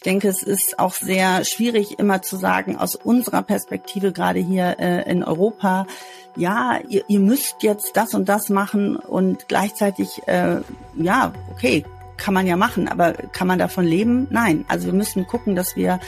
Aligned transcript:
Ich 0.00 0.04
denke, 0.04 0.28
es 0.28 0.42
ist 0.42 0.78
auch 0.78 0.94
sehr 0.94 1.44
schwierig, 1.44 1.98
immer 1.98 2.22
zu 2.22 2.36
sagen, 2.36 2.74
aus 2.78 2.94
unserer 2.96 3.42
Perspektive, 3.42 4.12
gerade 4.12 4.38
hier 4.38 4.76
äh, 4.78 5.02
in 5.10 5.22
Europa, 5.22 5.86
ja, 6.36 6.78
ihr, 6.88 7.04
ihr 7.08 7.20
müsst 7.20 7.56
jetzt 7.60 7.98
das 7.98 8.14
und 8.14 8.26
das 8.26 8.48
machen 8.48 8.96
und 8.96 9.46
gleichzeitig, 9.46 10.22
äh, 10.26 10.62
ja, 10.96 11.34
okay, 11.52 11.84
kann 12.16 12.32
man 12.32 12.46
ja 12.46 12.56
machen, 12.56 12.88
aber 12.88 13.12
kann 13.12 13.46
man 13.46 13.58
davon 13.58 13.84
leben? 13.84 14.26
Nein. 14.30 14.64
Also 14.68 14.86
wir 14.86 14.94
müssen 14.94 15.26
gucken, 15.26 15.54
dass 15.54 15.76
wir 15.76 16.00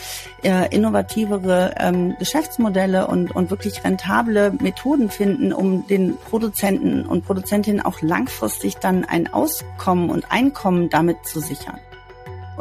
äh, 0.42 0.74
innovativere 0.74 1.74
ähm, 1.78 2.16
Geschäftsmodelle 2.18 3.06
und, 3.06 3.36
und 3.36 3.50
wirklich 3.50 3.84
rentable 3.84 4.52
Methoden 4.58 5.10
finden, 5.10 5.52
um 5.52 5.86
den 5.86 6.16
Produzenten 6.16 7.04
und 7.04 7.26
Produzentinnen 7.26 7.82
auch 7.82 8.00
langfristig 8.00 8.76
dann 8.76 9.04
ein 9.04 9.30
Auskommen 9.30 10.08
und 10.08 10.32
Einkommen 10.32 10.88
damit 10.88 11.26
zu 11.26 11.40
sichern. 11.40 11.78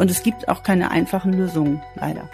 Und 0.01 0.09
es 0.09 0.23
gibt 0.23 0.47
auch 0.47 0.63
keine 0.63 0.89
einfachen 0.89 1.31
Lösungen, 1.31 1.79
leider. 1.93 2.27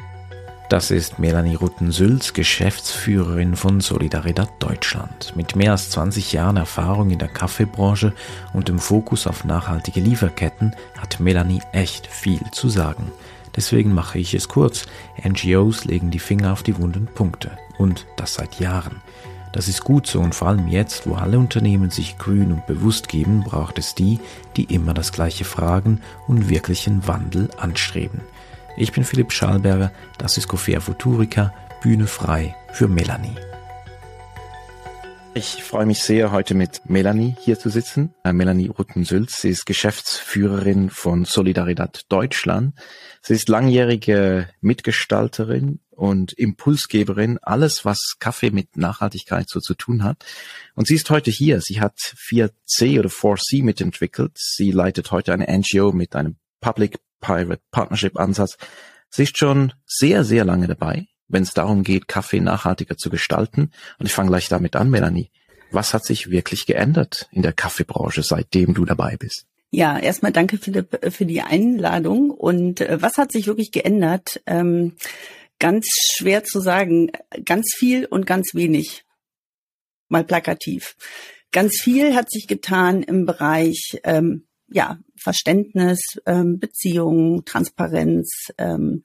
Das 0.70 0.90
ist 0.90 1.20
Melanie 1.20 1.56
Rutten-Sülz, 1.56 2.32
Geschäftsführerin 2.32 3.58
von 3.58 3.82
Solidaridad 3.82 4.50
Deutschland. 4.60 5.36
Mit 5.36 5.58
mehr 5.58 5.74
als 5.74 5.90
20 5.90 6.32
Jahren 6.32 6.56
Erfahrung 6.56 7.10
in 7.10 7.20
der 7.20 7.28
Kaffeebranche 7.28 8.14
und 8.54 8.70
dem 8.70 8.80
Fokus 8.80 9.28
auf 9.28 9.44
nachhaltige 9.44 10.00
Lieferketten 10.00 10.78
hat 10.98 11.20
Melanie 11.20 11.62
echt 11.74 12.08
viel 12.08 12.40
zu 12.54 12.70
sagen. 12.70 13.12
Deswegen 13.58 13.94
mache 13.94 14.18
ich 14.18 14.34
es 14.34 14.48
kurz. 14.48 14.86
NGOs 15.22 15.84
legen 15.84 16.10
die 16.10 16.20
Finger 16.20 16.54
auf 16.54 16.64
die 16.64 16.78
wunden 16.78 17.08
Punkte. 17.08 17.52
Und 17.78 18.06
das 18.16 18.36
seit 18.36 18.62
Jahren. 18.62 19.02
Das 19.54 19.68
ist 19.68 19.84
gut 19.84 20.08
so 20.08 20.20
und 20.20 20.36
vor 20.36 20.50
allem 20.50 20.68
jetzt, 20.68 21.08
wo 21.08 21.16
alle 21.16 21.40
Unternehmen 21.40 21.90
sich 21.90 22.18
grün 22.18 22.52
und 22.52 22.68
bewusst 22.68 23.08
geben, 23.08 23.44
braucht 23.44 23.80
es 23.80 23.96
die, 23.96 24.20
die 24.56 24.66
immer 24.66 24.94
das 24.94 25.12
gleiche 25.12 25.46
fragen 25.46 26.02
und 26.28 26.50
wirklichen 26.50 27.08
Wandel 27.08 27.50
anstreben. 27.58 28.22
Ich 28.76 28.92
bin 28.92 29.04
Philipp 29.04 29.32
Schalberger, 29.32 29.92
das 30.18 30.38
ist 30.38 30.48
Cofea 30.48 30.80
Futurica, 30.80 31.54
Bühne 31.82 32.08
frei 32.08 32.56
für 32.74 32.88
Melanie. 32.88 33.36
Ich 35.34 35.64
freue 35.64 35.86
mich 35.86 36.02
sehr, 36.02 36.32
heute 36.32 36.56
mit 36.56 36.90
Melanie 36.90 37.36
hier 37.40 37.60
zu 37.60 37.70
sitzen. 37.70 38.12
Äh, 38.24 38.34
Melanie 38.34 38.70
Rutten-Sülz, 38.70 39.42
sie 39.42 39.50
ist 39.50 39.68
Geschäftsführerin 39.68 40.90
von 40.90 41.26
Solidaridad 41.26 42.06
Deutschland. 42.10 42.74
Sie 43.22 43.36
ist 43.36 43.48
langjährige 43.48 44.50
Mitgestalterin 44.62 45.80
und 45.98 46.34
Impulsgeberin, 46.34 47.40
alles 47.42 47.84
was 47.84 48.16
Kaffee 48.20 48.52
mit 48.52 48.78
Nachhaltigkeit 48.78 49.50
so 49.50 49.60
zu 49.60 49.74
tun 49.74 50.04
hat. 50.04 50.24
Und 50.76 50.88
sie 50.88 50.96
ist 50.96 51.10
heute 51.10 51.32
hier. 51.32 51.60
Sie 51.62 51.82
hat 51.82 51.98
4C 51.98 53.00
oder 53.00 53.10
4C 53.10 53.64
mitentwickelt. 53.64 54.32
Sie 54.36 54.72
leitet 54.72 55.12
heute 55.12 55.34
eine 55.34 55.48
NGO 55.48 55.92
mit 55.92 56.16
einem 56.16 56.36
Public 56.62 57.00
Private 57.20 57.62
Partnership 57.72 58.18
Ansatz. 58.18 58.58
Sie 59.10 59.24
ist 59.24 59.38
schon 59.38 59.74
sehr, 59.86 60.24
sehr 60.24 60.46
lange 60.46 60.68
dabei, 60.68 61.08
wenn 61.28 61.44
es 61.44 61.54
darum 61.54 61.84
geht, 61.84 62.08
Kaffee 62.08 62.42
nachhaltiger 62.42 62.98
zu 62.98 63.10
gestalten. 63.10 63.72
Und 63.98 64.06
ich 64.06 64.14
fange 64.14 64.30
gleich 64.30 64.50
damit 64.50 64.76
an, 64.76 64.90
Melanie. 64.90 65.32
Was 65.72 65.94
hat 65.94 66.06
sich 66.06 66.30
wirklich 66.30 66.66
geändert 66.66 67.28
in 67.32 67.42
der 67.42 67.54
Kaffeebranche, 67.54 68.24
seitdem 68.24 68.74
du 68.74 68.86
dabei 68.86 69.18
bist? 69.18 69.48
Ja, 69.70 69.98
erstmal 70.00 70.32
danke 70.32 70.58
Philipp 70.58 71.12
für 71.12 71.26
die 71.26 71.42
Einladung. 71.42 72.32
Und 72.32 72.82
äh, 72.82 73.02
was 73.02 73.18
hat 73.18 73.32
sich 73.32 73.48
wirklich 73.48 73.72
geändert? 73.72 74.42
Ähm, 74.46 74.94
ganz 75.60 75.88
schwer 76.16 76.44
zu 76.44 76.60
sagen. 76.60 77.12
Ganz 77.46 77.74
viel 77.76 78.06
und 78.06 78.26
ganz 78.26 78.54
wenig. 78.54 79.04
Mal 80.10 80.24
plakativ. 80.24 80.96
Ganz 81.52 81.80
viel 81.82 82.16
hat 82.16 82.30
sich 82.30 82.48
getan 82.48 83.04
im 83.04 83.26
Bereich 83.26 84.00
ähm, 84.04 84.48
ja, 84.70 85.00
Verständnis, 85.16 86.00
ähm, 86.26 86.60
Beziehung, 86.60 87.46
Transparenz, 87.46 88.52
ähm, 88.58 89.04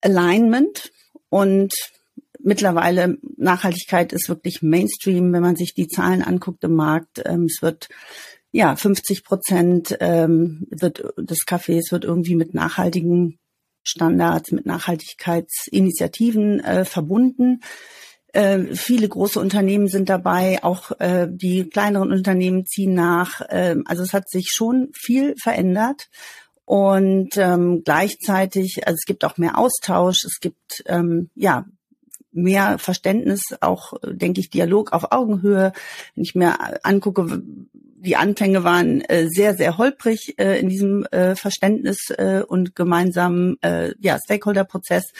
Alignment 0.00 0.90
und 1.28 1.72
mittlerweile 2.42 3.18
Nachhaltigkeit 3.36 4.12
ist 4.12 4.28
wirklich 4.28 4.62
Mainstream, 4.62 5.32
wenn 5.32 5.42
man 5.42 5.56
sich 5.56 5.74
die 5.74 5.88
Zahlen 5.88 6.22
anguckt 6.22 6.64
im 6.64 6.74
Markt. 6.74 7.22
Ähm, 7.24 7.44
es 7.44 7.62
wird 7.62 7.88
ja 8.50 8.74
50 8.74 9.24
Prozent 9.24 9.96
ähm, 10.00 10.66
wird 10.70 11.04
des 11.16 11.40
Cafés 11.46 11.92
wird 11.92 12.04
irgendwie 12.04 12.34
mit 12.34 12.54
nachhaltigen 12.54 13.38
Standards, 13.82 14.52
mit 14.52 14.66
Nachhaltigkeitsinitiativen 14.66 16.60
äh, 16.60 16.84
verbunden. 16.84 17.60
Äh, 18.32 18.76
viele 18.76 19.08
große 19.08 19.40
Unternehmen 19.40 19.88
sind 19.88 20.08
dabei, 20.08 20.62
auch 20.62 20.92
äh, 21.00 21.26
die 21.28 21.68
kleineren 21.68 22.12
Unternehmen 22.12 22.64
ziehen 22.66 22.94
nach. 22.94 23.40
Äh, 23.40 23.76
also 23.86 24.02
es 24.02 24.12
hat 24.12 24.28
sich 24.28 24.50
schon 24.52 24.90
viel 24.94 25.34
verändert. 25.36 26.08
Und 26.64 27.36
ähm, 27.36 27.82
gleichzeitig, 27.84 28.86
also 28.86 28.94
es 28.94 29.04
gibt 29.04 29.24
auch 29.24 29.38
mehr 29.38 29.58
Austausch, 29.58 30.24
es 30.24 30.38
gibt 30.40 30.84
ähm, 30.86 31.30
ja 31.34 31.64
mehr 32.30 32.78
Verständnis, 32.78 33.42
auch 33.60 33.94
denke 34.04 34.40
ich 34.40 34.50
Dialog 34.50 34.92
auf 34.92 35.10
Augenhöhe. 35.10 35.72
Wenn 36.14 36.24
ich 36.24 36.36
mir 36.36 36.84
angucke, 36.84 37.42
die 38.00 38.16
Anfänge 38.16 38.64
waren 38.64 39.02
äh, 39.02 39.28
sehr 39.28 39.54
sehr 39.54 39.78
holprig 39.78 40.38
äh, 40.38 40.58
in 40.58 40.68
diesem 40.68 41.04
äh, 41.06 41.36
Verständnis 41.36 42.10
äh, 42.10 42.42
und 42.46 42.74
gemeinsamen 42.74 43.56
äh, 43.62 43.92
ja 44.00 44.18
Stakeholder-Prozess. 44.18 45.12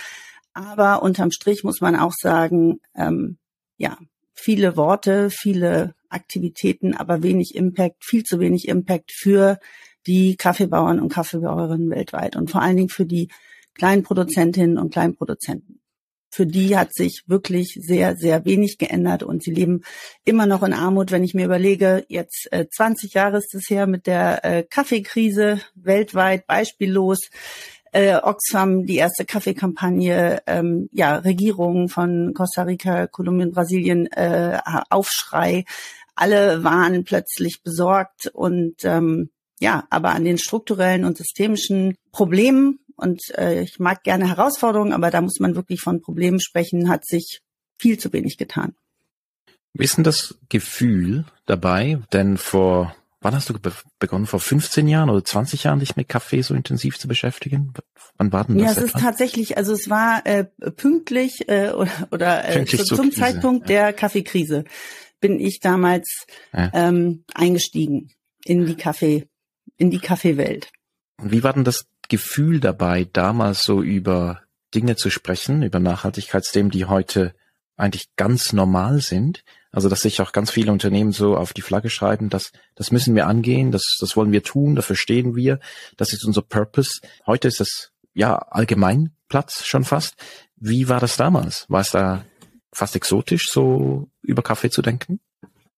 Aber 0.52 1.02
unterm 1.02 1.30
Strich 1.30 1.62
muss 1.62 1.80
man 1.80 1.94
auch 1.96 2.12
sagen, 2.12 2.80
ähm, 2.96 3.38
ja, 3.76 3.98
viele 4.34 4.76
Worte, 4.76 5.30
viele 5.30 5.94
Aktivitäten, 6.08 6.94
aber 6.94 7.22
wenig 7.22 7.54
Impact, 7.54 8.04
viel 8.04 8.24
zu 8.24 8.40
wenig 8.40 8.66
Impact 8.66 9.12
für 9.12 9.58
die 10.06 10.36
Kaffeebauern 10.36 10.98
und 10.98 11.12
Kaffeebauerinnen 11.12 11.90
weltweit 11.90 12.34
und 12.34 12.50
vor 12.50 12.62
allen 12.62 12.76
Dingen 12.76 12.88
für 12.88 13.06
die 13.06 13.28
kleinen 13.74 14.02
Produzentinnen 14.02 14.78
und 14.78 14.92
Kleinproduzenten. 14.92 15.69
Für 16.30 16.46
die 16.46 16.76
hat 16.76 16.94
sich 16.94 17.24
wirklich 17.26 17.76
sehr, 17.80 18.16
sehr 18.16 18.44
wenig 18.44 18.78
geändert 18.78 19.22
und 19.22 19.42
sie 19.42 19.50
leben 19.50 19.82
immer 20.24 20.46
noch 20.46 20.62
in 20.62 20.72
Armut. 20.72 21.10
Wenn 21.10 21.24
ich 21.24 21.34
mir 21.34 21.44
überlege, 21.44 22.04
jetzt 22.08 22.48
äh, 22.52 22.66
20 22.68 23.14
Jahre 23.14 23.38
ist 23.38 23.54
es 23.54 23.68
her 23.68 23.86
mit 23.86 24.06
der 24.06 24.44
äh, 24.44 24.62
Kaffeekrise 24.62 25.60
weltweit 25.74 26.46
beispiellos 26.46 27.30
äh, 27.92 28.16
Oxfam 28.16 28.86
die 28.86 28.96
erste 28.96 29.24
Kaffeekampagne, 29.24 30.42
ähm, 30.46 30.88
ja, 30.92 31.16
Regierungen 31.16 31.88
von 31.88 32.32
Costa 32.34 32.62
Rica, 32.62 33.06
Kolumbien, 33.06 33.50
Brasilien, 33.50 34.06
äh, 34.06 34.58
Aufschrei. 34.90 35.64
Alle 36.14 36.62
waren 36.62 37.04
plötzlich 37.04 37.62
besorgt 37.62 38.28
und 38.32 38.84
ähm, 38.84 39.30
ja, 39.60 39.86
aber 39.90 40.10
an 40.10 40.24
den 40.24 40.38
strukturellen 40.38 41.04
und 41.04 41.18
systemischen 41.18 41.96
Problemen 42.12 42.79
und 43.00 43.20
äh, 43.36 43.62
ich 43.62 43.78
mag 43.78 44.02
gerne 44.02 44.28
Herausforderungen, 44.28 44.92
aber 44.92 45.10
da 45.10 45.20
muss 45.20 45.40
man 45.40 45.54
wirklich 45.54 45.80
von 45.80 46.00
Problemen 46.00 46.40
sprechen, 46.40 46.88
hat 46.88 47.06
sich 47.06 47.40
viel 47.78 47.98
zu 47.98 48.12
wenig 48.12 48.36
getan. 48.36 48.74
Wie 49.72 49.84
ist 49.84 49.96
denn 49.96 50.04
das 50.04 50.38
Gefühl 50.48 51.24
dabei? 51.46 52.00
Denn 52.12 52.36
vor 52.36 52.94
Wann 53.22 53.34
hast 53.34 53.50
du 53.50 53.58
be 53.58 53.72
begonnen? 53.98 54.26
Vor 54.26 54.40
15 54.40 54.88
Jahren 54.88 55.10
oder 55.10 55.22
20 55.22 55.64
Jahren 55.64 55.80
dich 55.80 55.94
mit 55.94 56.08
Kaffee 56.08 56.40
so 56.40 56.54
intensiv 56.54 56.98
zu 56.98 57.06
beschäftigen? 57.06 57.74
Wann 58.16 58.32
war 58.32 58.44
denn 58.46 58.56
das? 58.56 58.64
Ja, 58.64 58.70
es 58.70 58.76
etwa? 58.78 58.98
ist 58.98 59.04
tatsächlich, 59.04 59.56
also 59.58 59.74
es 59.74 59.90
war 59.90 60.24
äh, 60.24 60.44
pünktlich 60.44 61.46
äh, 61.48 61.70
oder, 61.72 62.08
oder 62.10 62.48
äh, 62.48 62.54
pünktlich 62.54 62.84
zu, 62.84 62.96
zum 62.96 63.10
Krise, 63.10 63.20
Zeitpunkt 63.20 63.68
ja. 63.68 63.76
der 63.76 63.92
Kaffeekrise 63.92 64.64
bin 65.20 65.38
ich 65.38 65.60
damals 65.60 66.26
ja. 66.54 66.70
ähm, 66.72 67.24
eingestiegen 67.34 68.10
in 68.42 68.64
die 68.64 68.76
Kaffee, 68.76 69.28
in 69.76 69.90
die 69.90 69.98
Kaffeewelt. 69.98 70.70
Und 71.18 71.30
wie 71.30 71.42
war 71.42 71.52
denn 71.52 71.64
das 71.64 71.89
Gefühl 72.10 72.60
dabei, 72.60 73.08
damals 73.10 73.62
so 73.62 73.80
über 73.80 74.42
Dinge 74.74 74.96
zu 74.96 75.08
sprechen, 75.08 75.62
über 75.62 75.80
Nachhaltigkeitsthemen, 75.80 76.70
die 76.70 76.84
heute 76.84 77.34
eigentlich 77.76 78.14
ganz 78.16 78.52
normal 78.52 79.00
sind? 79.00 79.42
Also, 79.72 79.88
dass 79.88 80.02
sich 80.02 80.20
auch 80.20 80.32
ganz 80.32 80.50
viele 80.50 80.72
Unternehmen 80.72 81.12
so 81.12 81.36
auf 81.36 81.52
die 81.52 81.62
Flagge 81.62 81.90
schreiben, 81.90 82.28
dass 82.28 82.50
das 82.74 82.90
müssen 82.90 83.14
wir 83.14 83.26
angehen, 83.26 83.70
das, 83.70 83.96
das 84.00 84.16
wollen 84.16 84.32
wir 84.32 84.42
tun, 84.42 84.74
dafür 84.74 84.96
stehen 84.96 85.36
wir, 85.36 85.60
das 85.96 86.12
ist 86.12 86.24
unser 86.24 86.42
Purpose. 86.42 87.00
Heute 87.24 87.48
ist 87.48 87.60
es 87.60 87.92
ja 88.12 88.34
Allgemeinplatz 88.36 89.64
schon 89.64 89.84
fast. 89.84 90.16
Wie 90.56 90.88
war 90.88 90.98
das 90.98 91.16
damals? 91.16 91.66
War 91.68 91.80
es 91.80 91.90
da 91.90 92.24
fast 92.72 92.96
exotisch, 92.96 93.46
so 93.48 94.10
über 94.22 94.42
Kaffee 94.42 94.70
zu 94.70 94.82
denken? 94.82 95.20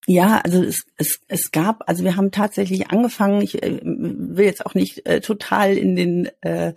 Ja, 0.09 0.39
also 0.39 0.63
es, 0.65 0.83
es, 0.97 1.21
es 1.29 1.53
gab, 1.53 1.89
also 1.89 2.03
wir 2.03 2.17
haben 2.17 2.33
tatsächlich 2.33 2.91
angefangen, 2.91 3.41
ich 3.41 3.63
äh, 3.63 3.79
will 3.83 4.45
jetzt 4.45 4.67
auch 4.67 4.75
nicht 4.75 5.07
äh, 5.07 5.21
total 5.21 5.77
in 5.77 5.95
den, 5.95 6.29
äh, 6.41 6.75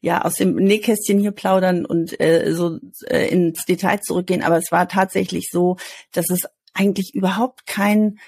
ja, 0.00 0.24
aus 0.24 0.36
dem 0.36 0.54
Nähkästchen 0.54 1.18
hier 1.18 1.32
plaudern 1.32 1.84
und 1.84 2.20
äh, 2.20 2.52
so 2.54 2.78
äh, 3.06 3.26
ins 3.30 3.64
Detail 3.64 4.00
zurückgehen, 4.00 4.44
aber 4.44 4.58
es 4.58 4.70
war 4.70 4.88
tatsächlich 4.88 5.48
so, 5.50 5.76
dass 6.12 6.30
es 6.30 6.42
eigentlich 6.72 7.14
überhaupt 7.14 7.66
kein, 7.66 8.20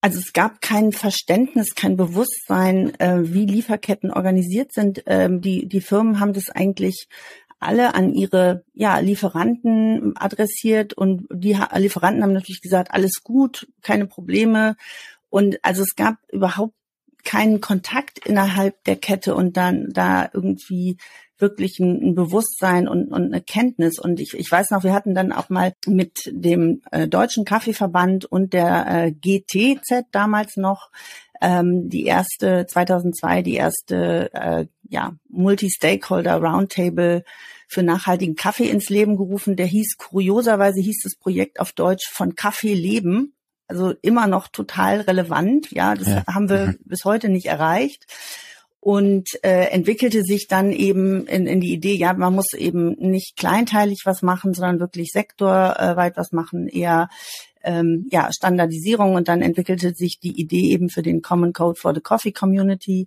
also 0.00 0.18
es 0.18 0.32
gab 0.32 0.62
kein 0.62 0.92
Verständnis, 0.92 1.74
kein 1.74 1.98
Bewusstsein, 1.98 2.98
äh, 3.00 3.34
wie 3.34 3.44
Lieferketten 3.44 4.10
organisiert 4.10 4.72
sind. 4.72 5.02
Ähm, 5.06 5.42
die, 5.42 5.68
die 5.68 5.82
Firmen 5.82 6.20
haben 6.20 6.32
das 6.32 6.48
eigentlich 6.48 7.06
alle 7.64 7.94
an 7.94 8.12
ihre 8.14 8.64
ja, 8.72 8.98
Lieferanten 8.98 10.14
adressiert 10.16 10.94
und 10.94 11.26
die 11.32 11.58
Lieferanten 11.76 12.22
haben 12.22 12.32
natürlich 12.32 12.62
gesagt, 12.62 12.90
alles 12.92 13.22
gut, 13.22 13.66
keine 13.82 14.06
Probleme. 14.06 14.76
Und 15.30 15.58
also 15.62 15.82
es 15.82 15.96
gab 15.96 16.16
überhaupt 16.30 16.74
keinen 17.24 17.60
Kontakt 17.60 18.24
innerhalb 18.26 18.84
der 18.84 18.96
Kette 18.96 19.34
und 19.34 19.56
dann 19.56 19.88
da 19.92 20.28
irgendwie 20.32 20.98
wirklich 21.38 21.80
ein, 21.80 22.10
ein 22.10 22.14
Bewusstsein 22.14 22.86
und, 22.86 23.08
und 23.08 23.24
eine 23.24 23.40
Kenntnis. 23.40 23.98
Und 23.98 24.20
ich, 24.20 24.34
ich 24.34 24.50
weiß 24.50 24.70
noch, 24.70 24.84
wir 24.84 24.92
hatten 24.92 25.14
dann 25.14 25.32
auch 25.32 25.48
mal 25.48 25.74
mit 25.86 26.30
dem 26.30 26.82
äh, 26.92 27.08
Deutschen 27.08 27.44
Kaffeeverband 27.44 28.26
und 28.26 28.52
der 28.52 28.86
äh, 28.86 29.12
GTZ 29.12 30.04
damals 30.12 30.56
noch 30.56 30.90
ähm, 31.44 31.90
die 31.90 32.06
erste 32.06 32.66
2002 32.66 33.42
die 33.42 33.54
erste 33.54 34.30
äh, 34.32 34.66
ja 34.88 35.12
Multi-Stakeholder 35.28 36.36
Roundtable 36.36 37.24
für 37.68 37.82
nachhaltigen 37.82 38.34
Kaffee 38.34 38.68
ins 38.68 38.88
Leben 38.88 39.16
gerufen. 39.16 39.56
Der 39.56 39.66
hieß 39.66 39.96
kurioserweise 39.98 40.80
hieß 40.80 41.02
das 41.02 41.16
Projekt 41.16 41.60
auf 41.60 41.72
Deutsch 41.72 42.08
von 42.10 42.34
Kaffee 42.34 42.74
leben. 42.74 43.34
Also 43.66 43.92
immer 44.02 44.26
noch 44.26 44.48
total 44.48 45.02
relevant. 45.02 45.70
Ja, 45.70 45.94
das 45.94 46.08
ja. 46.08 46.24
haben 46.26 46.48
wir 46.48 46.66
mhm. 46.66 46.78
bis 46.84 47.04
heute 47.04 47.28
nicht 47.28 47.46
erreicht 47.46 48.06
und 48.80 49.28
äh, 49.42 49.70
entwickelte 49.70 50.22
sich 50.22 50.46
dann 50.46 50.70
eben 50.70 51.26
in, 51.26 51.46
in 51.46 51.60
die 51.60 51.72
Idee, 51.72 51.94
ja, 51.94 52.12
man 52.12 52.34
muss 52.34 52.52
eben 52.52 52.92
nicht 52.98 53.36
kleinteilig 53.36 54.02
was 54.04 54.20
machen, 54.20 54.52
sondern 54.52 54.78
wirklich 54.78 55.10
sektorweit 55.10 56.18
was 56.18 56.32
machen, 56.32 56.68
eher 56.68 57.08
ähm, 57.64 58.06
ja, 58.10 58.30
Standardisierung 58.32 59.14
und 59.14 59.28
dann 59.28 59.42
entwickelte 59.42 59.94
sich 59.94 60.20
die 60.20 60.40
Idee 60.40 60.70
eben 60.70 60.88
für 60.88 61.02
den 61.02 61.22
Common 61.22 61.52
Code 61.52 61.78
for 61.78 61.94
the 61.94 62.00
Coffee 62.00 62.32
Community 62.32 63.06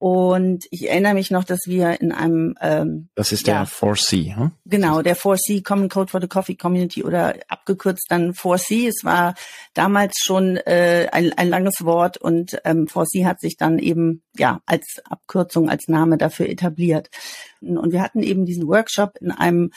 und 0.00 0.64
ich 0.70 0.88
erinnere 0.88 1.14
mich 1.14 1.32
noch, 1.32 1.42
dass 1.42 1.66
wir 1.66 2.00
in 2.00 2.12
einem 2.12 2.54
ähm, 2.60 3.08
Das 3.16 3.32
ist 3.32 3.48
ja, 3.48 3.64
der 3.64 3.66
4C, 3.66 4.36
hm? 4.36 4.52
Genau, 4.64 5.02
der 5.02 5.16
4C 5.16 5.64
Common 5.64 5.88
Code 5.88 6.08
for 6.08 6.20
the 6.20 6.28
Coffee 6.28 6.54
Community 6.54 7.02
oder 7.02 7.34
abgekürzt 7.48 8.06
dann 8.08 8.32
4C. 8.32 8.88
Es 8.88 9.04
war 9.04 9.34
damals 9.74 10.14
schon 10.22 10.56
äh, 10.56 11.08
ein, 11.10 11.32
ein 11.32 11.48
langes 11.48 11.84
Wort 11.84 12.16
und 12.16 12.60
ähm, 12.64 12.86
4C 12.86 13.26
hat 13.26 13.40
sich 13.40 13.56
dann 13.56 13.80
eben 13.80 14.22
ja 14.36 14.60
als 14.66 15.02
Abkürzung, 15.04 15.68
als 15.68 15.88
Name 15.88 16.16
dafür 16.16 16.48
etabliert. 16.48 17.10
Und 17.60 17.90
wir 17.90 18.00
hatten 18.00 18.22
eben 18.22 18.46
diesen 18.46 18.68
Workshop 18.68 19.16
in 19.20 19.32
einem 19.32 19.72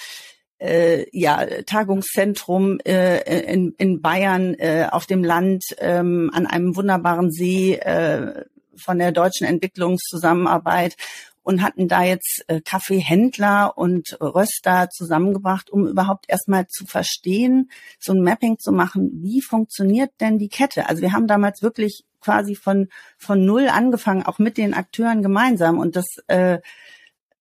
äh, 0.61 1.05
ja, 1.11 1.45
Tagungszentrum 1.65 2.79
äh, 2.85 3.51
in, 3.51 3.73
in 3.77 4.01
Bayern 4.01 4.53
äh, 4.55 4.87
auf 4.91 5.05
dem 5.07 5.23
Land 5.23 5.63
ähm, 5.79 6.29
an 6.33 6.45
einem 6.45 6.75
wunderbaren 6.75 7.31
See 7.31 7.73
äh, 7.75 8.45
von 8.75 8.99
der 8.99 9.11
deutschen 9.11 9.47
Entwicklungszusammenarbeit 9.47 10.95
und 11.43 11.63
hatten 11.63 11.87
da 11.87 12.03
jetzt 12.03 12.43
äh, 12.47 12.61
Kaffeehändler 12.61 13.75
und 13.75 14.17
Röster 14.21 14.89
zusammengebracht, 14.89 15.71
um 15.71 15.87
überhaupt 15.87 16.25
erstmal 16.27 16.67
zu 16.67 16.85
verstehen, 16.85 17.71
so 17.99 18.13
ein 18.13 18.21
Mapping 18.21 18.59
zu 18.59 18.71
machen, 18.71 19.09
wie 19.23 19.41
funktioniert 19.41 20.11
denn 20.21 20.37
die 20.37 20.49
Kette? 20.49 20.87
Also 20.87 21.01
wir 21.01 21.13
haben 21.13 21.25
damals 21.25 21.63
wirklich 21.63 22.03
quasi 22.21 22.53
von 22.53 22.87
von 23.17 23.43
null 23.43 23.67
angefangen, 23.67 24.23
auch 24.23 24.37
mit 24.37 24.57
den 24.57 24.75
Akteuren 24.75 25.23
gemeinsam 25.23 25.79
und 25.79 25.95
das 25.95 26.05
äh, 26.27 26.59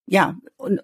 ja, 0.07 0.37
und 0.57 0.81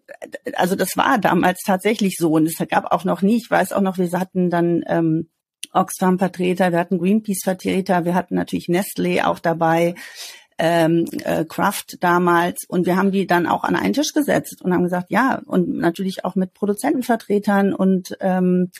also 0.55 0.77
das 0.77 0.97
war 0.97 1.19
damals 1.19 1.61
tatsächlich 1.65 2.17
so. 2.19 2.33
Und 2.33 2.47
es 2.47 2.57
gab 2.69 2.93
auch 2.93 3.05
noch 3.05 3.23
nie, 3.23 3.37
ich 3.37 3.51
weiß 3.51 3.73
auch 3.73 3.81
noch, 3.81 3.99
wir 3.99 4.11
hatten 4.13 4.51
dann 4.51 4.85
ähm, 4.87 5.29
Oxfam-Vertreter, 5.73 6.73
wir 6.73 6.79
hatten 6.79 6.99
Greenpeace-Vertreter, 6.99 8.05
wir 8.05 8.15
hatten 8.15 8.35
natürlich 8.35 8.69
Nestle 8.69 9.27
auch 9.27 9.39
dabei 9.39 9.95
ähm, 10.59 11.05
äh, 11.25 11.45
Kraft 11.45 12.03
damals 12.03 12.65
und 12.69 12.87
wir 12.87 12.97
haben 12.97 13.13
die 13.13 13.27
dann 13.27 13.47
auch 13.47 13.63
an 13.63 13.77
einen 13.77 13.93
Tisch 13.93 14.15
gesetzt 14.15 14.63
und 14.63 14.73
haben 14.73 14.85
gesagt, 14.85 15.11
ja, 15.11 15.43
und 15.45 15.77
natürlich 15.77 16.25
auch 16.25 16.35
mit 16.35 16.55
Produzentenvertretern 16.55 17.75
und 17.75 18.17
ähm, 18.21 18.71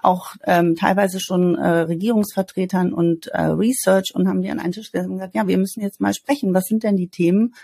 auch 0.00 0.36
ähm, 0.44 0.76
teilweise 0.76 1.18
schon 1.20 1.56
äh, 1.56 1.80
Regierungsvertretern 1.80 2.92
und 2.92 3.26
äh, 3.28 3.42
Research 3.42 4.12
und 4.14 4.28
haben 4.28 4.42
die 4.42 4.50
an 4.50 4.60
einen 4.60 4.72
Tisch 4.72 4.92
gesetzt 4.92 5.08
und 5.08 5.16
gesagt, 5.16 5.34
ja, 5.34 5.48
wir 5.48 5.58
müssen 5.58 5.80
jetzt 5.80 6.00
mal 6.00 6.14
sprechen, 6.14 6.54
was 6.54 6.64
sind 6.64 6.84
denn 6.84 6.96
die 6.96 7.08
Themen? 7.08 7.54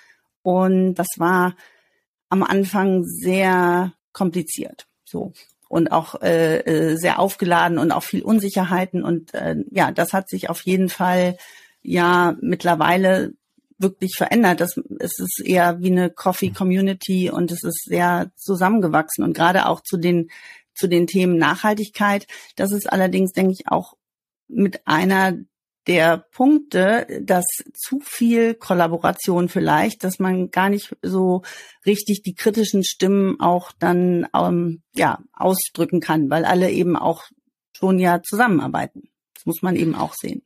Und 0.42 0.94
das 0.94 1.08
war 1.18 1.54
am 2.30 2.42
Anfang 2.42 3.04
sehr 3.04 3.92
kompliziert. 4.12 4.86
So 5.04 5.32
und 5.68 5.92
auch 5.92 6.20
äh, 6.20 6.58
äh 6.58 6.96
sehr 6.96 7.20
aufgeladen 7.20 7.78
und 7.78 7.92
auch 7.92 8.02
viel 8.02 8.22
Unsicherheiten 8.22 9.04
und 9.04 9.34
äh, 9.34 9.56
ja, 9.70 9.92
das 9.92 10.12
hat 10.12 10.28
sich 10.28 10.50
auf 10.50 10.62
jeden 10.62 10.88
Fall 10.88 11.36
ja 11.82 12.36
mittlerweile 12.40 13.34
wirklich 13.78 14.14
verändert. 14.16 14.60
Das, 14.60 14.80
es 14.98 15.18
ist 15.18 15.40
eher 15.44 15.80
wie 15.80 15.90
eine 15.90 16.10
Coffee 16.10 16.50
Community 16.50 17.30
und 17.30 17.52
es 17.52 17.62
ist 17.62 17.84
sehr 17.84 18.30
zusammengewachsen 18.36 19.24
und 19.24 19.32
gerade 19.32 19.66
auch 19.66 19.80
zu 19.80 19.96
den 19.96 20.30
zu 20.74 20.88
den 20.88 21.06
Themen 21.06 21.36
Nachhaltigkeit. 21.36 22.26
Das 22.56 22.72
ist 22.72 22.90
allerdings, 22.90 23.32
denke 23.32 23.52
ich, 23.52 23.68
auch 23.68 23.94
mit 24.48 24.86
einer 24.86 25.38
der 25.90 26.18
Punkte, 26.18 27.20
dass 27.20 27.44
zu 27.74 27.98
viel 28.00 28.54
Kollaboration 28.54 29.48
vielleicht, 29.48 30.04
dass 30.04 30.20
man 30.20 30.52
gar 30.52 30.68
nicht 30.68 30.96
so 31.02 31.42
richtig 31.84 32.22
die 32.22 32.34
kritischen 32.34 32.84
Stimmen 32.84 33.40
auch 33.40 33.72
dann 33.76 34.28
ähm, 34.32 34.82
ja 34.94 35.18
ausdrücken 35.32 36.00
kann, 36.00 36.30
weil 36.30 36.44
alle 36.44 36.70
eben 36.70 36.96
auch 36.96 37.24
schon 37.76 37.98
ja 37.98 38.22
zusammenarbeiten. 38.22 39.10
Das 39.34 39.46
muss 39.46 39.62
man 39.62 39.74
eben 39.74 39.96
auch 39.96 40.14
sehen. 40.14 40.42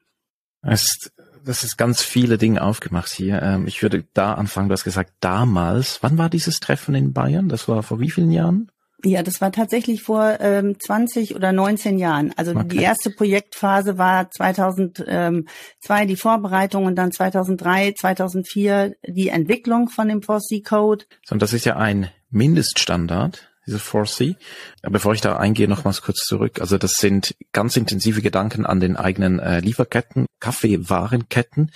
Es 0.62 1.12
das 1.44 1.62
ist 1.62 1.76
ganz 1.76 2.00
viele 2.00 2.38
Dinge 2.38 2.62
aufgemacht 2.62 3.10
hier. 3.10 3.42
Ähm, 3.42 3.66
ich 3.66 3.82
würde 3.82 4.06
da 4.14 4.32
anfangen, 4.32 4.70
du 4.70 4.72
hast 4.72 4.84
gesagt, 4.84 5.12
damals, 5.20 6.02
wann 6.02 6.16
war 6.16 6.30
dieses 6.30 6.58
Treffen 6.58 6.94
in 6.94 7.12
Bayern? 7.12 7.50
Das 7.50 7.68
war 7.68 7.82
vor 7.82 8.00
wie 8.00 8.10
vielen 8.10 8.30
Jahren? 8.30 8.70
Ja, 9.04 9.22
das 9.22 9.40
war 9.40 9.52
tatsächlich 9.52 10.02
vor 10.02 10.38
ähm, 10.40 10.78
20 10.80 11.34
oder 11.34 11.52
19 11.52 11.98
Jahren. 11.98 12.32
Also 12.36 12.52
okay. 12.52 12.68
die 12.68 12.78
erste 12.78 13.10
Projektphase 13.10 13.98
war 13.98 14.30
2002 14.30 16.06
die 16.06 16.16
Vorbereitung 16.16 16.86
und 16.86 16.96
dann 16.96 17.12
2003, 17.12 17.92
2004 17.92 18.96
die 19.06 19.28
Entwicklung 19.28 19.88
von 19.88 20.08
dem 20.08 20.20
4C-Code. 20.20 21.04
Und 21.30 21.42
das 21.42 21.52
ist 21.52 21.66
ja 21.66 21.76
ein 21.76 22.10
Mindeststandard 22.30 23.53
diese 23.66 23.78
4C. 23.78 24.36
Bevor 24.82 25.14
ich 25.14 25.20
da 25.20 25.36
eingehe, 25.36 25.68
nochmals 25.68 26.02
kurz 26.02 26.24
zurück. 26.24 26.60
Also 26.60 26.78
das 26.78 26.94
sind 26.94 27.34
ganz 27.52 27.76
intensive 27.76 28.22
Gedanken 28.22 28.66
an 28.66 28.80
den 28.80 28.96
eigenen 28.96 29.38
äh, 29.38 29.60
Lieferketten, 29.60 30.26
Kaffeewarenketten. 30.40 31.70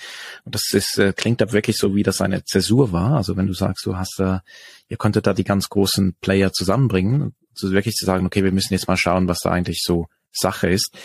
Und 0.45 0.55
das 0.55 0.71
ist, 0.73 0.97
äh, 0.97 1.13
klingt 1.13 1.41
da 1.41 1.51
wirklich 1.51 1.77
so, 1.77 1.95
wie 1.95 2.03
das 2.03 2.21
eine 2.21 2.43
Zäsur 2.43 2.91
war. 2.91 3.17
Also 3.17 3.37
wenn 3.37 3.47
du 3.47 3.53
sagst, 3.53 3.85
du 3.85 3.97
hast 3.97 4.15
da, 4.17 4.43
ihr 4.87 4.97
konntet 4.97 5.27
da 5.27 5.33
die 5.33 5.43
ganz 5.43 5.69
großen 5.69 6.15
Player 6.21 6.51
zusammenbringen, 6.53 7.35
so 7.53 7.71
wirklich 7.71 7.95
zu 7.95 8.05
sagen, 8.05 8.25
okay, 8.25 8.43
wir 8.43 8.51
müssen 8.51 8.73
jetzt 8.73 8.87
mal 8.87 8.97
schauen, 8.97 9.27
was 9.27 9.39
da 9.39 9.51
eigentlich 9.51 9.81
so 9.83 10.07
Sache 10.31 10.69
ist. 10.69 10.95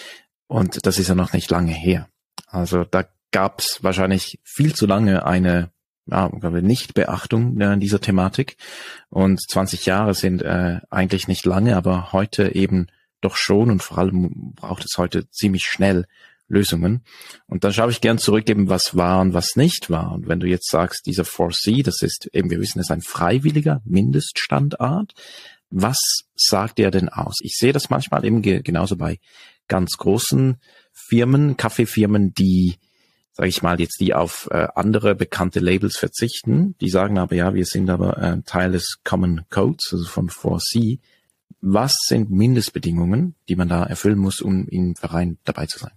Und 0.46 0.86
das 0.86 0.98
ist 0.98 1.08
ja 1.08 1.14
noch 1.14 1.32
nicht 1.32 1.50
lange 1.50 1.72
her. 1.72 2.08
Also 2.46 2.84
da 2.84 3.04
gab 3.32 3.58
es 3.58 3.82
wahrscheinlich 3.82 4.38
viel 4.44 4.74
zu 4.74 4.86
lange 4.86 5.26
eine 5.26 5.70
ja, 6.06 6.28
Nichtbeachtung 6.28 7.60
äh, 7.60 7.78
dieser 7.78 8.00
Thematik. 8.00 8.56
Und 9.08 9.40
20 9.40 9.86
Jahre 9.86 10.14
sind 10.14 10.42
äh, 10.42 10.80
eigentlich 10.90 11.28
nicht 11.28 11.46
lange, 11.46 11.76
aber 11.76 12.12
heute 12.12 12.54
eben 12.54 12.88
doch 13.20 13.36
schon 13.36 13.70
und 13.70 13.82
vor 13.82 13.98
allem 13.98 14.52
braucht 14.54 14.84
es 14.84 14.98
heute 14.98 15.28
ziemlich 15.30 15.64
schnell 15.64 16.06
Lösungen. 16.46 17.02
Und 17.46 17.64
dann 17.64 17.72
schaue 17.72 17.90
ich 17.90 18.00
gern 18.00 18.18
zurück 18.18 18.48
eben, 18.50 18.68
was 18.68 18.96
war 18.96 19.20
und 19.20 19.32
was 19.32 19.56
nicht 19.56 19.88
war. 19.88 20.12
Und 20.12 20.28
wenn 20.28 20.40
du 20.40 20.46
jetzt 20.46 20.70
sagst, 20.70 21.06
dieser 21.06 21.24
4C, 21.24 21.82
das 21.82 22.02
ist 22.02 22.28
eben, 22.32 22.50
wir 22.50 22.60
wissen, 22.60 22.78
das 22.78 22.88
ist 22.88 22.90
ein 22.90 23.02
freiwilliger 23.02 23.80
Mindeststandard. 23.84 25.14
Was 25.70 25.98
sagt 26.34 26.78
der 26.78 26.90
denn 26.90 27.08
aus? 27.08 27.36
Ich 27.40 27.56
sehe 27.56 27.72
das 27.72 27.88
manchmal 27.90 28.24
eben 28.24 28.42
genauso 28.42 28.96
bei 28.96 29.18
ganz 29.68 29.96
großen 29.96 30.58
Firmen, 30.92 31.56
Kaffeefirmen, 31.56 32.34
die 32.34 32.76
sage 33.34 33.48
ich 33.48 33.62
mal, 33.62 33.80
jetzt 33.80 34.00
die 34.00 34.14
auf 34.14 34.48
äh, 34.50 34.68
andere 34.74 35.14
bekannte 35.14 35.60
Labels 35.60 35.96
verzichten. 35.96 36.76
Die 36.80 36.88
sagen 36.88 37.18
aber, 37.18 37.34
ja, 37.34 37.52
wir 37.52 37.66
sind 37.66 37.90
aber 37.90 38.16
äh, 38.18 38.42
Teil 38.42 38.72
des 38.72 39.00
Common 39.02 39.42
Codes, 39.50 39.88
also 39.92 40.04
von 40.06 40.30
4C. 40.30 41.00
Was 41.60 41.96
sind 42.06 42.30
Mindestbedingungen, 42.30 43.34
die 43.48 43.56
man 43.56 43.68
da 43.68 43.84
erfüllen 43.84 44.18
muss, 44.18 44.40
um 44.40 44.68
im 44.68 44.94
Verein 44.94 45.38
dabei 45.44 45.66
zu 45.66 45.78
sein? 45.78 45.92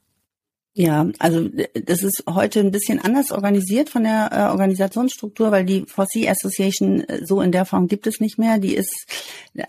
Ja, 0.80 1.08
also 1.18 1.50
das 1.74 2.04
ist 2.04 2.24
heute 2.30 2.60
ein 2.60 2.70
bisschen 2.70 3.00
anders 3.00 3.32
organisiert 3.32 3.90
von 3.90 4.04
der 4.04 4.30
äh, 4.32 4.52
Organisationsstruktur, 4.52 5.50
weil 5.50 5.66
die 5.66 5.86
4C 5.86 6.30
Association 6.30 7.02
äh, 7.02 7.26
so 7.26 7.42
in 7.42 7.52
der 7.52 7.66
Form 7.66 7.88
gibt 7.88 8.06
es 8.06 8.20
nicht 8.20 8.38
mehr. 8.38 8.60
Die 8.60 8.76
ist 8.76 9.08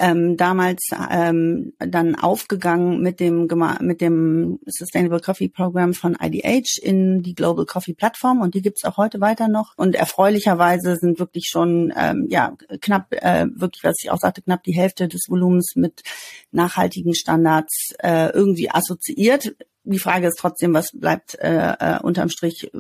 ähm, 0.00 0.36
damals 0.36 0.90
ähm, 1.10 1.72
dann 1.78 2.14
aufgegangen 2.14 3.00
mit 3.00 3.20
dem 3.20 3.48
mit 3.80 4.02
dem 4.02 4.58
Sustainable 4.66 5.20
Coffee 5.20 5.48
Program 5.48 5.94
von 5.94 6.14
IDH 6.20 6.78
in 6.82 7.22
die 7.22 7.34
Global 7.34 7.64
Coffee 7.64 7.94
Plattform 7.94 8.42
und 8.42 8.52
die 8.54 8.60
gibt's 8.60 8.84
auch 8.84 8.98
heute 8.98 9.18
weiter 9.22 9.48
noch. 9.48 9.78
Und 9.78 9.94
erfreulicherweise 9.94 10.96
sind 10.96 11.18
wirklich 11.18 11.46
schon 11.50 11.90
ähm, 11.96 12.26
ja 12.28 12.54
knapp 12.82 13.14
äh, 13.14 13.46
wirklich, 13.54 13.82
was 13.82 13.96
ich 14.02 14.10
auch 14.10 14.18
sagte, 14.18 14.42
knapp 14.42 14.62
die 14.62 14.76
Hälfte 14.76 15.08
des 15.08 15.22
Volumens 15.30 15.72
mit 15.74 16.02
nachhaltigen 16.50 17.14
Standards 17.14 17.94
äh, 18.00 18.28
irgendwie 18.28 18.70
assoziiert 18.70 19.54
die 19.85 19.99
Frage 19.99 20.26
ist 20.28 20.38
trotzdem, 20.38 20.75
was 20.75 20.90
bleibt 20.92 21.37
äh, 21.37 21.73
äh, 21.78 22.00
unterm 22.00 22.28
Strich 22.28 22.70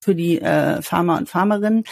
für 0.00 0.14
die 0.14 0.40
äh, 0.40 0.82
Farmer 0.82 1.18
und 1.18 1.28
Farmerinnen. 1.28 1.84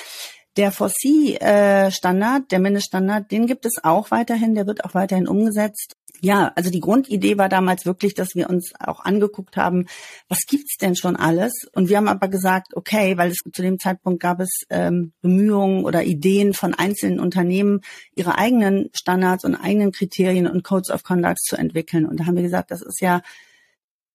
Der 0.56 0.72
4C-Standard, 0.72 2.42
äh, 2.42 2.46
der 2.50 2.58
Mindeststandard, 2.60 3.30
den 3.30 3.46
gibt 3.46 3.66
es 3.66 3.82
auch 3.82 4.10
weiterhin, 4.10 4.54
der 4.54 4.66
wird 4.66 4.84
auch 4.84 4.94
weiterhin 4.94 5.28
umgesetzt. 5.28 5.96
Ja, 6.22 6.50
also 6.56 6.70
die 6.70 6.80
Grundidee 6.80 7.36
war 7.36 7.50
damals 7.50 7.84
wirklich, 7.84 8.14
dass 8.14 8.34
wir 8.34 8.48
uns 8.48 8.72
auch 8.80 9.04
angeguckt 9.04 9.58
haben, 9.58 9.86
was 10.28 10.46
gibt's 10.48 10.78
denn 10.78 10.96
schon 10.96 11.14
alles? 11.14 11.66
Und 11.74 11.90
wir 11.90 11.98
haben 11.98 12.08
aber 12.08 12.28
gesagt, 12.28 12.74
okay, 12.74 13.18
weil 13.18 13.30
es 13.30 13.38
zu 13.52 13.62
dem 13.62 13.78
Zeitpunkt 13.78 14.20
gab 14.20 14.40
es 14.40 14.62
ähm, 14.70 15.12
Bemühungen 15.20 15.84
oder 15.84 16.04
Ideen 16.04 16.54
von 16.54 16.72
einzelnen 16.72 17.20
Unternehmen, 17.20 17.82
ihre 18.14 18.38
eigenen 18.38 18.88
Standards 18.94 19.44
und 19.44 19.56
eigenen 19.56 19.92
Kriterien 19.92 20.46
und 20.46 20.64
Codes 20.64 20.90
of 20.90 21.02
Conduct 21.02 21.40
zu 21.40 21.56
entwickeln. 21.56 22.06
Und 22.06 22.20
da 22.20 22.26
haben 22.26 22.36
wir 22.36 22.42
gesagt, 22.42 22.70
das 22.70 22.80
ist 22.80 23.02
ja 23.02 23.20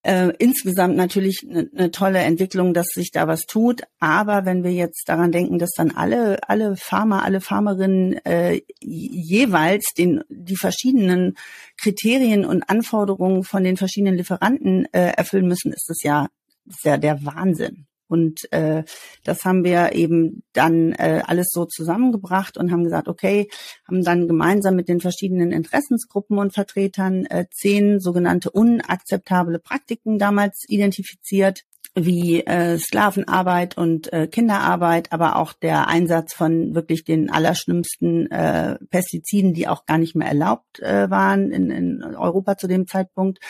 äh, 0.02 0.32
insgesamt 0.38 0.96
natürlich 0.96 1.46
eine, 1.48 1.70
eine 1.76 1.90
tolle 1.90 2.18
Entwicklung, 2.18 2.74
dass 2.74 2.88
sich 2.88 3.10
da 3.10 3.28
was 3.28 3.42
tut. 3.42 3.82
Aber 4.00 4.44
wenn 4.44 4.64
wir 4.64 4.72
jetzt 4.72 5.08
daran 5.08 5.32
denken, 5.32 5.58
dass 5.58 5.70
dann 5.76 5.92
alle, 5.92 6.38
alle 6.48 6.76
Farmer, 6.76 7.22
alle 7.24 7.40
Farmerinnen 7.40 8.14
äh, 8.24 8.60
jeweils 8.80 9.92
den, 9.96 10.22
die 10.28 10.56
verschiedenen 10.56 11.36
Kriterien 11.76 12.44
und 12.44 12.68
Anforderungen 12.68 13.44
von 13.44 13.64
den 13.64 13.76
verschiedenen 13.76 14.16
Lieferanten 14.16 14.86
äh, 14.92 15.12
erfüllen 15.16 15.46
müssen, 15.46 15.72
ist 15.72 15.88
das 15.88 16.02
ja, 16.02 16.28
ist 16.66 16.84
ja 16.84 16.96
der 16.96 17.24
Wahnsinn. 17.24 17.86
Und 18.12 18.52
äh, 18.52 18.84
das 19.24 19.46
haben 19.46 19.64
wir 19.64 19.94
eben 19.94 20.42
dann 20.52 20.92
äh, 20.92 21.22
alles 21.24 21.48
so 21.50 21.64
zusammengebracht 21.64 22.58
und 22.58 22.70
haben 22.70 22.84
gesagt, 22.84 23.08
okay, 23.08 23.48
haben 23.88 24.04
dann 24.04 24.28
gemeinsam 24.28 24.76
mit 24.76 24.88
den 24.88 25.00
verschiedenen 25.00 25.50
Interessensgruppen 25.50 26.36
und 26.36 26.52
Vertretern 26.52 27.24
äh, 27.24 27.46
zehn 27.50 28.00
sogenannte 28.00 28.50
unakzeptable 28.50 29.58
Praktiken 29.58 30.18
damals 30.18 30.64
identifiziert 30.68 31.62
wie 31.94 32.44
äh, 32.44 32.78
Sklavenarbeit 32.78 33.76
und 33.76 34.12
äh, 34.12 34.26
Kinderarbeit, 34.26 35.12
aber 35.12 35.36
auch 35.36 35.54
der 35.54 35.88
Einsatz 35.88 36.34
von 36.34 36.74
wirklich 36.74 37.04
den 37.04 37.30
allerschlimmsten 37.30 38.30
äh, 38.30 38.76
Pestiziden, 38.90 39.54
die 39.54 39.68
auch 39.68 39.86
gar 39.86 39.98
nicht 39.98 40.14
mehr 40.14 40.28
erlaubt 40.28 40.80
äh, 40.80 41.10
waren 41.10 41.50
in, 41.50 41.70
in 41.70 42.02
Europa 42.02 42.56
zu 42.56 42.66
dem 42.66 42.86
Zeitpunkt. 42.86 43.40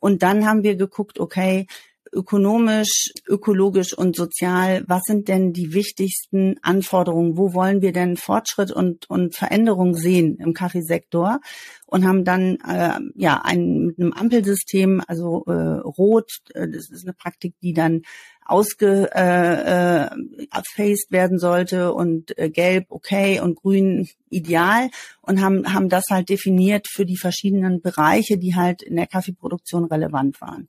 Und 0.00 0.22
dann 0.22 0.46
haben 0.46 0.62
wir 0.62 0.76
geguckt, 0.76 1.18
okay, 1.18 1.66
ökonomisch, 2.12 3.12
ökologisch 3.26 3.96
und 3.96 4.16
sozial, 4.16 4.84
was 4.86 5.02
sind 5.04 5.28
denn 5.28 5.52
die 5.52 5.72
wichtigsten 5.72 6.56
Anforderungen? 6.62 7.36
Wo 7.36 7.54
wollen 7.54 7.82
wir 7.82 7.92
denn 7.92 8.16
Fortschritt 8.16 8.70
und, 8.70 9.08
und 9.10 9.34
Veränderung 9.34 9.94
sehen 9.94 10.38
im 10.38 10.54
Kaffeesektor? 10.54 11.40
Und 11.86 12.06
haben 12.06 12.24
dann 12.24 12.58
äh, 12.66 12.98
ja 13.14 13.40
ein 13.42 13.86
mit 13.86 13.98
einem 13.98 14.12
Ampelsystem, 14.12 15.02
also 15.06 15.44
äh, 15.46 15.52
rot, 15.52 16.30
äh, 16.54 16.68
das 16.68 16.90
ist 16.90 17.04
eine 17.04 17.14
Praktik, 17.14 17.54
die 17.62 17.72
dann 17.72 18.02
ausgefaced 18.48 19.12
äh, 19.14 20.92
äh, 20.92 21.10
werden 21.10 21.38
sollte 21.38 21.92
und 21.92 22.36
äh, 22.38 22.50
gelb 22.50 22.86
okay 22.88 23.40
und 23.40 23.56
grün 23.56 24.08
ideal 24.30 24.88
und 25.20 25.42
haben 25.42 25.72
haben 25.72 25.88
das 25.90 26.04
halt 26.10 26.30
definiert 26.30 26.88
für 26.88 27.04
die 27.04 27.18
verschiedenen 27.18 27.82
Bereiche, 27.82 28.38
die 28.38 28.54
halt 28.54 28.82
in 28.82 28.96
der 28.96 29.06
Kaffeeproduktion 29.06 29.84
relevant 29.84 30.40
waren. 30.40 30.68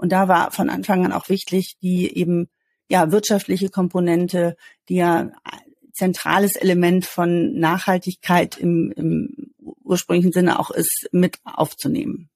Und 0.00 0.12
da 0.12 0.28
war 0.28 0.50
von 0.50 0.70
Anfang 0.70 1.04
an 1.04 1.12
auch 1.12 1.28
wichtig, 1.28 1.76
die 1.82 2.16
eben 2.16 2.48
ja 2.88 3.12
wirtschaftliche 3.12 3.68
Komponente, 3.68 4.56
die 4.88 4.96
ja 4.96 5.30
zentrales 5.92 6.56
Element 6.56 7.04
von 7.04 7.58
Nachhaltigkeit 7.58 8.56
im, 8.56 8.92
im 8.96 9.52
ursprünglichen 9.84 10.32
Sinne 10.32 10.58
auch 10.58 10.70
ist, 10.70 11.08
mit 11.12 11.38
aufzunehmen. 11.44 12.30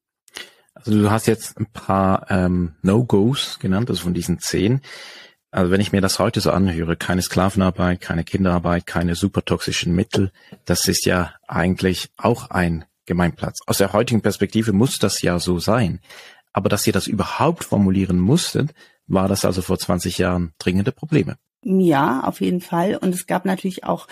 Also 0.75 0.91
du 0.91 1.09
hast 1.09 1.25
jetzt 1.25 1.57
ein 1.57 1.65
paar 1.65 2.27
ähm, 2.29 2.75
No-Gos 2.83 3.57
genannt, 3.59 3.89
also 3.89 4.03
von 4.03 4.13
diesen 4.13 4.39
zehn. 4.39 4.81
Also 5.49 5.71
wenn 5.71 5.81
ich 5.81 5.91
mir 5.91 6.01
das 6.01 6.19
heute 6.19 6.41
so 6.41 6.51
anhöre, 6.51 6.95
keine 6.97 7.23
Sklavenarbeit, 7.23 8.01
keine 8.01 8.23
Kinderarbeit, 8.23 8.85
keine 8.85 9.15
supertoxischen 9.15 9.95
Mittel, 9.95 10.31
das 10.65 10.87
ist 10.87 11.05
ja 11.05 11.33
eigentlich 11.47 12.09
auch 12.17 12.51
ein 12.51 12.85
Gemeinplatz. 13.05 13.59
Aus 13.65 13.77
der 13.77 13.93
heutigen 13.93 14.21
Perspektive 14.21 14.73
muss 14.73 14.99
das 14.99 15.21
ja 15.21 15.39
so 15.39 15.59
sein. 15.59 16.01
Aber 16.55 16.69
dass 16.69 16.87
ihr 16.87 16.93
das 16.93 17.07
überhaupt 17.07 17.65
formulieren 17.65 18.17
musstet, 18.17 18.73
war 19.07 19.27
das 19.27 19.43
also 19.43 19.61
vor 19.61 19.77
20 19.77 20.17
Jahren 20.19 20.53
dringende 20.57 20.93
Probleme. 20.93 21.35
Ja, 21.63 22.21
auf 22.23 22.39
jeden 22.39 22.61
Fall. 22.61 22.95
Und 22.95 23.13
es 23.13 23.27
gab 23.27 23.43
natürlich 23.43 23.83
auch, 23.83 24.07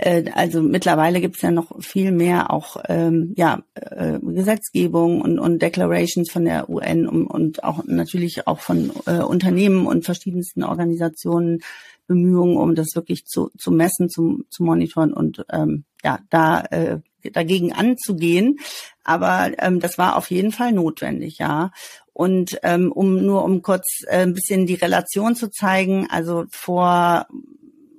äh, 0.00 0.28
also 0.32 0.60
mittlerweile 0.60 1.20
gibt 1.20 1.36
es 1.36 1.42
ja 1.42 1.52
noch 1.52 1.80
viel 1.80 2.10
mehr 2.10 2.50
auch 2.50 2.78
ähm, 2.88 3.32
ja 3.36 3.62
äh, 3.74 4.18
Gesetzgebung 4.20 5.20
und, 5.20 5.38
und 5.38 5.62
Declarations 5.62 6.32
von 6.32 6.44
der 6.44 6.68
UN 6.68 7.06
und, 7.06 7.26
und 7.28 7.62
auch 7.62 7.84
natürlich 7.84 8.48
auch 8.48 8.58
von 8.58 8.90
äh, 9.06 9.18
Unternehmen 9.20 9.86
und 9.86 10.04
verschiedensten 10.04 10.64
Organisationen 10.64 11.60
Bemühungen, 12.08 12.56
um 12.56 12.74
das 12.74 12.88
wirklich 12.96 13.24
zu, 13.26 13.50
zu 13.56 13.70
messen, 13.70 14.08
zu, 14.10 14.42
zu 14.50 14.64
monitoren 14.64 15.12
und 15.12 15.44
ähm, 15.48 15.84
ja, 16.02 16.18
da 16.28 16.60
äh, 16.72 16.98
dagegen 17.32 17.72
anzugehen. 17.72 18.58
Aber 19.02 19.52
ähm, 19.58 19.80
das 19.80 19.98
war 19.98 20.16
auf 20.16 20.30
jeden 20.30 20.52
Fall 20.52 20.72
notwendig, 20.72 21.38
ja. 21.38 21.70
Und 22.12 22.58
ähm, 22.62 22.92
um 22.92 23.24
nur 23.24 23.44
um 23.44 23.62
kurz 23.62 24.02
äh, 24.06 24.22
ein 24.22 24.34
bisschen 24.34 24.66
die 24.66 24.74
Relation 24.74 25.34
zu 25.34 25.50
zeigen, 25.50 26.08
also 26.10 26.44
vor 26.50 27.26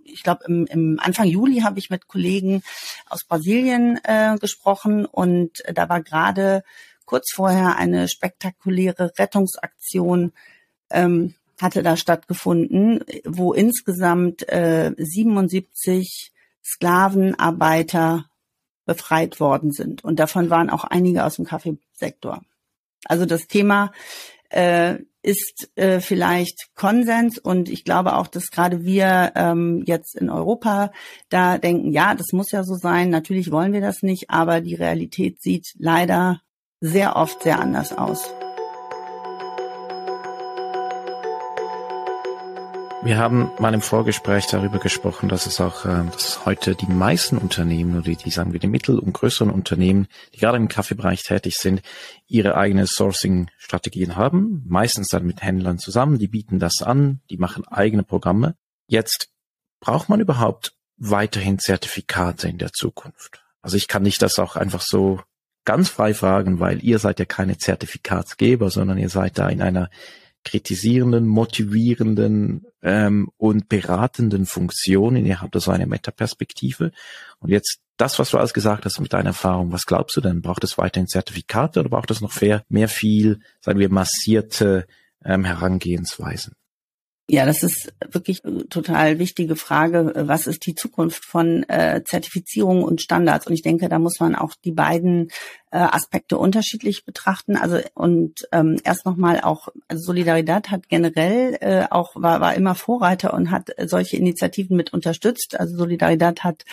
ich 0.03 0.23
glaube, 0.23 0.45
im, 0.47 0.65
im 0.67 0.99
Anfang 1.01 1.27
Juli 1.27 1.59
habe 1.59 1.77
ich 1.77 1.89
mit 1.89 2.07
Kollegen 2.07 2.63
aus 3.09 3.25
Brasilien 3.25 3.99
äh, 4.05 4.37
gesprochen 4.39 5.05
und 5.05 5.61
da 5.73 5.89
war 5.89 6.01
gerade 6.01 6.63
kurz 7.05 7.33
vorher 7.33 7.75
eine 7.75 8.07
spektakuläre 8.07 9.11
Rettungsaktion 9.17 10.31
ähm, 10.89 11.35
hatte 11.61 11.83
da 11.83 11.95
stattgefunden, 11.95 13.03
wo 13.25 13.53
insgesamt 13.53 14.47
äh, 14.49 14.91
77 14.97 16.33
Sklavenarbeiter 16.63 18.25
befreit 18.85 19.39
worden 19.39 19.71
sind. 19.71 20.03
Und 20.03 20.19
davon 20.19 20.49
waren 20.49 20.69
auch 20.69 20.83
einige 20.83 21.25
aus 21.25 21.35
dem 21.35 21.45
Kaffeesektor. 21.45 22.41
Also 23.05 23.25
das 23.25 23.47
Thema 23.47 23.91
äh, 24.49 24.97
ist 25.21 25.69
äh, 25.75 25.99
vielleicht 25.99 26.69
Konsens 26.75 27.39
und 27.39 27.67
ich 27.67 27.83
glaube 27.83 28.15
auch, 28.15 28.27
dass 28.27 28.51
gerade 28.51 28.83
wir 28.83 29.31
ähm, 29.35 29.83
jetzt 29.85 30.15
in 30.15 30.29
Europa 30.29 30.91
da 31.29 31.57
denken, 31.57 31.91
ja, 31.91 32.13
das 32.13 32.31
muss 32.31 32.51
ja 32.51 32.63
so 32.63 32.75
sein, 32.75 33.09
natürlich 33.09 33.51
wollen 33.51 33.73
wir 33.73 33.81
das 33.81 34.03
nicht, 34.03 34.29
aber 34.29 34.61
die 34.61 34.75
Realität 34.75 35.41
sieht 35.41 35.73
leider 35.77 36.41
sehr 36.79 37.15
oft 37.15 37.41
sehr 37.41 37.59
anders 37.59 37.97
aus. 37.97 38.29
Wir 43.05 43.19
haben 43.19 43.51
mal 43.59 43.71
im 43.75 43.83
Vorgespräch 43.83 44.47
darüber 44.47 44.79
gesprochen, 44.79 45.29
dass 45.29 45.45
es 45.45 45.61
auch, 45.61 45.85
äh, 45.85 46.05
dass 46.11 46.43
heute 46.43 46.73
die 46.73 46.87
meisten 46.87 47.37
Unternehmen 47.37 47.99
oder 47.99 48.15
die, 48.15 48.31
sagen 48.31 48.51
wir, 48.51 48.59
die 48.59 48.65
mittel- 48.65 48.97
und 48.97 49.13
größeren 49.13 49.51
Unternehmen, 49.51 50.07
die 50.33 50.39
gerade 50.39 50.57
im 50.57 50.69
Kaffeebereich 50.69 51.21
tätig 51.21 51.57
sind, 51.57 51.83
ihre 52.25 52.55
eigene 52.55 52.87
Sourcing-Strategien 52.87 54.15
haben, 54.15 54.63
meistens 54.65 55.09
dann 55.09 55.23
mit 55.23 55.43
Händlern 55.43 55.77
zusammen, 55.77 56.17
die 56.17 56.27
bieten 56.27 56.57
das 56.57 56.81
an, 56.81 57.21
die 57.29 57.37
machen 57.37 57.67
eigene 57.67 58.01
Programme. 58.01 58.55
Jetzt 58.87 59.29
braucht 59.81 60.09
man 60.09 60.19
überhaupt 60.19 60.73
weiterhin 60.97 61.59
Zertifikate 61.59 62.49
in 62.49 62.57
der 62.57 62.71
Zukunft. 62.71 63.45
Also 63.61 63.77
ich 63.77 63.87
kann 63.87 64.01
nicht 64.01 64.23
das 64.23 64.39
auch 64.39 64.55
einfach 64.55 64.81
so 64.81 65.21
ganz 65.63 65.89
frei 65.89 66.15
fragen, 66.15 66.59
weil 66.59 66.83
ihr 66.83 66.97
seid 66.97 67.19
ja 67.19 67.25
keine 67.25 67.59
Zertifikatsgeber, 67.59 68.71
sondern 68.71 68.97
ihr 68.97 69.09
seid 69.09 69.37
da 69.37 69.47
in 69.47 69.61
einer 69.61 69.91
kritisierenden, 70.45 71.27
motivierenden 71.27 72.65
ähm, 72.81 73.29
und 73.37 73.67
beratenden 73.67 74.45
Funktionen. 74.45 75.25
Ihr 75.25 75.41
habt 75.41 75.55
da 75.55 75.59
so 75.59 75.71
eine 75.71 75.87
Metaperspektive. 75.87 76.91
Und 77.39 77.49
jetzt 77.49 77.79
das, 77.97 78.19
was 78.19 78.29
du 78.29 78.37
alles 78.37 78.53
gesagt 78.53 78.85
hast 78.85 78.99
mit 78.99 79.11
deiner 79.11 79.29
Erfahrung, 79.29 79.71
was 79.71 79.85
glaubst 79.85 80.15
du 80.15 80.21
denn? 80.21 80.41
Braucht 80.41 80.63
es 80.63 80.77
weiterhin 80.77 81.07
Zertifikate 81.07 81.79
oder 81.79 81.89
braucht 81.89 82.11
es 82.11 82.21
noch 82.21 82.39
mehr, 82.39 82.63
mehr 82.69 82.87
viel, 82.87 83.39
sagen 83.59 83.79
wir, 83.79 83.89
massierte 83.89 84.85
ähm, 85.23 85.43
Herangehensweisen? 85.43 86.53
Ja, 87.27 87.47
das 87.47 87.63
ist 87.63 87.91
wirklich 88.11 88.43
total 88.69 89.17
wichtige 89.17 89.55
Frage. 89.55 90.13
Was 90.15 90.45
ist 90.45 90.63
die 90.67 90.75
Zukunft 90.75 91.25
von 91.25 91.63
äh, 91.69 92.03
Zertifizierung 92.05 92.83
und 92.83 93.01
Standards? 93.01 93.47
Und 93.47 93.53
ich 93.53 93.63
denke, 93.63 93.89
da 93.89 93.97
muss 93.97 94.19
man 94.19 94.35
auch 94.35 94.53
die 94.63 94.71
beiden 94.71 95.29
äh, 95.71 95.77
Aspekte 95.77 96.37
unterschiedlich 96.37 97.03
betrachten. 97.03 97.57
Also 97.57 97.79
und 97.95 98.47
ähm, 98.51 98.77
erst 98.83 99.07
nochmal 99.07 99.41
auch 99.41 99.69
also 99.87 100.03
Solidarität 100.03 100.69
hat 100.69 100.87
generell 100.87 101.57
äh, 101.61 101.85
auch 101.89 102.15
war 102.15 102.41
war 102.41 102.53
immer 102.53 102.75
Vorreiter 102.75 103.33
und 103.33 103.49
hat 103.49 103.71
solche 103.85 104.17
Initiativen 104.17 104.77
mit 104.77 104.93
unterstützt. 104.93 105.59
Also 105.59 105.77
Solidarität 105.77 106.43
hat 106.43 106.63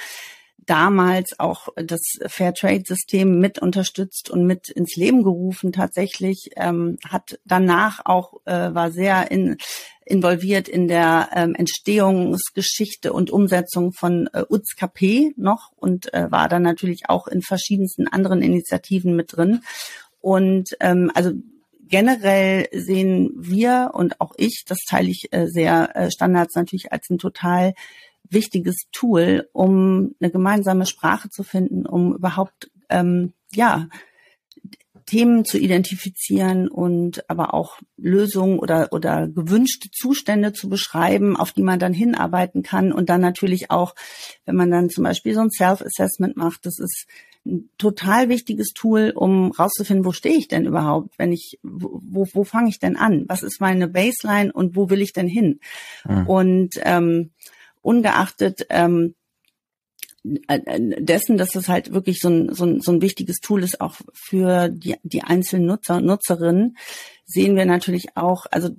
damals 0.67 1.39
auch 1.39 1.69
das 1.77 2.01
Fairtrade-System 2.27 3.39
mit 3.39 3.59
unterstützt 3.59 4.31
und 4.31 4.47
mit 4.47 4.69
ins 4.69 4.97
Leben 4.97 5.23
gerufen 5.23 5.73
tatsächlich, 5.73 6.51
ähm, 6.57 6.99
hat 7.09 7.39
danach 7.45 8.01
auch, 8.05 8.35
äh, 8.45 8.75
war 8.75 8.91
sehr 8.91 9.31
in, 9.31 9.57
involviert 10.05 10.69
in 10.69 10.89
der 10.89 11.31
ähm, 11.35 11.55
Entstehungsgeschichte 11.55 13.13
und 13.13 13.31
Umsetzung 13.31 13.93
von 13.93 14.29
äh, 14.33 14.45
UZKP 14.49 15.35
noch 15.37 15.73
und 15.77 16.13
äh, 16.15 16.31
war 16.31 16.49
dann 16.49 16.63
natürlich 16.63 17.09
auch 17.09 17.27
in 17.27 17.43
verschiedensten 17.43 18.07
anderen 18.07 18.43
Initiativen 18.43 19.17
mit 19.17 19.37
drin. 19.37 19.63
Und 20.21 20.77
ähm, 20.81 21.11
also 21.15 21.33
generell 21.89 22.69
sehen 22.73 23.33
wir 23.37 23.91
und 23.93 24.21
auch 24.21 24.33
ich, 24.39 24.65
das 24.67 24.79
teile 24.89 25.11
ich 25.11 25.33
äh, 25.33 25.47
sehr, 25.47 25.95
äh, 25.95 26.11
Standards 26.11 26.55
natürlich 26.55 26.93
als 26.93 27.11
ein 27.11 27.19
total 27.19 27.75
wichtiges 28.29 28.77
Tool, 28.93 29.49
um 29.53 30.15
eine 30.21 30.31
gemeinsame 30.31 30.87
Sprache 30.87 31.29
zu 31.29 31.43
finden, 31.43 31.87
um 31.87 32.15
überhaupt 32.15 32.71
ähm, 32.89 33.33
ja 33.53 33.89
Themen 35.07 35.45
zu 35.45 35.59
identifizieren 35.59 36.69
und 36.69 37.29
aber 37.29 37.55
auch 37.55 37.79
Lösungen 37.97 38.59
oder, 38.59 38.89
oder 38.93 39.29
gewünschte 39.29 39.91
Zustände 39.91 40.53
zu 40.53 40.69
beschreiben, 40.69 41.37
auf 41.37 41.53
die 41.53 41.63
man 41.63 41.79
dann 41.79 41.93
hinarbeiten 41.93 42.63
kann. 42.63 42.93
Und 42.93 43.11
dann 43.11 43.21
natürlich 43.21 43.71
auch, 43.71 43.95
wenn 44.47 44.57
man 44.57 44.71
dann 44.71 44.91
zum 44.91 45.05
Beispiel 45.05 45.35
so 45.35 45.41
ein 45.41 45.51
Self-Assessment 45.51 46.37
macht, 46.37 46.67
das 46.67 46.79
ist 46.79 47.07
ein 47.45 47.69
total 47.77 48.29
wichtiges 48.29 48.69
Tool, 48.69 49.13
um 49.15 49.51
rauszufinden, 49.51 50.07
wo 50.07 50.13
stehe 50.13 50.37
ich 50.37 50.49
denn 50.49 50.65
überhaupt, 50.65 51.19
wenn 51.19 51.33
ich, 51.33 51.59
wo, 51.63 52.27
wo 52.33 52.45
fange 52.45 52.69
ich 52.69 52.79
denn 52.79 52.97
an? 52.97 53.25
Was 53.29 53.43
ist 53.43 53.61
meine 53.61 53.89
Baseline 53.89 54.53
und 54.53 54.77
wo 54.77 54.91
will 54.91 55.03
ich 55.03 55.13
denn 55.13 55.29
hin? 55.29 55.59
Mhm. 56.09 56.27
Und 56.27 56.71
ähm, 56.85 57.33
ungeachtet 57.83 58.67
ähm, 58.71 59.15
äh, 60.25 60.61
äh, 60.67 61.03
dessen, 61.03 61.37
dass 61.37 61.57
es 61.57 61.69
halt 61.69 61.93
wirklich 61.93 62.21
so 62.21 62.29
ein, 62.29 62.55
so 62.55 62.65
ein, 62.65 62.81
so 62.81 62.93
ein 62.93 63.03
wichtiges 63.03 63.41
Tool 63.41 63.63
ist, 63.63 63.81
auch 63.81 63.97
für 64.15 64.69
die, 64.69 64.97
die 65.03 65.23
einzelnen 65.23 65.67
Nutzer 65.67 65.97
und 65.97 66.07
Nutzerinnen, 66.07 66.77
sehen 67.25 67.57
wir 67.57 67.67
natürlich 67.67 68.17
auch, 68.17 68.47
also 68.51 68.71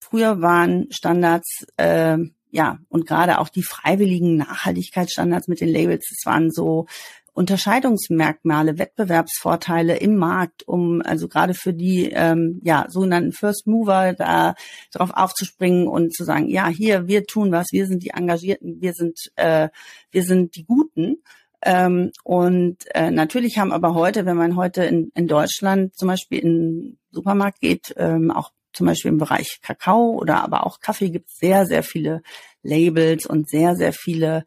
früher 0.00 0.42
waren 0.42 0.88
Standards, 0.90 1.64
äh, 1.78 2.18
ja, 2.50 2.78
und 2.88 3.06
gerade 3.06 3.38
auch 3.38 3.48
die 3.48 3.62
freiwilligen 3.62 4.36
Nachhaltigkeitsstandards 4.36 5.48
mit 5.48 5.60
den 5.60 5.68
Labels, 5.68 6.10
es 6.10 6.26
waren 6.26 6.50
so 6.50 6.86
Unterscheidungsmerkmale, 7.32 8.78
Wettbewerbsvorteile 8.78 9.96
im 9.96 10.16
Markt, 10.16 10.66
um 10.66 11.02
also 11.02 11.28
gerade 11.28 11.54
für 11.54 11.72
die 11.72 12.10
ähm, 12.10 12.60
ja 12.64 12.86
sogenannten 12.88 13.32
First 13.32 13.66
Mover 13.66 14.14
da 14.14 14.54
darauf 14.92 15.10
aufzuspringen 15.12 15.86
und 15.86 16.14
zu 16.14 16.24
sagen, 16.24 16.48
ja 16.48 16.68
hier 16.68 17.06
wir 17.06 17.24
tun 17.24 17.52
was, 17.52 17.68
wir 17.72 17.86
sind 17.86 18.02
die 18.02 18.10
Engagierten, 18.10 18.80
wir 18.80 18.92
sind 18.92 19.18
äh, 19.36 19.68
wir 20.10 20.22
sind 20.22 20.56
die 20.56 20.64
Guten. 20.64 21.22
Ähm, 21.62 22.10
und 22.24 22.78
äh, 22.94 23.10
natürlich 23.10 23.58
haben 23.58 23.72
aber 23.72 23.94
heute, 23.94 24.24
wenn 24.24 24.36
man 24.36 24.56
heute 24.56 24.84
in, 24.84 25.10
in 25.14 25.26
Deutschland 25.26 25.94
zum 25.94 26.08
Beispiel 26.08 26.38
in 26.38 26.48
den 26.48 26.98
Supermarkt 27.10 27.60
geht, 27.60 27.94
ähm, 27.98 28.30
auch 28.30 28.50
zum 28.72 28.86
Beispiel 28.86 29.10
im 29.10 29.18
Bereich 29.18 29.60
Kakao 29.62 30.12
oder 30.12 30.42
aber 30.42 30.66
auch 30.66 30.80
Kaffee 30.80 31.10
gibt 31.10 31.28
es 31.28 31.36
sehr, 31.38 31.66
sehr 31.66 31.82
viele 31.82 32.22
Labels 32.62 33.26
und 33.26 33.48
sehr, 33.48 33.76
sehr 33.76 33.92
viele 33.92 34.44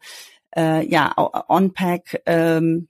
äh, 0.56 0.86
ja, 0.86 1.12
On-Pack 1.48 2.22
ähm, 2.26 2.88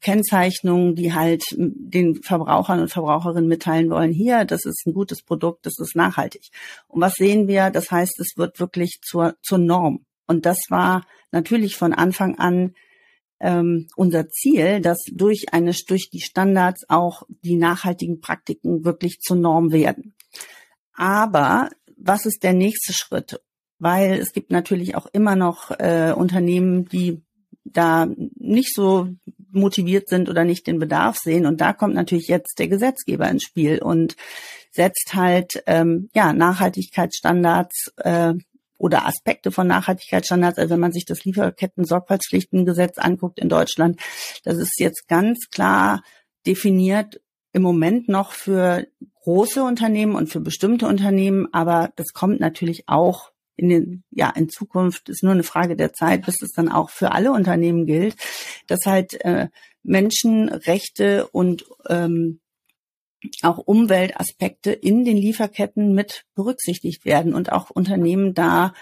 Kennzeichnungen, 0.00 0.94
die 0.94 1.14
halt 1.14 1.44
den 1.56 2.22
Verbrauchern 2.22 2.80
und 2.80 2.92
Verbraucherinnen 2.92 3.48
mitteilen 3.48 3.90
wollen, 3.90 4.12
hier, 4.12 4.44
das 4.44 4.64
ist 4.64 4.86
ein 4.86 4.92
gutes 4.92 5.22
Produkt, 5.22 5.66
das 5.66 5.78
ist 5.78 5.96
nachhaltig. 5.96 6.50
Und 6.86 7.00
was 7.00 7.14
sehen 7.14 7.48
wir? 7.48 7.70
Das 7.70 7.90
heißt, 7.90 8.20
es 8.20 8.36
wird 8.36 8.60
wirklich 8.60 9.00
zur, 9.02 9.36
zur 9.42 9.58
Norm. 9.58 10.04
Und 10.26 10.46
das 10.46 10.58
war 10.68 11.06
natürlich 11.32 11.76
von 11.76 11.92
Anfang 11.92 12.38
an 12.38 12.74
ähm, 13.40 13.88
unser 13.96 14.28
Ziel, 14.28 14.80
dass 14.80 14.98
durch 15.12 15.52
eine, 15.52 15.72
durch 15.86 16.10
die 16.10 16.20
Standards 16.20 16.84
auch 16.88 17.22
die 17.28 17.56
nachhaltigen 17.56 18.20
Praktiken 18.20 18.84
wirklich 18.84 19.20
zur 19.20 19.36
Norm 19.36 19.72
werden. 19.72 20.14
Aber 20.94 21.70
was 21.96 22.26
ist 22.26 22.42
der 22.42 22.52
nächste 22.52 22.92
Schritt? 22.92 23.40
Weil 23.78 24.14
es 24.14 24.32
gibt 24.32 24.50
natürlich 24.50 24.94
auch 24.94 25.06
immer 25.12 25.36
noch 25.36 25.70
äh, 25.78 26.12
Unternehmen, 26.16 26.86
die 26.86 27.22
da 27.64 28.06
nicht 28.36 28.74
so 28.74 29.08
motiviert 29.50 30.08
sind 30.08 30.28
oder 30.28 30.44
nicht 30.44 30.66
den 30.66 30.78
Bedarf 30.78 31.16
sehen. 31.18 31.46
Und 31.46 31.60
da 31.60 31.72
kommt 31.72 31.94
natürlich 31.94 32.28
jetzt 32.28 32.58
der 32.58 32.68
Gesetzgeber 32.68 33.28
ins 33.28 33.42
Spiel 33.42 33.82
und 33.82 34.16
setzt 34.70 35.14
halt 35.14 35.62
ähm, 35.66 36.08
ja 36.14 36.32
Nachhaltigkeitsstandards 36.32 37.92
äh, 37.96 38.34
oder 38.78 39.06
Aspekte 39.06 39.50
von 39.50 39.66
Nachhaltigkeitsstandards. 39.66 40.58
Also 40.58 40.74
wenn 40.74 40.80
man 40.80 40.92
sich 40.92 41.06
das 41.06 41.24
Lieferketten-Sorgfaltspflichtengesetz 41.24 42.98
anguckt 42.98 43.40
in 43.40 43.48
Deutschland, 43.48 44.00
das 44.44 44.58
ist 44.58 44.78
jetzt 44.78 45.08
ganz 45.08 45.48
klar 45.50 46.02
definiert 46.46 47.20
im 47.52 47.62
Moment 47.62 48.08
noch 48.08 48.32
für 48.32 48.86
große 49.22 49.62
Unternehmen 49.62 50.14
und 50.14 50.28
für 50.28 50.40
bestimmte 50.40 50.86
Unternehmen, 50.86 51.48
aber 51.52 51.90
das 51.96 52.12
kommt 52.12 52.38
natürlich 52.38 52.84
auch 52.86 53.32
in 53.56 53.68
den, 53.68 54.04
ja, 54.10 54.30
in 54.30 54.48
Zukunft 54.48 55.08
ist 55.08 55.22
nur 55.22 55.32
eine 55.32 55.42
Frage 55.42 55.76
der 55.76 55.92
Zeit, 55.92 56.26
bis 56.26 56.42
es 56.42 56.52
dann 56.52 56.70
auch 56.70 56.90
für 56.90 57.12
alle 57.12 57.32
Unternehmen 57.32 57.86
gilt, 57.86 58.16
dass 58.66 58.80
halt 58.86 59.14
äh, 59.24 59.48
Menschenrechte 59.82 61.26
und 61.28 61.64
ähm, 61.88 62.40
auch 63.42 63.58
Umweltaspekte 63.58 64.72
in 64.72 65.04
den 65.04 65.16
Lieferketten 65.16 65.94
mit 65.94 66.24
berücksichtigt 66.34 67.04
werden 67.04 67.34
und 67.34 67.50
auch 67.50 67.70
Unternehmen 67.70 68.34
da 68.34 68.74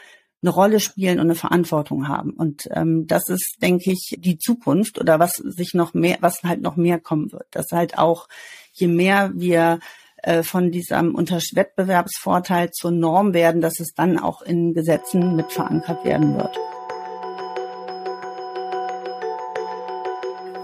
eine 0.42 0.51
Rolle 0.51 0.81
spielen 0.81 1.20
und 1.20 1.27
eine 1.27 1.35
Verantwortung 1.35 2.09
haben. 2.09 2.31
Und 2.31 2.68
ähm, 2.72 3.07
das 3.07 3.29
ist, 3.29 3.57
denke 3.62 3.92
ich, 3.92 4.16
die 4.18 4.38
Zukunft 4.38 5.01
oder 5.01 5.18
was 5.18 5.37
sich 5.37 5.72
noch 5.72 5.94
mehr, 5.94 6.18
was 6.20 6.42
halt 6.42 6.61
noch 6.61 6.77
mehr 6.77 7.01
kommen 7.01 7.33
wird. 7.33 7.46
Dass 7.51 7.72
halt 7.72 7.96
auch, 7.96 8.29
je 8.72 8.88
mehr 8.88 9.33
wir 9.35 9.79
äh, 10.25 10.43
von 10.43 10.71
diesem 10.71 11.15
Wettbewerbsvorteil 11.17 12.71
zur 12.71 12.91
Norm 12.91 13.35
werden, 13.35 13.61
dass 13.61 13.79
es 13.79 13.93
dann 13.95 14.19
auch 14.19 14.41
in 14.43 14.73
Gesetzen 14.73 15.37
mit 15.37 15.53
verankert 15.53 16.05
werden 16.05 16.37
wird. 16.37 16.59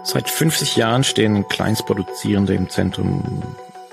Seit 0.02 0.30
50 0.30 0.76
Jahren 0.76 1.04
stehen 1.04 1.46
Kleinstproduzierende 1.48 2.54
im 2.54 2.70
Zentrum 2.70 3.42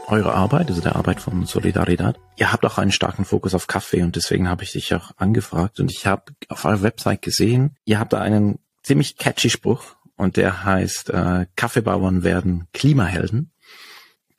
eurer 0.08 0.34
Arbeit, 0.36 0.70
also 0.70 0.82
der 0.82 0.96
Arbeit 0.96 1.20
von 1.20 1.46
Solidaridad. 1.46 2.18
Ihr 2.38 2.54
habt 2.54 2.66
auch 2.66 2.78
einen 2.78 2.94
starken 2.94 3.26
Fokus 3.26 3.54
auf 3.54 3.68
Kaffee 3.68 4.04
und 4.04 4.16
deswegen 4.16 4.48
habe 4.48 4.64
ich 4.64 4.72
dich 4.72 4.96
auch 4.96 5.12
angefragt 5.18 5.82
und 5.82 5.92
ich 5.92 6.08
habe 6.08 6.32
auf 6.48 6.64
eurer 6.64 6.82
Website 6.82 7.22
gesehen, 7.22 7.76
ihr 7.84 8.00
habt 8.00 8.14
da 8.14 8.22
einen 8.22 8.60
ziemlich 8.84 9.18
catchy 9.18 9.50
Spruch 9.50 9.98
und 10.16 10.38
der 10.38 10.64
heißt, 10.64 11.10
äh, 11.10 11.46
Kaffeebauern 11.58 12.24
werden 12.24 12.68
Klimahelden 12.74 13.52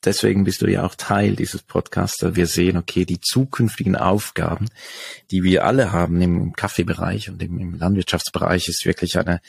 deswegen 0.04 0.44
bist 0.44 0.62
du 0.62 0.66
ja 0.66 0.84
auch 0.84 0.94
Teil 0.94 1.36
dieses 1.36 1.62
Podcasts. 1.62 2.22
Wir 2.22 2.46
sehen, 2.46 2.76
okay, 2.76 3.04
die 3.04 3.20
zukünftigen 3.20 3.96
Aufgaben, 3.96 4.68
die 5.30 5.42
wir 5.42 5.64
alle 5.64 5.92
haben 5.92 6.20
im 6.20 6.52
Kaffeebereich 6.52 7.30
und 7.30 7.42
im, 7.42 7.74
Landwirtschaftsbereich, 7.74 8.68
ist 8.68 8.84
wirklich 8.86 9.18
eine, 9.18 9.40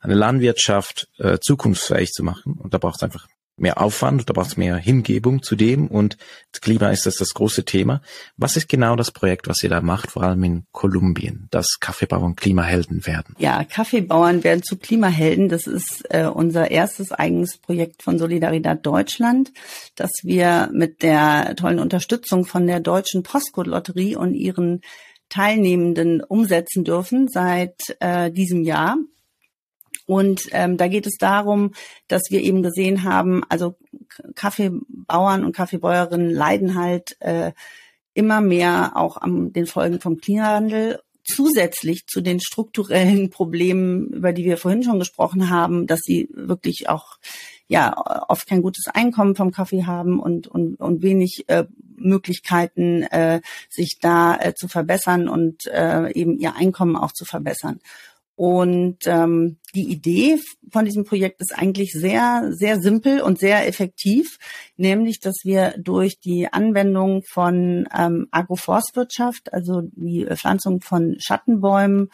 eine 0.00 0.14
Landwirtschaft 0.14 1.08
äh, 1.18 1.38
zukunftsfähig 1.40 2.10
zu 2.12 2.22
machen. 2.22 2.54
Und 2.54 2.74
da 2.74 2.78
braucht 2.78 2.96
es 2.96 3.02
einfach 3.02 3.26
mehr 3.60 3.80
Aufwand, 3.80 4.28
da 4.28 4.32
braucht 4.32 4.48
es 4.48 4.56
mehr 4.56 4.76
Hingebung 4.76 5.42
zu 5.42 5.56
dem 5.56 5.86
und 5.86 6.16
das 6.52 6.60
Klima 6.60 6.90
ist 6.90 7.06
das 7.06 7.16
das 7.16 7.34
große 7.34 7.64
Thema. 7.64 8.02
Was 8.36 8.56
ist 8.56 8.68
genau 8.68 8.96
das 8.96 9.10
Projekt, 9.10 9.48
was 9.48 9.62
ihr 9.62 9.70
da 9.70 9.80
macht, 9.80 10.10
vor 10.10 10.22
allem 10.22 10.42
in 10.44 10.64
Kolumbien, 10.72 11.48
dass 11.50 11.78
Kaffeebauern 11.80 12.36
Klimahelden 12.36 13.06
werden? 13.06 13.34
Ja, 13.38 13.64
Kaffeebauern 13.64 14.44
werden 14.44 14.62
zu 14.62 14.76
Klimahelden. 14.76 15.48
Das 15.48 15.66
ist 15.66 16.04
äh, 16.10 16.26
unser 16.26 16.70
erstes 16.70 17.12
eigenes 17.12 17.58
Projekt 17.58 18.02
von 18.02 18.18
Solidaridad 18.18 18.84
Deutschland, 18.84 19.52
das 19.94 20.10
wir 20.22 20.70
mit 20.72 21.02
der 21.02 21.54
tollen 21.56 21.78
Unterstützung 21.78 22.44
von 22.44 22.66
der 22.66 22.80
Deutschen 22.80 23.22
Postcode-Lotterie 23.22 24.16
und 24.16 24.34
ihren 24.34 24.80
Teilnehmenden 25.28 26.22
umsetzen 26.22 26.84
dürfen 26.84 27.28
seit 27.28 27.96
äh, 28.00 28.30
diesem 28.30 28.62
Jahr. 28.62 28.98
Und 30.10 30.48
ähm, 30.50 30.76
da 30.76 30.88
geht 30.88 31.06
es 31.06 31.18
darum, 31.18 31.70
dass 32.08 32.22
wir 32.30 32.40
eben 32.40 32.64
gesehen 32.64 33.04
haben, 33.04 33.44
also 33.48 33.76
Kaffeebauern 34.34 35.44
und 35.44 35.54
Kaffeebäuerinnen 35.54 36.30
leiden 36.30 36.74
halt 36.74 37.16
äh, 37.20 37.52
immer 38.12 38.40
mehr 38.40 38.96
auch 38.96 39.18
an 39.18 39.52
den 39.52 39.66
Folgen 39.66 40.00
vom 40.00 40.16
Klimawandel 40.16 40.98
zusätzlich 41.22 42.06
zu 42.08 42.22
den 42.22 42.40
strukturellen 42.40 43.30
Problemen, 43.30 44.08
über 44.08 44.32
die 44.32 44.42
wir 44.42 44.56
vorhin 44.56 44.82
schon 44.82 44.98
gesprochen 44.98 45.48
haben, 45.48 45.86
dass 45.86 46.00
sie 46.00 46.28
wirklich 46.32 46.88
auch 46.88 47.18
ja 47.68 47.96
oft 48.28 48.48
kein 48.48 48.62
gutes 48.62 48.86
Einkommen 48.92 49.36
vom 49.36 49.52
Kaffee 49.52 49.84
haben 49.84 50.18
und 50.18 50.48
und, 50.48 50.74
und 50.80 51.02
wenig 51.02 51.44
äh, 51.46 51.66
Möglichkeiten, 51.94 53.04
äh, 53.04 53.42
sich 53.68 53.98
da 54.00 54.34
äh, 54.34 54.54
zu 54.54 54.66
verbessern 54.66 55.28
und 55.28 55.68
äh, 55.68 56.10
eben 56.14 56.36
ihr 56.36 56.56
Einkommen 56.56 56.96
auch 56.96 57.12
zu 57.12 57.24
verbessern. 57.24 57.78
Und 58.42 59.00
ähm, 59.04 59.58
die 59.74 59.90
Idee 59.90 60.38
von 60.72 60.86
diesem 60.86 61.04
Projekt 61.04 61.42
ist 61.42 61.54
eigentlich 61.54 61.92
sehr, 61.92 62.48
sehr 62.52 62.80
simpel 62.80 63.20
und 63.20 63.38
sehr 63.38 63.68
effektiv, 63.68 64.38
nämlich, 64.78 65.20
dass 65.20 65.44
wir 65.44 65.74
durch 65.76 66.20
die 66.20 66.50
Anwendung 66.50 67.22
von 67.22 67.86
ähm, 67.94 68.28
Agroforstwirtschaft, 68.30 69.52
also 69.52 69.82
die 69.92 70.26
Pflanzung 70.36 70.80
von 70.80 71.16
Schattenbäumen, 71.18 72.08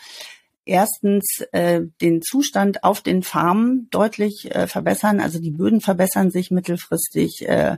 erstens 0.67 1.43
äh, 1.53 1.83
den 2.01 2.21
Zustand 2.21 2.85
auf 2.85 3.01
den 3.01 3.23
Farmen 3.23 3.89
deutlich 3.91 4.55
äh, 4.55 4.67
verbessern. 4.67 5.21
Also 5.21 5.41
die 5.41 5.53
Böden 5.53 5.81
verbessern 5.81 6.31
sich 6.31 6.51
mittelfristig, 6.51 7.49
äh, 7.49 7.77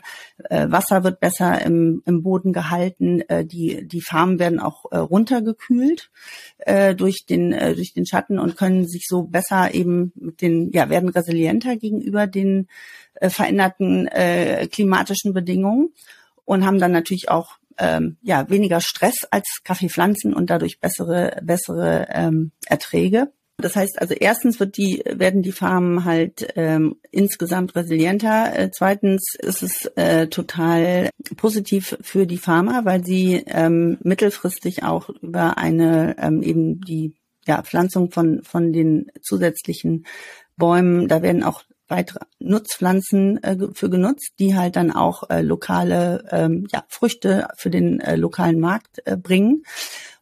äh, 0.48 0.70
Wasser 0.70 1.04
wird 1.04 1.20
besser 1.20 1.62
im, 1.62 2.02
im 2.06 2.22
Boden 2.22 2.52
gehalten, 2.52 3.20
äh, 3.28 3.44
die, 3.44 3.86
die 3.86 4.00
Farmen 4.00 4.38
werden 4.38 4.58
auch 4.58 4.90
äh, 4.90 4.96
runtergekühlt 4.96 6.10
äh, 6.58 6.94
durch, 6.94 7.26
den, 7.28 7.52
äh, 7.52 7.74
durch 7.74 7.92
den 7.92 8.06
Schatten 8.06 8.38
und 8.38 8.56
können 8.56 8.88
sich 8.88 9.04
so 9.06 9.22
besser 9.22 9.74
eben 9.74 10.12
mit 10.16 10.40
den, 10.40 10.72
ja, 10.72 10.88
werden 10.88 11.10
resilienter 11.10 11.76
gegenüber 11.76 12.26
den 12.26 12.68
äh, 13.14 13.28
veränderten 13.28 14.06
äh, 14.08 14.66
klimatischen 14.66 15.34
Bedingungen 15.34 15.92
und 16.46 16.64
haben 16.64 16.78
dann 16.78 16.92
natürlich 16.92 17.28
auch 17.28 17.58
ähm, 17.78 18.16
ja 18.22 18.48
weniger 18.48 18.80
Stress 18.80 19.26
als 19.30 19.60
Kaffeepflanzen 19.64 20.34
und 20.34 20.50
dadurch 20.50 20.80
bessere 20.80 21.40
bessere 21.42 22.08
ähm, 22.10 22.52
Erträge. 22.66 23.32
Das 23.60 23.74
heißt 23.74 24.00
also 24.00 24.14
erstens 24.14 24.60
wird 24.60 24.76
die, 24.76 25.02
werden 25.04 25.42
die 25.42 25.50
Farmen 25.50 26.04
halt 26.04 26.52
ähm, 26.54 26.96
insgesamt 27.10 27.74
resilienter. 27.74 28.56
Äh, 28.56 28.70
zweitens 28.70 29.34
ist 29.40 29.64
es 29.64 29.86
äh, 29.96 30.28
total 30.28 31.10
positiv 31.36 31.98
für 32.00 32.26
die 32.26 32.38
Farmer, 32.38 32.84
weil 32.84 33.04
sie 33.04 33.42
ähm, 33.48 33.98
mittelfristig 34.02 34.84
auch 34.84 35.08
über 35.08 35.58
eine 35.58 36.14
ähm, 36.20 36.40
eben 36.42 36.80
die 36.82 37.16
ja, 37.48 37.62
Pflanzung 37.62 38.12
von, 38.12 38.44
von 38.44 38.72
den 38.72 39.10
zusätzlichen 39.22 40.04
Bäumen, 40.56 41.08
da 41.08 41.22
werden 41.22 41.42
auch 41.42 41.62
weitere 41.88 42.20
Nutzpflanzen 42.38 43.42
äh, 43.42 43.56
für 43.74 43.90
genutzt, 43.90 44.34
die 44.38 44.56
halt 44.56 44.76
dann 44.76 44.92
auch 44.92 45.28
äh, 45.30 45.42
lokale 45.42 46.24
ähm, 46.30 46.66
ja, 46.72 46.84
Früchte 46.88 47.48
für 47.56 47.70
den 47.70 48.00
äh, 48.00 48.16
lokalen 48.16 48.60
Markt 48.60 49.00
äh, 49.04 49.16
bringen. 49.16 49.64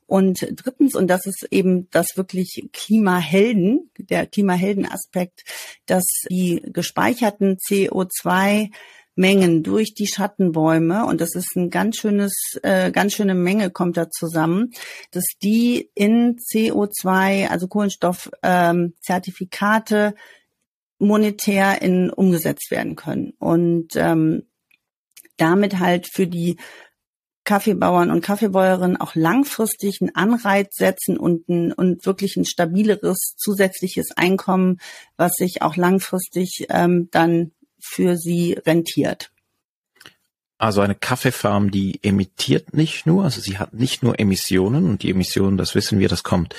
Und 0.07 0.47
drittens, 0.53 0.95
und 0.95 1.09
das 1.09 1.27
ist 1.27 1.49
eben 1.51 1.91
das 1.91 2.17
wirklich 2.17 2.69
Klimahelden, 2.73 3.91
der 3.99 4.27
Klimahelden-Aspekt, 4.27 5.43
dass 5.87 6.05
die 6.31 6.63
gespeicherten 6.65 7.57
CO2 7.57 8.71
Mengen 9.19 9.63
durch 9.63 9.95
die 9.95 10.07
Schattenbäume 10.07 11.07
und 11.07 11.23
das 11.23 11.35
ist 11.35 11.57
ein 11.57 11.71
ganz 11.71 11.97
schönes, 11.97 12.35
äh, 12.63 12.93
ganz 12.93 13.15
schöne 13.15 13.35
Menge 13.35 13.71
kommt 13.71 13.97
da 13.97 14.11
zusammen, 14.11 14.73
dass 15.11 15.25
die 15.43 15.91
in 15.95 16.37
CO2, 16.37 17.49
also 17.49 17.67
Kohlenstoffzertifikate 17.67 20.09
ähm, 20.09 20.15
monetär 20.99 21.83
in 21.83 22.11
umgesetzt 22.11 22.71
werden 22.71 22.97
können 22.97 23.33
und 23.39 23.97
ähm, 23.97 24.45
damit 25.37 25.79
halt 25.79 26.09
für 26.11 26.27
die 26.27 26.57
Kaffeebauern 27.45 28.11
und 28.11 28.23
Kaffeebäuerinnen 28.23 28.97
auch 28.97 29.15
langfristig 29.15 30.01
einen 30.01 30.15
Anreiz 30.15 30.75
setzen 30.75 31.17
und, 31.17 31.49
ein, 31.49 31.73
und 31.73 32.05
wirklich 32.05 32.37
ein 32.37 32.45
stabileres 32.45 33.35
zusätzliches 33.37 34.09
Einkommen, 34.17 34.79
was 35.17 35.35
sich 35.35 35.63
auch 35.63 35.77
langfristig 35.77 36.67
ähm, 36.71 37.09
dann 37.13 37.53
für 37.79 38.17
sie 38.17 38.55
rentiert. 38.55 39.31
Also 40.59 40.81
eine 40.81 40.95
Kaffeefarm, 40.95 41.71
die 41.71 42.01
emittiert 42.03 42.73
nicht 42.73 43.07
nur, 43.07 43.25
also 43.25 43.41
sie 43.41 43.59
hat 43.59 43.75
nicht 43.75 44.03
nur 44.03 44.19
Emissionen 44.19 44.87
und 44.89 45.03
die 45.03 45.11
Emissionen, 45.11 45.59
das 45.59 45.75
wissen 45.75 45.99
wir, 45.99 46.09
das 46.09 46.23
kommt. 46.23 46.55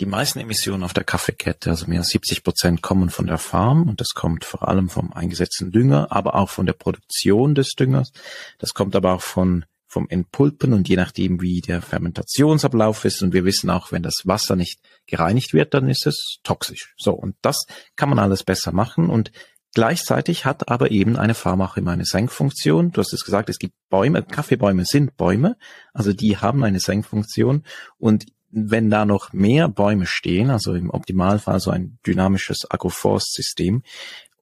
Die 0.00 0.06
meisten 0.06 0.40
Emissionen 0.40 0.82
auf 0.82 0.92
der 0.92 1.04
Kaffeekette, 1.04 1.70
also 1.70 1.86
mehr 1.86 2.00
als 2.00 2.08
70 2.08 2.42
Prozent 2.42 2.82
kommen 2.82 3.10
von 3.10 3.28
der 3.28 3.38
Farm 3.38 3.88
und 3.88 4.00
das 4.00 4.10
kommt 4.14 4.44
vor 4.44 4.66
allem 4.66 4.88
vom 4.88 5.12
eingesetzten 5.12 5.70
Dünger, 5.70 6.10
aber 6.10 6.34
auch 6.34 6.50
von 6.50 6.66
der 6.66 6.72
Produktion 6.72 7.54
des 7.54 7.74
Düngers. 7.74 8.10
Das 8.58 8.74
kommt 8.74 8.96
aber 8.96 9.12
auch 9.12 9.22
von 9.22 9.64
vom 9.94 10.08
Entpulpen 10.08 10.72
und 10.72 10.88
je 10.88 10.96
nachdem, 10.96 11.40
wie 11.40 11.60
der 11.60 11.80
Fermentationsablauf 11.80 13.04
ist. 13.04 13.22
Und 13.22 13.32
wir 13.32 13.44
wissen 13.44 13.70
auch, 13.70 13.92
wenn 13.92 14.02
das 14.02 14.22
Wasser 14.24 14.56
nicht 14.56 14.80
gereinigt 15.06 15.54
wird, 15.54 15.72
dann 15.72 15.88
ist 15.88 16.06
es 16.06 16.38
toxisch. 16.42 16.94
So, 16.98 17.12
und 17.12 17.36
das 17.42 17.64
kann 17.94 18.08
man 18.08 18.18
alles 18.18 18.42
besser 18.42 18.72
machen. 18.72 19.08
Und 19.08 19.30
gleichzeitig 19.72 20.44
hat 20.44 20.68
aber 20.68 20.90
eben 20.90 21.16
eine 21.16 21.34
Farm 21.34 21.62
auch 21.62 21.76
immer 21.76 21.92
eine 21.92 22.06
Senkfunktion. 22.06 22.90
Du 22.90 23.00
hast 23.00 23.12
es 23.12 23.24
gesagt, 23.24 23.48
es 23.48 23.60
gibt 23.60 23.74
Bäume, 23.88 24.24
Kaffeebäume 24.24 24.84
sind 24.84 25.16
Bäume, 25.16 25.56
also 25.92 26.12
die 26.12 26.38
haben 26.38 26.64
eine 26.64 26.80
Senkfunktion. 26.80 27.62
Und 27.96 28.26
wenn 28.54 28.88
da 28.88 29.04
noch 29.04 29.32
mehr 29.32 29.68
Bäume 29.68 30.06
stehen, 30.06 30.50
also 30.50 30.74
im 30.74 30.90
Optimalfall 30.90 31.58
so 31.58 31.70
ein 31.70 31.98
dynamisches 32.06 32.70
Agroforst-System 32.70 33.82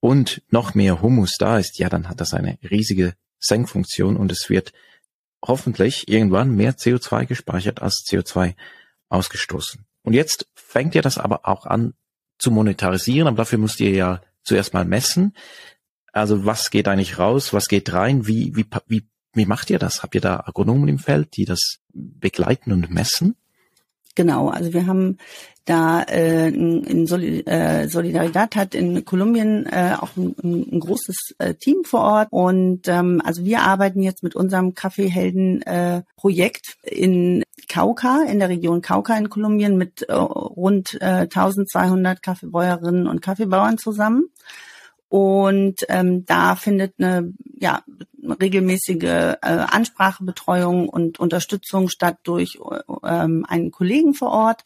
und 0.01 0.42
noch 0.51 0.75
mehr 0.75 1.01
Humus 1.01 1.37
da 1.38 1.59
ist, 1.59 1.79
ja, 1.79 1.88
dann 1.88 2.09
hat 2.09 2.20
das 2.20 2.35
eine 2.35 2.59
riesige 2.62 3.14
Senkfunktion 3.38 4.16
und 4.16 4.31
es 4.31 4.51
wird 4.51 4.72
hoffentlich 5.44 6.09
irgendwann 6.09 6.55
mehr 6.55 6.77
CO2 6.77 7.27
gespeichert 7.27 7.81
als 7.81 8.05
CO2 8.09 8.55
ausgestoßen. 9.09 9.87
Und 10.03 10.12
jetzt 10.12 10.46
fängt 10.55 10.94
ihr 10.94 11.03
das 11.03 11.18
aber 11.18 11.48
auch 11.48 11.64
an 11.64 11.94
zu 12.38 12.51
monetarisieren, 12.51 13.29
aber 13.29 13.38
dafür 13.38 13.59
müsst 13.59 13.81
ihr 13.81 13.90
ja 13.90 14.20
zuerst 14.44 14.75
mal 14.75 14.85
messen. 14.85 15.35
Also 16.12 16.44
was 16.44 16.70
geht 16.70 16.87
eigentlich 16.87 17.18
raus, 17.18 17.53
was 17.53 17.68
geht 17.68 17.92
rein, 17.92 18.27
wie, 18.27 18.55
wie, 18.55 18.66
wie, 18.87 19.09
wie 19.33 19.46
macht 19.46 19.70
ihr 19.70 19.79
das? 19.79 20.03
Habt 20.03 20.14
ihr 20.14 20.20
da 20.20 20.40
Agronomen 20.40 20.88
im 20.88 20.98
Feld, 20.98 21.37
die 21.37 21.46
das 21.46 21.79
begleiten 21.92 22.72
und 22.72 22.90
messen? 22.90 23.37
Genau, 24.14 24.48
also 24.48 24.72
wir 24.72 24.87
haben 24.87 25.16
da 25.64 26.03
äh, 26.03 26.48
in 26.48 27.07
äh, 27.46 27.88
Solidaridad 27.88 28.57
hat 28.57 28.75
in 28.75 29.05
Kolumbien 29.05 29.64
äh, 29.66 29.94
auch 29.98 30.16
ein, 30.16 30.35
ein 30.42 30.81
großes 30.81 31.35
äh, 31.38 31.55
Team 31.55 31.85
vor 31.85 32.01
Ort. 32.01 32.29
Und 32.31 32.88
ähm, 32.88 33.22
also 33.25 33.44
wir 33.44 33.61
arbeiten 33.61 34.03
jetzt 34.03 34.22
mit 34.22 34.35
unserem 34.35 34.75
Kaffeehelden 34.75 35.62
äh, 35.62 36.03
Projekt 36.16 36.79
in 36.83 37.44
Cauca 37.68 38.25
in 38.25 38.40
der 38.40 38.48
Region 38.48 38.83
Cauca 38.83 39.16
in 39.16 39.31
Kolumbien 39.31 39.77
mit 39.77 40.03
äh, 40.03 40.14
rund 40.14 41.01
äh, 41.01 41.29
1200 41.31 42.22
Kaffeebäuerinnen 42.22 43.07
und 43.07 43.22
Kaffeebauern 43.22 43.79
zusammen 43.79 44.25
und 45.12 45.85
ähm, 45.90 46.25
da 46.25 46.57
findet 46.57 46.94
eine 46.96 47.35
ja, 47.61 47.83
regelmäßige 48.22 49.03
äh, 49.03 49.37
Ansprachebetreuung 49.42 50.88
und 50.88 51.20
Unterstützung 51.20 51.90
statt 51.90 52.16
durch 52.22 52.59
ähm, 53.05 53.44
einen 53.46 53.70
Kollegen 53.72 54.14
vor 54.14 54.31
Ort. 54.31 54.62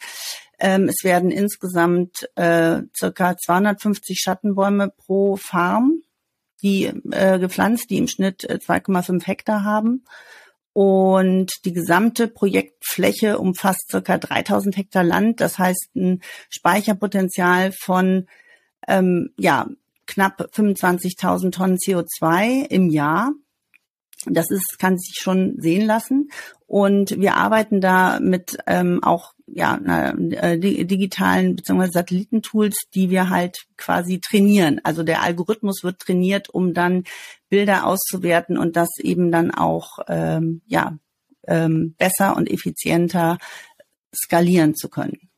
Ähm, 0.60 0.88
es 0.88 1.02
werden 1.02 1.32
insgesamt 1.32 2.30
äh, 2.36 2.82
circa 2.96 3.36
250 3.36 4.20
Schattenbäume 4.20 4.92
pro 4.96 5.34
Farm, 5.34 6.02
die 6.62 6.92
äh, 7.10 7.40
gepflanzt, 7.40 7.90
die 7.90 7.98
im 7.98 8.06
Schnitt 8.06 8.48
2,5 8.48 9.22
äh, 9.22 9.26
Hektar 9.26 9.64
haben. 9.64 10.04
Und 10.72 11.54
die 11.64 11.72
gesamte 11.72 12.28
Projektfläche 12.28 13.40
umfasst 13.40 13.90
circa 13.90 14.16
3000 14.16 14.76
Hektar 14.76 15.02
Land. 15.02 15.40
Das 15.40 15.58
heißt 15.58 15.96
ein 15.96 16.22
Speicherpotenzial 16.50 17.72
von 17.72 18.28
ähm, 18.86 19.30
ja 19.36 19.66
knapp 20.06 20.40
25.000 20.52 21.52
Tonnen 21.52 21.76
CO2 21.76 22.66
im 22.70 22.90
Jahr. 22.90 23.32
Das 24.24 24.50
ist, 24.50 24.78
kann 24.78 24.98
sich 24.98 25.18
schon 25.18 25.56
sehen 25.58 25.86
lassen. 25.86 26.30
Und 26.66 27.18
wir 27.20 27.36
arbeiten 27.36 27.80
da 27.80 28.18
mit 28.20 28.58
ähm, 28.66 29.02
auch 29.02 29.34
ja, 29.46 29.76
äh, 29.76 30.58
digitalen 30.58 31.54
bzw. 31.54 31.90
Satellitentools, 31.90 32.76
die 32.94 33.10
wir 33.10 33.30
halt 33.30 33.66
quasi 33.76 34.20
trainieren. 34.20 34.80
Also 34.82 35.04
der 35.04 35.22
Algorithmus 35.22 35.84
wird 35.84 36.00
trainiert, 36.00 36.50
um 36.50 36.74
dann 36.74 37.04
Bilder 37.48 37.86
auszuwerten 37.86 38.58
und 38.58 38.74
das 38.74 38.88
eben 38.98 39.30
dann 39.30 39.52
auch 39.52 39.98
ähm, 40.08 40.62
ja, 40.66 40.98
ähm, 41.46 41.94
besser 41.96 42.36
und 42.36 42.50
effizienter 42.50 43.38
skalieren 44.14 44.74
zu 44.74 44.88
können. 44.88 45.30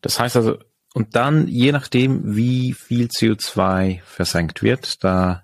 Das 0.00 0.18
heißt 0.18 0.36
also, 0.36 0.58
und 0.96 1.14
dann, 1.14 1.46
je 1.46 1.72
nachdem, 1.72 2.36
wie 2.36 2.72
viel 2.72 3.08
CO2 3.08 4.00
versenkt 4.06 4.62
wird, 4.62 5.04
da 5.04 5.42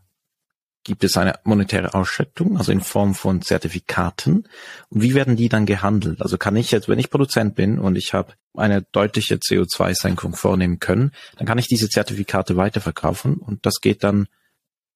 gibt 0.82 1.04
es 1.04 1.18
eine 1.18 1.34
monetäre 1.44 1.92
Ausschüttung, 1.92 2.56
also 2.56 2.72
in 2.72 2.80
Form 2.80 3.14
von 3.14 3.42
Zertifikaten. 3.42 4.48
Und 4.88 5.02
wie 5.02 5.14
werden 5.14 5.36
die 5.36 5.50
dann 5.50 5.66
gehandelt? 5.66 6.22
Also 6.22 6.38
kann 6.38 6.56
ich 6.56 6.70
jetzt, 6.70 6.88
wenn 6.88 6.98
ich 6.98 7.10
Produzent 7.10 7.54
bin 7.54 7.78
und 7.78 7.96
ich 7.96 8.14
habe 8.14 8.32
eine 8.54 8.80
deutliche 8.80 9.34
CO2-Senkung 9.34 10.36
vornehmen 10.36 10.78
können, 10.78 11.12
dann 11.36 11.46
kann 11.46 11.58
ich 11.58 11.68
diese 11.68 11.90
Zertifikate 11.90 12.56
weiterverkaufen 12.56 13.34
und 13.34 13.66
das 13.66 13.82
geht 13.82 14.04
dann 14.04 14.28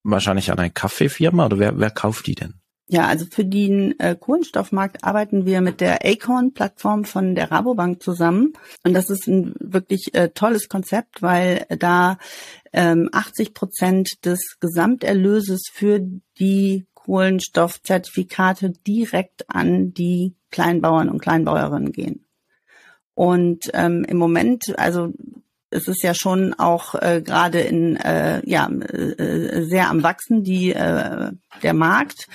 wahrscheinlich 0.04 0.50
an 0.50 0.58
eine 0.58 0.70
Kaffeefirma 0.70 1.44
oder 1.44 1.58
wer, 1.58 1.78
wer 1.78 1.90
kauft 1.90 2.28
die 2.28 2.34
denn? 2.34 2.54
Ja, 2.88 3.06
also 3.06 3.26
für 3.28 3.44
den 3.44 3.98
äh, 3.98 4.14
Kohlenstoffmarkt 4.14 5.02
arbeiten 5.02 5.44
wir 5.44 5.60
mit 5.60 5.80
der 5.80 6.04
Acorn-Plattform 6.04 7.04
von 7.04 7.34
der 7.34 7.50
Rabobank 7.50 8.00
zusammen. 8.00 8.52
Und 8.84 8.94
das 8.94 9.10
ist 9.10 9.26
ein 9.26 9.54
wirklich 9.58 10.14
äh, 10.14 10.28
tolles 10.28 10.68
Konzept, 10.68 11.20
weil 11.20 11.66
da 11.80 12.18
ähm, 12.72 13.08
80 13.12 13.54
Prozent 13.54 14.24
des 14.24 14.58
Gesamterlöses 14.60 15.64
für 15.72 16.00
die 16.38 16.86
Kohlenstoffzertifikate 16.94 18.70
direkt 18.86 19.50
an 19.50 19.92
die 19.92 20.36
Kleinbauern 20.52 21.08
und 21.08 21.20
Kleinbäuerinnen 21.20 21.90
gehen. 21.90 22.24
Und 23.14 23.70
ähm, 23.74 24.04
im 24.04 24.16
Moment, 24.16 24.78
also 24.78 25.12
es 25.70 25.88
ist 25.88 26.02
ja 26.02 26.14
schon 26.14 26.54
auch 26.54 26.94
äh, 26.94 27.20
gerade 27.24 27.60
in 27.60 27.96
äh, 27.96 28.42
ja 28.48 28.68
äh, 28.68 29.64
sehr 29.64 29.90
am 29.90 30.02
wachsen 30.02 30.44
die 30.44 30.72
äh, 30.72 31.32
der 31.62 31.74
Markt 31.74 32.28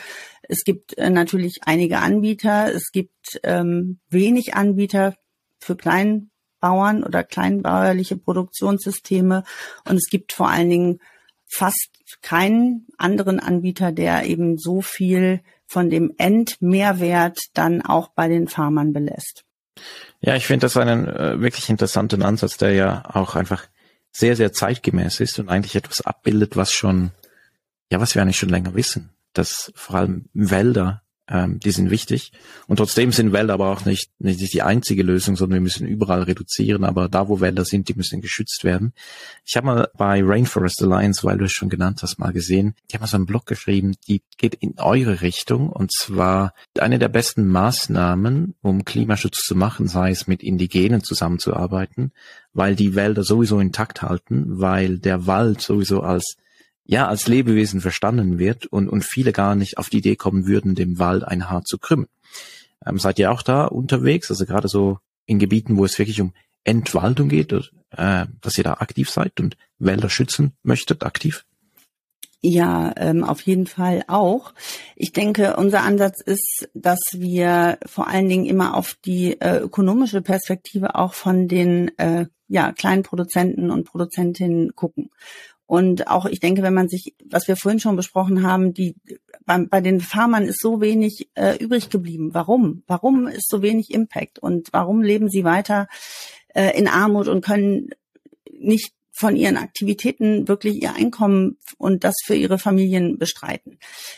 es 0.52 0.66
gibt 0.66 0.98
äh, 0.98 1.10
natürlich 1.10 1.62
einige 1.64 2.00
Anbieter. 2.00 2.74
Es 2.76 2.92
gibt 2.92 3.40
ähm, 3.44 4.00
wenig 4.10 4.54
Anbieter 4.54 5.16
für 5.60 5.78
Kleinbauern 5.78 7.04
oder 7.04 7.24
kleinbäuerliche 7.24 8.18
Produktionssysteme. 8.18 9.46
Und 9.88 9.96
es 9.96 10.10
gibt 10.10 10.34
vor 10.34 10.50
allen 10.50 10.70
Dingen 10.70 11.00
fast 11.48 11.90
keinen 12.22 12.86
anderen 12.98 13.40
Anbieter, 13.40 13.94
der 13.94 14.26
eben 14.26 14.58
so 14.58 14.82
viel 14.82 15.40
von 15.68 15.90
dem 15.90 16.14
Endmehrwert 16.18 17.40
dann 17.54 17.82
auch 17.82 18.10
bei 18.10 18.28
den 18.28 18.50
Farmern 18.50 18.92
belässt. 18.92 19.46
Ja, 20.20 20.36
ich 20.36 20.48
finde 20.48 20.66
das 20.66 20.76
einen 20.76 21.08
äh, 21.08 21.40
wirklich 21.40 21.70
interessanten 21.70 22.24
Ansatz, 22.24 22.58
der 22.58 22.74
ja 22.74 23.04
auch 23.08 23.38
einfach 23.38 23.68
sehr, 24.12 24.36
sehr 24.36 24.52
zeitgemäß 24.52 25.22
ist 25.22 25.40
und 25.40 25.48
eigentlich 25.48 25.78
etwas 25.78 26.02
abbildet, 26.02 26.58
was 26.58 26.74
schon, 26.74 27.12
ja, 27.90 28.02
was 28.02 28.16
wir 28.16 28.22
eigentlich 28.22 28.38
schon 28.38 28.50
länger 28.50 28.76
wissen 28.76 29.11
dass 29.34 29.72
vor 29.76 29.98
allem 29.98 30.26
Wälder 30.34 31.02
ähm, 31.32 31.60
die 31.60 31.72
sind 31.72 31.90
wichtig. 31.90 32.32
Und 32.68 32.78
trotzdem 32.78 33.12
sind 33.12 33.32
Wälder 33.32 33.54
aber 33.54 33.70
auch 33.70 33.86
nicht, 33.86 34.12
nicht 34.20 34.54
die 34.54 34.62
einzige 34.62 35.02
Lösung, 35.02 35.38
sondern 35.38 35.58
wir 35.58 35.62
müssen 35.62 35.88
überall 35.88 36.24
reduzieren. 36.24 36.84
Aber 36.84 37.08
da, 37.08 37.30
wo 37.30 37.40
Wälder 37.40 37.64
sind, 37.64 37.88
die 37.88 37.94
müssen 37.94 38.22
geschützt 38.22 38.64
werden. 38.64 38.94
Ich 39.46 39.56
habe 39.56 39.66
mal 39.66 39.90
bei 39.98 40.22
Rainforest 40.24 40.82
Alliance, 40.84 41.24
weil 41.24 41.38
du 41.38 41.46
es 41.46 41.54
schon 41.54 41.70
genannt 41.70 42.00
hast, 42.02 42.20
mal 42.20 42.34
gesehen, 42.34 42.76
die 42.90 42.96
haben 42.96 43.02
mal 43.02 43.08
so 43.08 43.16
einen 43.16 43.26
Blog 43.26 43.46
geschrieben, 43.46 43.96
die 44.08 44.22
geht 44.38 44.56
in 44.56 44.76
eure 44.78 45.22
Richtung. 45.22 45.70
Und 45.70 45.94
zwar 45.94 46.54
eine 46.78 47.00
der 47.00 47.10
besten 47.10 47.48
Maßnahmen, 47.48 48.56
um 48.62 48.84
Klimaschutz 48.84 49.38
zu 49.46 49.56
machen, 49.56 49.88
sei 49.88 50.12
es 50.12 50.28
mit 50.28 50.44
Indigenen 50.44 51.02
zusammenzuarbeiten, 51.02 52.12
weil 52.54 52.76
die 52.76 52.96
Wälder 52.96 53.24
sowieso 53.24 53.60
intakt 53.60 54.02
halten, 54.02 54.60
weil 54.60 54.98
der 54.98 55.28
Wald 55.28 55.62
sowieso 55.62 56.02
als 56.02 56.36
ja 56.92 57.08
als 57.08 57.28
Lebewesen 57.28 57.80
verstanden 57.80 58.38
wird 58.38 58.66
und, 58.66 58.90
und 58.90 59.06
viele 59.06 59.32
gar 59.32 59.56
nicht 59.56 59.78
auf 59.78 59.90
die 59.90 60.00
Idee 60.00 60.18
kommen 60.18 60.46
würden, 60.46 60.76
dem 60.76 61.00
Wald 61.00 61.24
ein 61.24 61.50
Haar 61.50 61.64
zu 61.64 61.78
krümmen. 61.78 62.08
Ähm, 62.86 63.00
seid 63.00 63.18
ihr 63.18 63.32
auch 63.32 63.44
da 63.44 63.66
unterwegs, 63.66 64.30
also 64.30 64.46
gerade 64.46 64.68
so 64.68 65.00
in 65.26 65.40
Gebieten, 65.40 65.78
wo 65.78 65.86
es 65.86 65.98
wirklich 65.98 66.20
um 66.20 66.34
Entwaldung 66.66 67.30
geht, 67.30 67.54
äh, 67.54 68.26
dass 68.42 68.58
ihr 68.58 68.66
da 68.66 68.74
aktiv 68.74 69.10
seid 69.10 69.40
und 69.40 69.56
Wälder 69.80 70.10
schützen 70.10 70.52
möchtet, 70.64 71.04
aktiv? 71.04 71.46
Ja, 72.44 72.92
ähm, 72.98 73.24
auf 73.24 73.42
jeden 73.42 73.68
Fall 73.68 74.04
auch. 74.08 74.54
Ich 74.96 75.14
denke, 75.14 75.56
unser 75.56 75.84
Ansatz 75.84 76.22
ist, 76.22 76.70
dass 76.74 77.00
wir 77.14 77.78
vor 77.86 78.08
allen 78.08 78.28
Dingen 78.28 78.48
immer 78.48 78.76
auf 78.76 78.96
die 79.06 79.40
äh, 79.40 79.60
ökonomische 79.60 80.22
Perspektive 80.22 80.96
auch 80.96 81.14
von 81.14 81.48
den 81.48 81.98
äh, 82.00 82.26
ja, 82.48 82.74
kleinen 82.74 83.04
Produzenten 83.04 83.72
und 83.72 83.86
Produzentinnen 83.86 84.76
gucken. 84.76 85.10
Und 85.72 86.08
auch, 86.08 86.26
ich 86.26 86.42
denke, 86.42 86.64
wenn 86.64 86.74
man 86.74 86.90
sich, 86.90 87.16
was 87.24 87.48
wir 87.48 87.56
vorhin 87.56 87.80
schon 87.80 87.96
besprochen 87.96 88.44
haben, 88.44 88.74
die 88.74 88.94
bei, 89.46 89.58
bei 89.58 89.80
den 89.80 90.02
Farmern 90.02 90.44
ist 90.44 90.60
so 90.60 90.82
wenig 90.82 91.30
äh, 91.36 91.56
übrig 91.64 91.90
geblieben. 91.90 92.34
Warum? 92.34 92.84
Warum 92.88 93.26
ist 93.26 93.48
so 93.50 93.62
wenig 93.62 93.90
Impact? 93.90 94.38
Und 94.38 94.68
warum 94.74 95.02
leben 95.02 95.30
sie 95.30 95.46
weiter 95.46 95.88
äh, 96.50 96.78
in 96.78 96.90
Armut 96.90 97.30
und 97.30 97.40
können 97.40 97.92
nicht 98.52 98.92
von 99.14 99.36
ihren 99.36 99.58
Aktivitäten 99.58 100.48
wirklich 100.48 100.82
ihr 100.82 100.96
Einkommen 100.96 101.58
und 101.78 102.04
das 102.04 102.16
für 102.26 102.36
ihre 102.36 102.58
Familien 102.58 103.18
bestreiten. 103.18 103.78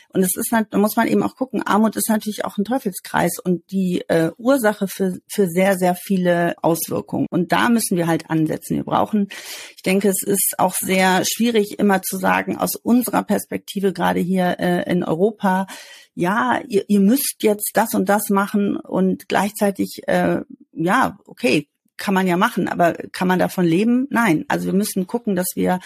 Und 0.10 0.21
es 0.21 0.36
ist 0.36 0.51
halt, 0.51 0.67
da 0.71 0.77
muss 0.77 0.95
man 0.95 1.08
eben 1.08 1.23
auch 1.23 1.36
gucken, 1.36 1.63
Armut 1.63 1.95
ist 1.95 2.10
natürlich 2.10 2.45
auch 2.45 2.58
ein 2.58 2.63
Teufelskreis 2.63 3.39
und 3.43 3.71
die 3.71 4.03
äh, 4.08 4.32
Ursache 4.38 4.88
für, 4.88 5.17
für 5.27 5.47
sehr, 5.47 5.77
sehr 5.77 5.95
viele 5.95 6.56
Auswirkungen. 6.62 7.25
Und 7.29 7.51
da 7.51 7.69
müssen 7.69 7.97
wir 7.97 8.08
halt 8.08 8.29
ansetzen. 8.29 8.77
Wir 8.77 8.84
brauchen, 8.84 9.29
ich 9.75 9.82
denke, 9.82 10.10
es 10.10 10.21
ist 10.23 10.56
auch 10.60 10.75
sehr 10.75 11.23
schwierig 11.25 11.79
immer 11.79 12.01
zu 12.03 12.17
sagen, 12.17 12.58
aus 12.58 12.75
unserer 12.75 13.23
Perspektive, 13.23 13.93
gerade 13.93 14.19
hier 14.19 14.60
äh, 14.60 14.89
in 14.89 15.03
Europa, 15.03 15.65
ja, 16.13 16.62
ihr, 16.67 16.86
ihr 16.88 16.99
müsst 16.99 17.38
jetzt 17.41 17.71
das 17.73 17.95
und 17.95 18.08
das 18.08 18.29
machen 18.29 18.77
und 18.77 19.27
gleichzeitig, 19.27 20.03
äh, 20.08 20.41
ja, 20.71 21.17
okay, 21.25 21.67
kann 21.97 22.13
man 22.13 22.27
ja 22.27 22.38
machen, 22.38 22.67
aber 22.67 22.93
kann 23.12 23.27
man 23.27 23.39
davon 23.39 23.65
leben? 23.65 24.08
Nein. 24.10 24.45
Also 24.47 24.65
wir 24.65 24.73
müssen 24.73 25.08
gucken, 25.08 25.36
dass 25.36 25.47
wir 25.56 25.79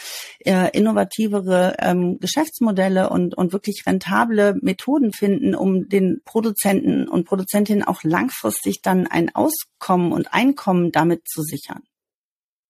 äh, 0.45 0.69
innovativere 0.77 1.75
ähm, 1.79 2.19
Geschäftsmodelle 2.19 3.09
und, 3.09 3.35
und 3.35 3.53
wirklich 3.53 3.83
rentable 3.85 4.57
Methoden 4.61 5.11
finden, 5.13 5.55
um 5.55 5.89
den 5.89 6.21
Produzenten 6.25 7.07
und 7.07 7.25
Produzentinnen 7.25 7.83
auch 7.83 8.03
langfristig 8.03 8.81
dann 8.81 9.07
ein 9.07 9.33
Auskommen 9.35 10.11
und 10.11 10.33
Einkommen 10.33 10.91
damit 10.91 11.27
zu 11.27 11.41
sichern. 11.41 11.83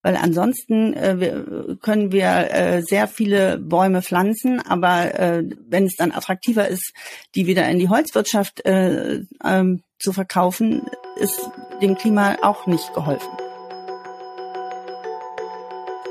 Weil 0.04 0.16
ansonsten 0.16 0.94
äh, 0.94 1.20
wir, 1.20 1.78
können 1.82 2.12
wir 2.12 2.52
äh, 2.52 2.82
sehr 2.82 3.08
viele 3.08 3.58
Bäume 3.58 4.02
pflanzen, 4.02 4.62
aber 4.62 5.20
äh, 5.20 5.44
wenn 5.68 5.86
es 5.86 5.96
dann 5.98 6.12
attraktiver 6.12 6.68
ist, 6.68 6.94
die 7.36 7.46
wieder 7.46 7.68
in 7.68 7.80
die 7.80 7.90
Holzwirtschaft 7.90 8.66
äh, 8.66 9.24
ähm, 9.44 9.84
zu 10.00 10.14
verkaufen, 10.14 10.84
ist 11.16 11.50
dem 11.82 11.96
Klima 11.96 12.38
auch 12.42 12.68
nicht 12.68 12.94
geholfen. 12.94 13.30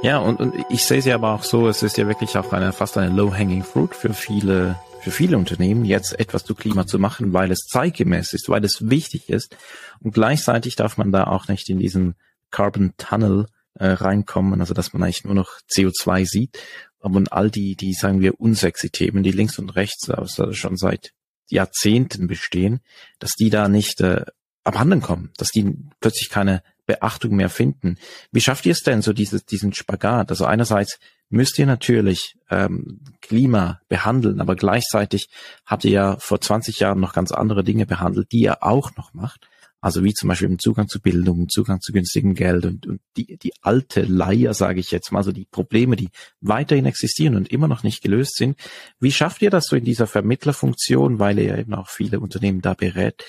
Ja, 0.03 0.19
und, 0.19 0.39
und 0.41 0.55
ich 0.69 0.85
sehe 0.85 1.03
sie 1.03 1.13
aber 1.13 1.33
auch 1.33 1.43
so, 1.43 1.69
es 1.69 1.83
ist 1.83 1.97
ja 1.97 2.07
wirklich 2.07 2.37
auch 2.37 2.53
eine 2.53 2.73
fast 2.73 2.97
eine 2.99 3.15
low-hanging 3.15 3.65
fruit 3.65 3.95
für 3.95 4.13
viele 4.13 4.77
für 5.07 5.13
viele 5.13 5.39
Unternehmen 5.39 5.85
jetzt 5.85 6.19
etwas 6.19 6.45
zu 6.45 6.57
Klima 6.57 6.85
zu 6.85 6.99
machen, 6.99 7.33
weil 7.33 7.53
es 7.53 7.69
zeitgemäß 7.69 8.33
ist, 8.33 8.49
weil 8.49 8.65
es 8.65 8.91
wichtig 8.91 9.29
ist. 9.29 9.57
Und 10.01 10.13
gleichzeitig 10.13 10.75
darf 10.75 10.97
man 10.97 11.13
da 11.13 11.29
auch 11.29 11.47
nicht 11.47 11.69
in 11.69 11.79
diesen 11.79 12.17
Carbon 12.51 12.93
Tunnel 12.97 13.47
äh, 13.75 13.87
reinkommen, 13.87 14.61
also 14.61 14.75
dass 14.75 14.93
man 14.93 15.05
eigentlich 15.05 15.25
nur 15.25 15.37
noch 15.37 15.61
CO2 15.73 16.27
sieht. 16.27 16.59
Aber 16.99 17.23
all 17.31 17.53
die, 17.53 17.77
die 17.77 17.93
sagen 17.93 18.21
wir 18.21 18.41
unsexy 18.41 18.91
Themen, 18.91 19.23
die 19.23 19.31
links 19.31 19.61
und 19.61 19.77
rechts 19.77 20.11
also 20.11 20.53
schon 20.53 20.77
seit 20.77 21.13
Jahrzehnten 21.49 22.27
bestehen, 22.27 22.81
dass 23.19 23.33
die 23.33 23.51
da 23.51 23.69
nicht 23.69 24.01
äh, 24.01 24.25
abhanden 24.65 25.01
kommen, 25.01 25.33
dass 25.37 25.51
die 25.51 25.77
plötzlich 26.01 26.29
keine 26.29 26.63
Beachtung 26.87 27.37
mehr 27.37 27.51
finden. 27.51 27.97
Wie 28.33 28.41
schafft 28.41 28.67
ihr 28.67 28.73
es 28.73 28.83
denn 28.83 29.03
so 29.03 29.13
dieses, 29.13 29.45
diesen 29.45 29.73
Spagat? 29.73 30.31
Also 30.31 30.45
einerseits 30.45 30.99
müsst 31.29 31.59
ihr 31.59 31.67
natürlich 31.67 32.37
ähm, 32.51 33.01
Klima 33.21 33.81
behandeln, 33.89 34.41
aber 34.41 34.55
gleichzeitig 34.55 35.29
habt 35.65 35.85
ihr 35.85 35.91
ja 35.91 36.17
vor 36.19 36.41
20 36.41 36.79
Jahren 36.79 37.01
noch 37.01 37.13
ganz 37.13 37.33
andere 37.33 37.65
Dinge 37.65 37.87
behandelt, 37.87 38.31
die 38.33 38.41
ihr 38.41 38.63
auch 38.63 38.95
noch 38.97 39.15
macht. 39.15 39.49
Also 39.81 40.03
wie 40.03 40.15
zum 40.15 40.29
Beispiel 40.29 40.49
im 40.49 40.59
Zugang 40.59 40.89
zu 40.89 41.01
Bildung, 41.01 41.49
Zugang 41.49 41.81
zu 41.81 41.93
günstigem 41.93 42.35
Geld 42.35 42.65
und, 42.65 42.87
und 42.87 43.01
die, 43.17 43.37
die 43.37 43.53
alte 43.61 44.03
Leier, 44.03 44.55
sage 44.55 44.81
ich 44.81 44.91
jetzt 44.91 45.13
mal, 45.13 45.23
so 45.23 45.33
die 45.33 45.45
Probleme, 45.45 45.97
die 45.97 46.09
weiterhin 46.41 46.87
existieren 46.87 47.37
und 47.37 47.53
immer 47.53 47.69
noch 47.69 47.83
nicht 47.83 48.03
gelöst 48.03 48.37
sind. 48.37 48.59
Wie 48.99 49.13
schafft 49.13 49.43
ihr 49.43 49.51
das 49.51 49.67
so 49.67 49.77
in 49.77 49.85
dieser 49.85 50.07
Vermittlerfunktion, 50.07 51.19
weil 51.19 51.39
ihr 51.39 51.59
eben 51.59 51.75
auch 51.75 51.89
viele 51.89 52.21
Unternehmen 52.21 52.63
da 52.63 52.75
berät, 52.75 53.25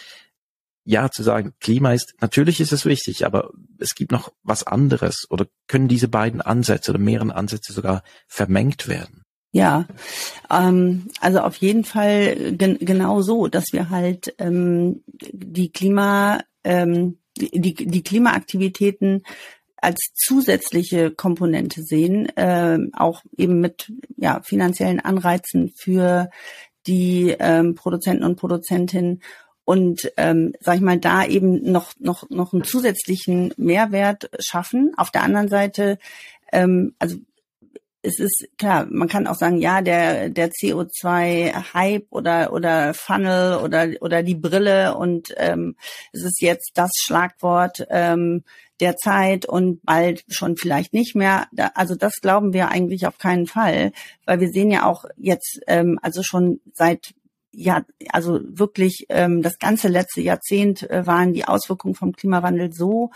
ja 0.88 1.12
zu 1.12 1.22
sagen, 1.22 1.54
Klima 1.60 1.94
ist, 1.94 2.14
natürlich 2.22 2.62
ist 2.62 2.72
es 2.72 2.86
wichtig, 2.86 3.26
aber 3.26 3.52
es 3.78 3.94
gibt 3.94 4.12
noch 4.12 4.32
was 4.44 4.64
anderes 4.64 5.28
oder 5.30 5.46
können 5.68 5.90
diese 5.90 6.08
beiden 6.08 6.40
Ansätze 6.40 6.92
oder 6.92 7.00
mehreren 7.00 7.32
Ansätze 7.32 7.74
sogar 7.74 8.04
vermengt 8.26 8.88
werden? 8.88 9.27
Ja, 9.58 9.88
ähm, 10.52 11.10
also 11.20 11.40
auf 11.40 11.56
jeden 11.56 11.84
Fall 11.84 12.54
gen 12.56 12.78
genau 12.78 13.24
so, 13.24 13.48
dass 13.48 13.74
wir 13.74 13.90
halt 13.90 14.36
ähm, 14.38 15.02
die 15.10 15.72
Klima, 15.72 16.44
ähm, 16.64 17.18
die, 17.36 17.74
die 17.74 18.04
Klimaaktivitäten 18.04 19.24
als 19.78 20.12
zusätzliche 20.14 21.10
Komponente 21.10 21.82
sehen, 21.82 22.28
äh, 22.38 22.78
auch 22.94 23.24
eben 23.36 23.60
mit 23.60 23.92
ja, 24.16 24.42
finanziellen 24.44 25.00
Anreizen 25.00 25.74
für 25.76 26.30
die 26.86 27.36
ähm, 27.40 27.74
Produzenten 27.74 28.26
und 28.26 28.36
Produzentinnen 28.36 29.24
und 29.66 30.14
ähm, 30.18 30.54
sag 30.60 30.76
ich 30.76 30.82
mal 30.82 31.00
da 31.00 31.26
eben 31.26 31.72
noch 31.72 31.94
noch 31.98 32.30
noch 32.30 32.54
einen 32.54 32.64
zusätzlichen 32.64 33.56
Mehrwert 33.58 34.30
schaffen. 34.38 34.92
Auf 34.98 35.10
der 35.10 35.24
anderen 35.24 35.48
Seite, 35.48 35.98
ähm, 36.52 36.94
also 37.00 37.18
es 38.02 38.20
ist 38.20 38.48
klar, 38.58 38.88
man 38.90 39.08
kann 39.08 39.28
auch 39.28 39.36
sagen, 39.36 39.58
ja, 39.58 39.82
der 39.82 40.30
der 40.30 40.52
CO2-Hype 40.52 42.08
oder 42.10 42.54
oder 42.54 42.94
Funnel 42.94 43.58
oder 43.58 43.90
oder 44.02 44.24
die 44.24 44.36
Brille 44.36 44.96
und 44.96 45.34
ähm, 45.38 45.76
es 46.14 46.24
ist 46.24 46.42
jetzt 46.42 46.72
das 46.76 46.92
Schlagwort 46.96 47.86
ähm, 47.90 48.44
der 48.80 48.96
Zeit 48.96 49.46
und 49.46 49.84
bald 49.84 50.24
schon 50.30 50.56
vielleicht 50.56 50.94
nicht 50.94 51.16
mehr. 51.16 51.48
Da, 51.52 51.72
also 51.74 51.96
das 51.96 52.14
glauben 52.22 52.54
wir 52.54 52.70
eigentlich 52.70 53.08
auf 53.08 53.18
keinen 53.18 53.48
Fall, 53.48 53.92
weil 54.26 54.40
wir 54.40 54.50
sehen 54.50 54.72
ja 54.72 54.86
auch 54.86 55.06
jetzt 55.18 55.60
ähm, 55.68 56.00
also 56.02 56.22
schon 56.24 56.62
seit 56.74 57.14
ja, 57.60 57.84
also 58.10 58.40
wirklich 58.44 59.08
ähm, 59.10 59.42
das 59.42 59.58
ganze 59.58 59.88
letzte 59.88 60.22
Jahrzehnt 60.22 60.88
äh, 60.92 61.08
waren 61.08 61.34
die 61.34 61.46
Auswirkungen 61.46 61.96
vom 61.96 62.12
Klimawandel 62.12 62.72
so 62.72 63.10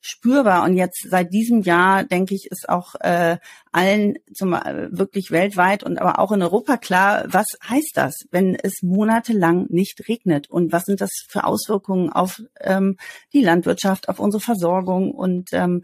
spürbar. 0.00 0.62
Und 0.62 0.76
jetzt 0.76 1.04
seit 1.10 1.32
diesem 1.32 1.62
Jahr, 1.62 2.04
denke 2.04 2.36
ich, 2.36 2.46
ist 2.48 2.68
auch 2.68 2.94
äh, 3.00 3.38
allen 3.72 4.14
zum, 4.32 4.52
äh, 4.52 4.86
wirklich 4.92 5.32
weltweit 5.32 5.82
und 5.82 5.98
aber 5.98 6.20
auch 6.20 6.30
in 6.30 6.42
Europa 6.42 6.76
klar, 6.76 7.24
was 7.26 7.46
heißt 7.68 7.90
das, 7.94 8.14
wenn 8.30 8.54
es 8.54 8.82
monatelang 8.82 9.66
nicht 9.68 10.08
regnet? 10.08 10.48
Und 10.48 10.70
was 10.70 10.84
sind 10.84 11.00
das 11.00 11.10
für 11.28 11.42
Auswirkungen 11.42 12.12
auf 12.12 12.40
ähm, 12.60 12.98
die 13.32 13.42
Landwirtschaft, 13.42 14.08
auf 14.08 14.20
unsere 14.20 14.40
Versorgung? 14.40 15.10
Und 15.10 15.48
ähm, 15.52 15.82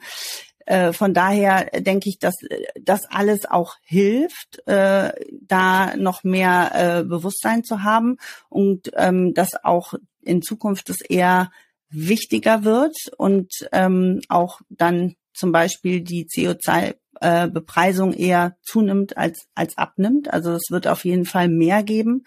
äh, 0.53 0.53
von 0.92 1.12
daher 1.12 1.66
denke 1.80 2.08
ich, 2.08 2.18
dass 2.18 2.34
das 2.80 3.04
alles 3.10 3.44
auch 3.44 3.76
hilft, 3.82 4.66
äh, 4.66 5.12
da 5.42 5.96
noch 5.96 6.24
mehr 6.24 6.70
äh, 6.74 7.04
Bewusstsein 7.04 7.64
zu 7.64 7.82
haben 7.82 8.16
und 8.48 8.90
ähm, 8.96 9.34
dass 9.34 9.62
auch 9.62 9.94
in 10.22 10.42
Zukunft 10.42 10.88
es 10.90 11.00
eher 11.00 11.50
wichtiger 11.90 12.64
wird 12.64 12.96
und 13.18 13.52
ähm, 13.72 14.20
auch 14.28 14.60
dann 14.68 15.14
zum 15.32 15.52
Beispiel 15.52 16.00
die 16.00 16.26
CO2 16.26 16.94
äh, 17.20 17.48
Bepreisung 17.48 18.12
eher 18.12 18.56
zunimmt 18.62 19.16
als, 19.16 19.46
als 19.54 19.78
abnimmt. 19.78 20.32
Also 20.32 20.52
es 20.52 20.70
wird 20.70 20.86
auf 20.86 21.04
jeden 21.04 21.24
Fall 21.24 21.48
mehr 21.48 21.82
geben. 21.82 22.24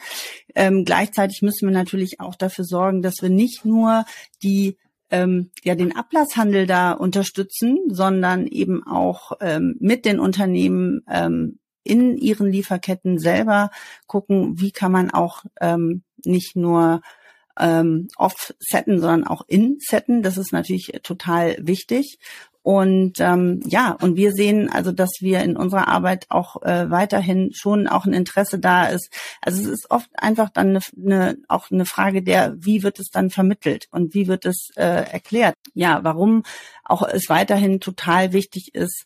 Ähm, 0.55 0.85
gleichzeitig 0.85 1.41
müssen 1.41 1.67
wir 1.67 1.73
natürlich 1.73 2.19
auch 2.19 2.35
dafür 2.35 2.65
sorgen, 2.65 3.01
dass 3.01 3.15
wir 3.21 3.29
nicht 3.29 3.65
nur 3.65 4.05
die 4.43 4.77
ähm, 5.11 5.51
ja 5.63 5.75
den 5.75 5.95
Ablasshandel 5.95 6.67
da 6.67 6.91
unterstützen, 6.91 7.77
sondern 7.89 8.47
eben 8.47 8.85
auch 8.85 9.33
ähm, 9.41 9.75
mit 9.79 10.05
den 10.05 10.19
Unternehmen 10.19 11.01
ähm, 11.09 11.59
in 11.83 12.17
ihren 12.17 12.51
Lieferketten 12.51 13.17
selber 13.17 13.71
gucken, 14.07 14.59
wie 14.59 14.71
kann 14.71 14.91
man 14.91 15.11
auch 15.11 15.45
ähm, 15.61 16.03
nicht 16.25 16.55
nur 16.55 17.01
ähm, 17.59 18.07
off-setten, 18.17 18.99
sondern 18.99 19.25
auch 19.25 19.43
in-setten. 19.47 20.21
Das 20.21 20.37
ist 20.37 20.51
natürlich 20.51 20.91
total 21.03 21.57
wichtig. 21.59 22.19
Und 22.67 23.21
ähm, 23.21 23.61
ja, 23.65 23.95
und 24.01 24.17
wir 24.17 24.33
sehen 24.33 24.69
also, 24.69 24.91
dass 24.91 25.21
wir 25.21 25.39
in 25.39 25.55
unserer 25.55 25.87
Arbeit 25.87 26.25
auch 26.27 26.61
äh, 26.63 26.91
weiterhin 26.91 27.51
schon 27.53 27.87
auch 27.87 28.05
ein 28.05 28.11
Interesse 28.11 28.59
da 28.59 28.87
ist. 28.87 29.09
Also 29.41 29.61
es 29.61 29.67
ist 29.67 29.87
oft 29.89 30.09
einfach 30.17 30.49
dann 30.49 30.71
eine, 30.71 30.79
eine, 31.01 31.37
auch 31.47 31.71
eine 31.71 31.85
Frage 31.85 32.21
der, 32.21 32.55
wie 32.57 32.83
wird 32.83 32.99
es 32.99 33.07
dann 33.09 33.29
vermittelt 33.29 33.87
und 33.91 34.13
wie 34.13 34.27
wird 34.27 34.45
es 34.45 34.67
äh, 34.75 34.83
erklärt. 34.83 35.55
Ja, 35.75 36.03
warum 36.03 36.43
auch 36.83 37.07
es 37.07 37.29
weiterhin 37.29 37.79
total 37.79 38.33
wichtig 38.33 38.75
ist, 38.75 39.05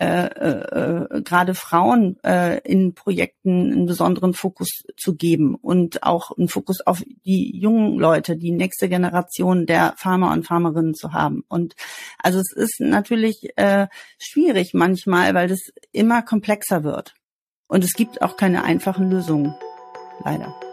äh, 0.00 0.28
äh, 0.28 1.22
gerade 1.22 1.54
Frauen 1.54 2.16
äh, 2.24 2.58
in 2.60 2.94
Projekten 2.94 3.70
einen 3.70 3.84
besonderen 3.86 4.32
Fokus 4.32 4.82
zu 4.96 5.14
geben 5.14 5.54
und 5.54 6.02
auch 6.04 6.30
einen 6.38 6.48
Fokus 6.48 6.80
auf 6.80 7.02
die 7.26 7.54
jungen 7.58 7.98
Leute, 7.98 8.38
die 8.38 8.50
nächste 8.50 8.88
Generation 8.88 9.66
der 9.66 9.92
Farmer 9.98 10.32
und 10.32 10.46
Farmerinnen 10.46 10.94
zu 10.94 11.12
haben. 11.12 11.44
Und 11.48 11.74
also 12.16 12.38
es 12.38 12.50
ist 12.56 12.80
natürlich 12.80 13.50
äh, 13.56 13.88
schwierig 14.18 14.72
manchmal, 14.72 15.34
weil 15.34 15.48
das 15.48 15.70
immer 15.92 16.22
komplexer 16.22 16.82
wird. 16.82 17.14
Und 17.68 17.84
es 17.84 17.92
gibt 17.92 18.22
auch 18.22 18.38
keine 18.38 18.64
einfachen 18.64 19.10
Lösungen, 19.10 19.54
leider. 20.24 20.69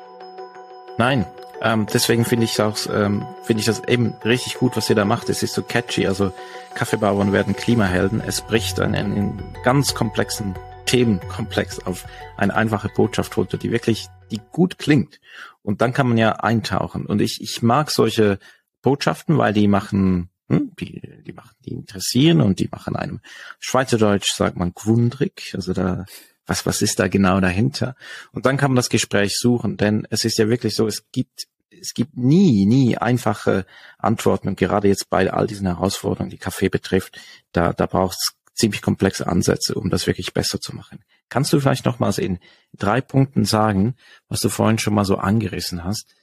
Nein, 0.97 1.25
ähm, 1.61 1.87
deswegen 1.91 2.25
finde 2.25 2.45
ich 2.45 2.61
auch, 2.61 2.77
ähm, 2.91 3.25
finde 3.43 3.59
ich 3.61 3.65
das 3.65 3.83
eben 3.87 4.13
richtig 4.23 4.55
gut, 4.55 4.75
was 4.75 4.89
ihr 4.89 4.95
da 4.95 5.05
macht. 5.05 5.29
Es 5.29 5.43
ist 5.43 5.53
so 5.53 5.61
catchy. 5.61 6.07
Also 6.07 6.31
Kaffeebauern 6.75 7.31
werden 7.31 7.55
Klimahelden. 7.55 8.21
Es 8.21 8.41
bricht 8.41 8.79
einen, 8.79 8.95
einen 8.95 9.55
ganz 9.63 9.95
komplexen 9.95 10.55
Themenkomplex 10.85 11.85
auf 11.85 12.05
eine 12.37 12.55
einfache 12.55 12.89
Botschaft 12.89 13.35
runter, 13.37 13.57
die 13.57 13.71
wirklich, 13.71 14.07
die 14.31 14.41
gut 14.51 14.77
klingt. 14.77 15.19
Und 15.63 15.81
dann 15.81 15.93
kann 15.93 16.07
man 16.07 16.17
ja 16.17 16.33
eintauchen. 16.33 17.05
Und 17.05 17.21
ich, 17.21 17.41
ich 17.41 17.61
mag 17.61 17.91
solche 17.91 18.39
Botschaften, 18.81 19.37
weil 19.37 19.53
die 19.53 19.67
machen, 19.67 20.29
hm, 20.49 20.71
die, 20.79 21.01
die 21.25 21.33
machen, 21.33 21.55
die 21.65 21.73
interessieren 21.73 22.41
und 22.41 22.59
die 22.59 22.69
machen 22.71 22.95
einem 22.95 23.19
Schweizerdeutsch 23.59 24.31
sagt 24.33 24.55
man 24.57 24.73
gwundrig. 24.73 25.51
Also 25.55 25.73
da 25.73 26.05
was, 26.47 26.65
was 26.65 26.81
ist 26.81 26.99
da 26.99 27.07
genau 27.07 27.39
dahinter? 27.39 27.95
Und 28.31 28.45
dann 28.45 28.57
kann 28.57 28.71
man 28.71 28.77
das 28.77 28.89
Gespräch 28.89 29.37
suchen, 29.37 29.77
denn 29.77 30.07
es 30.09 30.25
ist 30.25 30.37
ja 30.37 30.47
wirklich 30.49 30.75
so, 30.75 30.87
es 30.87 31.11
gibt, 31.11 31.47
es 31.69 31.93
gibt 31.93 32.17
nie, 32.17 32.65
nie 32.65 32.97
einfache 32.97 33.65
Antworten. 33.97 34.47
Und 34.47 34.57
gerade 34.57 34.87
jetzt 34.87 35.09
bei 35.09 35.31
all 35.31 35.45
diesen 35.45 35.67
Herausforderungen, 35.67 36.31
die 36.31 36.37
Kaffee 36.37 36.69
betrifft, 36.69 37.19
da, 37.51 37.73
da 37.73 37.85
braucht 37.85 38.17
es 38.17 38.33
ziemlich 38.55 38.81
komplexe 38.81 39.27
Ansätze, 39.27 39.75
um 39.75 39.89
das 39.89 40.07
wirklich 40.07 40.33
besser 40.33 40.59
zu 40.59 40.75
machen. 40.75 41.03
Kannst 41.29 41.53
du 41.53 41.59
vielleicht 41.59 41.85
nochmals 41.85 42.17
in 42.17 42.39
drei 42.73 43.01
Punkten 43.01 43.45
sagen, 43.45 43.95
was 44.29 44.39
du 44.39 44.49
vorhin 44.49 44.79
schon 44.79 44.95
mal 44.95 45.05
so 45.05 45.17
angerissen 45.17 45.83
hast? 45.83 46.15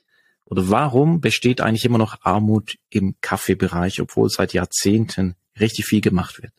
Oder 0.46 0.68
warum 0.68 1.20
besteht 1.20 1.60
eigentlich 1.60 1.84
immer 1.84 1.98
noch 1.98 2.22
Armut 2.22 2.76
im 2.90 3.16
Kaffeebereich, 3.20 4.00
obwohl 4.00 4.28
seit 4.28 4.52
Jahrzehnten 4.52 5.36
richtig 5.58 5.86
viel 5.86 6.00
gemacht 6.00 6.42
wird? 6.42 6.52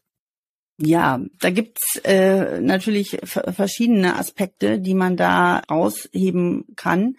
Ja, 0.78 1.22
da 1.40 1.52
gibt's 1.52 2.02
äh, 2.04 2.60
natürlich 2.60 3.18
verschiedene 3.24 4.18
Aspekte, 4.18 4.78
die 4.80 4.94
man 4.94 5.16
da 5.16 5.62
rausheben 5.72 6.66
kann. 6.76 7.16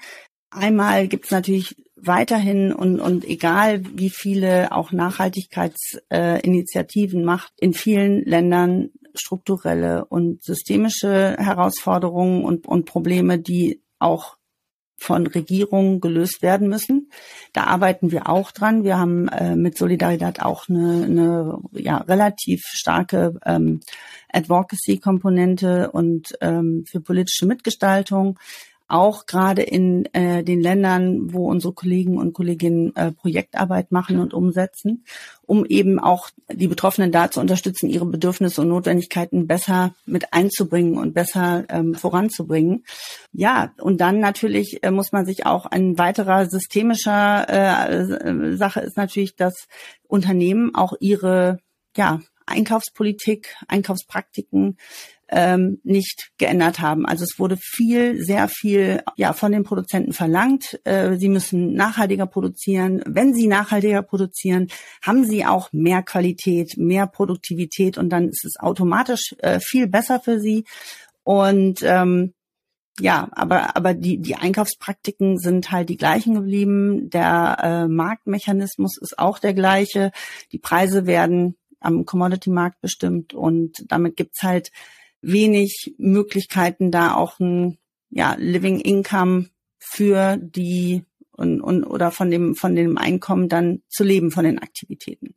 Einmal 0.51 1.09
gibt's 1.09 1.31
natürlich 1.31 1.75
weiterhin 1.97 2.71
und, 2.73 3.01
und 3.01 3.25
egal 3.25 3.83
wie 3.95 4.11
viele 4.11 4.73
auch 4.73 4.93
Nachhaltigkeitsinitiativen 4.93 7.21
äh, 7.21 7.25
macht, 7.25 7.55
in 7.59 7.73
vielen 7.73 8.23
Ländern 8.25 8.91
strukturelle 9.15 10.05
und 10.05 10.45
systemische 10.45 11.37
Herausforderungen 11.39 12.45
und, 12.45 12.67
und 12.67 12.85
Probleme, 12.85 13.39
die 13.39 13.81
auch 13.99 14.36
von 14.97 15.27
Regierungen 15.27 16.01
gelöst 16.01 16.43
werden 16.43 16.69
müssen. 16.69 17.11
Da 17.53 17.65
arbeiten 17.65 18.11
wir 18.11 18.29
auch 18.29 18.51
dran. 18.51 18.85
Wir 18.85 18.99
haben 18.99 19.29
äh, 19.29 19.57
mit 19.57 19.77
Solidarität 19.77 20.41
auch 20.43 20.69
eine, 20.69 21.05
eine 21.05 21.59
ja, 21.73 21.99
relativ 21.99 22.63
starke 22.67 23.39
ähm, 23.45 23.81
Advocacy-Komponente 24.33 25.91
und 25.91 26.37
ähm, 26.41 26.85
für 26.87 27.01
politische 27.01 27.47
Mitgestaltung 27.47 28.39
auch 28.89 29.27
gerade 29.27 29.63
in 29.63 30.07
äh, 30.15 30.45
den 30.45 30.61
Ländern, 30.61 31.33
wo 31.33 31.51
unsere 31.51 31.73
Kollegen 31.73 32.19
und 32.19 32.33
Kolleginnen 32.33 32.95
äh, 32.95 33.13
Projektarbeit 33.13 33.91
machen 33.91 34.21
und 34.21 34.33
umsetzen, 34.33 35.05
um 35.43 35.65
eben 35.67 35.99
auch 35.99 36.31
die 36.53 36.69
Betroffenen 36.69 37.11
da 37.11 37.31
zu 37.31 37.41
unterstützen, 37.41 37.89
ihre 37.89 38.07
Bedürfnisse 38.07 38.61
und 38.61 38.69
Notwendigkeiten 38.69 39.47
besser 39.47 39.95
mit 40.07 40.33
einzubringen 40.33 40.99
und 40.99 41.15
besser 41.15 41.65
ähm, 41.69 41.95
voranzubringen. 41.95 42.85
Ja, 43.33 43.73
und 43.81 44.01
dann 44.01 44.21
natürlich 44.21 44.83
äh, 44.83 44.91
muss 44.91 45.11
man 45.11 45.27
sich 45.27 45.47
auch 45.47 45.67
ein 45.67 45.99
weiterer 45.99 46.47
systemischer 46.47 47.49
äh, 47.49 48.57
Sache 48.57 48.81
ist 48.81 48.97
natürlich, 48.97 49.35
dass 49.35 49.67
Unternehmen 50.07 50.75
auch 50.75 50.95
ihre 51.01 51.59
ja, 51.97 52.21
Einkaufspolitik, 52.47 53.57
Einkaufspraktiken 53.67 54.77
ähm, 55.29 55.81
nicht 55.83 56.31
geändert 56.39 56.81
haben. 56.81 57.07
Also 57.07 57.25
es 57.25 57.39
wurde 57.39 57.57
viel, 57.57 58.23
sehr 58.23 58.49
viel 58.49 59.03
ja 59.17 59.33
von 59.33 59.53
den 59.53 59.65
Produzenten 59.65 60.13
verlangt. 60.13 60.81
Äh, 60.85 61.17
sie 61.17 61.29
müssen 61.29 61.75
nachhaltiger 61.75 62.27
produzieren. 62.27 63.03
Wenn 63.07 63.35
sie 63.35 63.49
nachhaltiger 63.49 64.03
produzieren, 64.03 64.69
haben 65.03 65.25
sie 65.25 65.45
auch 65.45 65.73
mehr 65.73 66.03
Qualität, 66.03 66.77
mehr 66.77 67.07
Produktivität 67.07 67.99
und 67.99 68.11
dann 68.11 68.29
ist 68.29 68.45
es 68.45 68.59
automatisch 68.59 69.35
äh, 69.39 69.59
viel 69.61 69.89
besser 69.89 70.21
für 70.21 70.39
sie. 70.39 70.65
Und 71.25 71.83
ähm, 71.83 72.33
ja, 72.99 73.29
aber 73.33 73.77
aber 73.77 73.93
die 73.95 74.19
die 74.19 74.37
Einkaufspraktiken 74.37 75.39
sind 75.39 75.71
halt 75.71 75.89
die 75.89 75.99
gleichen 75.99 76.35
geblieben. 76.35 77.11
Der 77.11 77.59
äh, 77.63 77.89
Marktmechanismus 77.89 78.97
ist 78.99 79.19
auch 79.19 79.39
der 79.39 79.55
gleiche. 79.55 80.13
Die 80.53 80.59
Preise 80.59 81.07
werden 81.07 81.57
am 81.81 82.05
Commodity-Markt 82.07 82.81
bestimmt 82.81 83.35
und 83.35 83.85
damit 83.89 84.17
gibt's 84.17 84.43
halt 84.43 84.71
wenig 85.27 85.95
Möglichkeiten, 85.99 86.91
da 86.91 87.15
auch 87.15 87.41
ein 87.41 87.79
ja, 88.11 88.35
Living 88.39 88.81
Income 88.81 89.47
für 89.79 90.37
die 90.37 91.05
und, 91.33 91.61
und 91.61 91.85
oder 91.85 92.11
von 92.11 92.31
dem 92.31 92.55
von 92.55 92.75
dem 92.75 92.97
Einkommen 92.97 93.49
dann 93.49 93.83
zu 93.89 94.05
leben 94.05 94.31
von 94.31 94.45
den 94.45 94.59
Aktivitäten. 94.59 95.35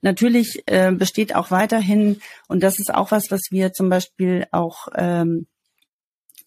Natürlich 0.00 0.62
äh, 0.66 0.92
besteht 0.92 1.34
auch 1.34 1.50
weiterhin 1.50 2.20
und 2.48 2.62
das 2.62 2.78
ist 2.78 2.92
auch 2.94 3.10
was, 3.10 3.30
was 3.30 3.40
wir 3.50 3.72
zum 3.72 3.90
Beispiel 3.90 4.46
auch 4.50 4.88
ähm, 4.94 5.46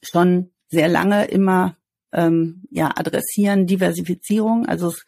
schon 0.02 0.52
sehr 0.70 0.88
lange 0.88 1.26
immer 1.26 1.78
ähm, 2.14 2.64
ja 2.72 2.92
adressieren 2.96 3.68
Diversifizierung. 3.68 4.66
Also 4.66 4.88
es 4.88 5.06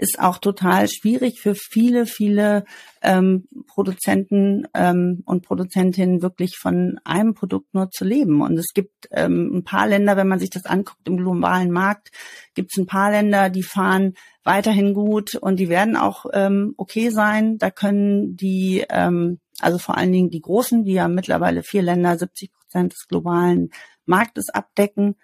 ist 0.00 0.18
auch 0.18 0.38
total 0.38 0.88
schwierig 0.88 1.40
für 1.40 1.54
viele, 1.54 2.06
viele 2.06 2.64
ähm, 3.02 3.46
Produzenten 3.66 4.66
ähm, 4.72 5.22
und 5.26 5.44
Produzentinnen 5.44 6.22
wirklich 6.22 6.56
von 6.56 6.98
einem 7.04 7.34
Produkt 7.34 7.74
nur 7.74 7.90
zu 7.90 8.06
leben. 8.06 8.40
Und 8.40 8.58
es 8.58 8.72
gibt 8.72 9.08
ähm, 9.10 9.50
ein 9.54 9.64
paar 9.64 9.86
Länder, 9.86 10.16
wenn 10.16 10.26
man 10.26 10.38
sich 10.38 10.48
das 10.48 10.64
anguckt 10.64 11.06
im 11.06 11.18
globalen 11.18 11.70
Markt, 11.70 12.12
gibt 12.54 12.70
es 12.72 12.78
ein 12.78 12.86
paar 12.86 13.10
Länder, 13.10 13.50
die 13.50 13.62
fahren 13.62 14.14
weiterhin 14.42 14.94
gut 14.94 15.34
und 15.34 15.56
die 15.56 15.68
werden 15.68 15.96
auch 15.96 16.24
ähm, 16.32 16.72
okay 16.78 17.10
sein. 17.10 17.58
Da 17.58 17.70
können 17.70 18.36
die, 18.36 18.86
ähm, 18.88 19.38
also 19.60 19.76
vor 19.76 19.98
allen 19.98 20.12
Dingen 20.12 20.30
die 20.30 20.40
Großen, 20.40 20.84
die 20.84 20.94
ja 20.94 21.08
mittlerweile 21.08 21.62
vier 21.62 21.82
Länder 21.82 22.16
70 22.16 22.52
Prozent 22.54 22.94
des 22.94 23.06
globalen 23.06 23.70
Marktes 24.06 24.48
abdecken, 24.48 25.16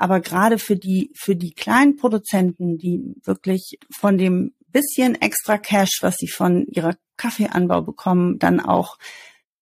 aber 0.00 0.20
gerade 0.20 0.58
für 0.58 0.76
die, 0.76 1.12
für 1.14 1.36
die 1.36 1.52
kleinen 1.52 1.96
Produzenten, 1.96 2.78
die 2.78 3.14
wirklich 3.22 3.78
von 3.90 4.16
dem 4.16 4.54
bisschen 4.72 5.20
extra 5.20 5.58
Cash, 5.58 5.98
was 6.00 6.16
sie 6.16 6.28
von 6.28 6.66
ihrer 6.68 6.96
Kaffeeanbau 7.16 7.82
bekommen, 7.82 8.38
dann 8.38 8.60
auch 8.60 8.98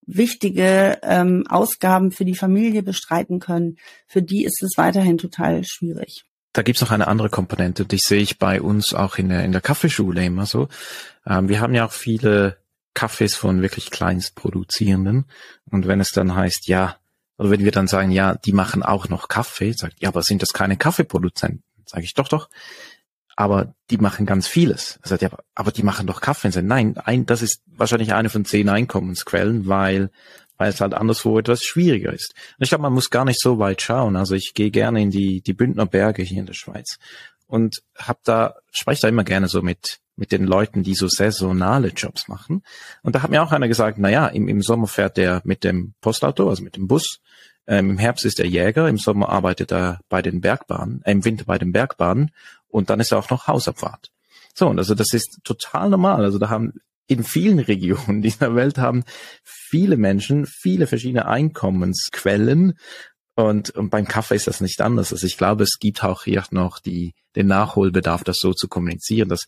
wichtige 0.07 0.99
ähm, 1.03 1.45
Ausgaben 1.49 2.13
für 2.13 2.25
die 2.25 2.37
Familie 2.37 2.83
bestreiten 2.83 3.41
können, 3.41 3.79
für 4.07 4.23
die 4.23 4.45
ist 4.45 4.63
es 4.63 4.77
weiterhin 4.77 5.19
total 5.19 5.65
schwierig. 5.65 6.25
Da 6.53 6.63
gibt's 6.63 6.81
noch 6.81 6.93
eine 6.93 7.09
andere 7.09 7.31
Komponente, 7.31 7.85
die 7.85 7.99
sehe 7.99 8.21
ich 8.21 8.39
bei 8.39 8.63
uns 8.63 8.95
auch 8.95 9.19
in 9.19 9.29
der, 9.29 9.45
in 9.45 9.53
der 9.53 9.61
Kaffeeschule 9.61 10.25
immer 10.25 10.47
so. 10.47 10.69
Ähm, 11.27 11.49
wir 11.49 11.61
haben 11.61 11.75
ja 11.75 11.85
auch 11.85 11.93
viele 11.93 12.59
Kaffees 12.95 13.35
von 13.35 13.61
wirklich 13.61 13.91
Kleinstproduzierenden. 13.91 15.27
Und 15.71 15.87
wenn 15.87 16.01
es 16.01 16.11
dann 16.11 16.35
heißt, 16.35 16.69
ja, 16.69 16.97
oder 17.39 17.51
wenn 17.51 17.65
wir 17.65 17.71
dann 17.71 17.87
sagen, 17.87 18.11
ja, 18.11 18.35
die 18.35 18.53
machen 18.53 18.83
auch 18.83 19.09
noch 19.09 19.29
Kaffee, 19.29 19.73
sagt, 19.73 20.01
ja, 20.01 20.09
aber 20.09 20.23
sind 20.23 20.43
das 20.43 20.51
keine 20.51 20.77
Kaffeeproduzenten? 20.77 21.63
Sage 21.87 22.05
ich, 22.05 22.15
doch, 22.15 22.29
doch. 22.29 22.49
Aber 23.37 23.75
die 23.91 23.99
machen 23.99 24.27
ganz 24.27 24.49
vieles. 24.49 24.99
Er 25.03 25.09
sagt, 25.11 25.23
ja, 25.23 25.31
aber 25.55 25.71
die 25.71 25.85
machen 25.85 26.09
doch 26.09 26.21
Kaffee. 26.21 26.51
Sagt, 26.51 26.67
nein, 26.67 26.99
ein, 26.99 27.25
das 27.25 27.41
ist 27.41 27.63
wahrscheinlich 27.67 28.13
eine 28.13 28.29
von 28.29 28.45
zehn 28.45 28.69
Einkommensquellen, 28.69 29.69
weil, 29.69 30.11
weil 30.57 30.71
es 30.71 30.81
halt 30.81 30.93
anderswo 30.93 31.39
etwas 31.39 31.63
schwieriger 31.63 32.13
ist. 32.13 32.35
Und 32.59 32.65
ich 32.65 32.71
glaube, 32.71 32.83
man 32.83 32.93
muss 32.93 33.11
gar 33.11 33.25
nicht 33.25 33.41
so 33.41 33.61
weit 33.61 33.81
schauen. 33.81 34.17
Also 34.17 34.35
ich 34.35 34.53
gehe 34.55 34.73
gerne 34.73 35.01
in 35.01 35.11
die, 35.13 35.41
die 35.41 35.55
Bündner 35.55 35.87
Berge 35.87 36.25
hier 36.25 36.41
in 36.41 36.47
der 36.47 36.55
Schweiz 36.55 36.99
und 37.47 37.83
hab 37.97 38.25
da, 38.25 38.57
spreche 38.73 39.03
da 39.03 39.09
immer 39.09 39.25
gerne 39.25 39.47
so 39.47 39.63
mit 39.63 40.01
mit 40.19 40.33
den 40.33 40.45
Leuten, 40.45 40.83
die 40.83 40.95
so 40.95 41.09
saisonale 41.09 41.89
Jobs 41.89 42.29
machen. 42.29 42.63
Und 43.03 43.15
da 43.15 43.23
hat 43.23 43.31
mir 43.31 43.43
auch 43.43 43.53
einer 43.53 43.69
gesagt, 43.69 43.99
na 43.99 44.11
ja, 44.11 44.27
im, 44.27 44.49
im 44.49 44.63
Sommer 44.63 44.87
fährt 44.87 45.17
der 45.17 45.41
mit 45.45 45.65
dem 45.65 45.95
Postauto, 46.01 46.49
also 46.49 46.63
mit 46.63 46.77
dem 46.77 46.89
Bus. 46.89 47.21
Ähm, 47.67 47.91
Im 47.91 47.99
Herbst 47.99 48.25
ist 48.25 48.41
er 48.41 48.47
Jäger, 48.47 48.89
im 48.89 48.97
Sommer 48.97 49.29
arbeitet 49.29 49.73
er 49.73 50.01
bei 50.09 50.23
den 50.23 50.41
Bergbahnen, 50.41 51.03
äh, 51.05 51.13
im 51.13 51.25
Winter 51.25 51.45
bei 51.45 51.59
den 51.59 51.73
Bergbahnen 51.73 52.31
und 52.67 52.91
dann 52.91 52.99
ist 52.99 53.13
auch 53.13 53.31
noch 53.31 53.47
Hausabfahrt. 53.47 54.11
So, 54.55 54.69
und 54.69 54.79
also 54.79 54.95
das 54.95 55.13
ist 55.13 55.39
total 55.45 55.91
normal. 55.91 56.25
Also 56.25 56.39
da 56.39 56.49
haben 56.49 56.73
in 57.07 57.23
vielen 57.23 57.59
Regionen 57.59 58.23
dieser 58.23 58.55
Welt 58.55 58.79
haben 58.79 59.05
viele 59.45 59.97
Menschen 59.97 60.47
viele 60.47 60.87
verschiedene 60.87 61.27
Einkommensquellen 61.27 62.79
und, 63.35 63.71
und 63.71 63.91
beim 63.91 64.09
Kaffee 64.09 64.35
ist 64.35 64.49
das 64.49 64.61
nicht 64.61 64.81
anders. 64.81 65.13
Also 65.13 65.25
ich 65.25 65.37
glaube, 65.37 65.63
es 65.63 65.79
gibt 65.79 66.03
auch 66.03 66.25
hier 66.25 66.43
noch 66.51 66.81
die, 66.81 67.15
den 67.37 67.47
Nachholbedarf, 67.47 68.25
das 68.25 68.39
so 68.41 68.53
zu 68.53 68.67
kommunizieren, 68.67 69.29
dass 69.29 69.45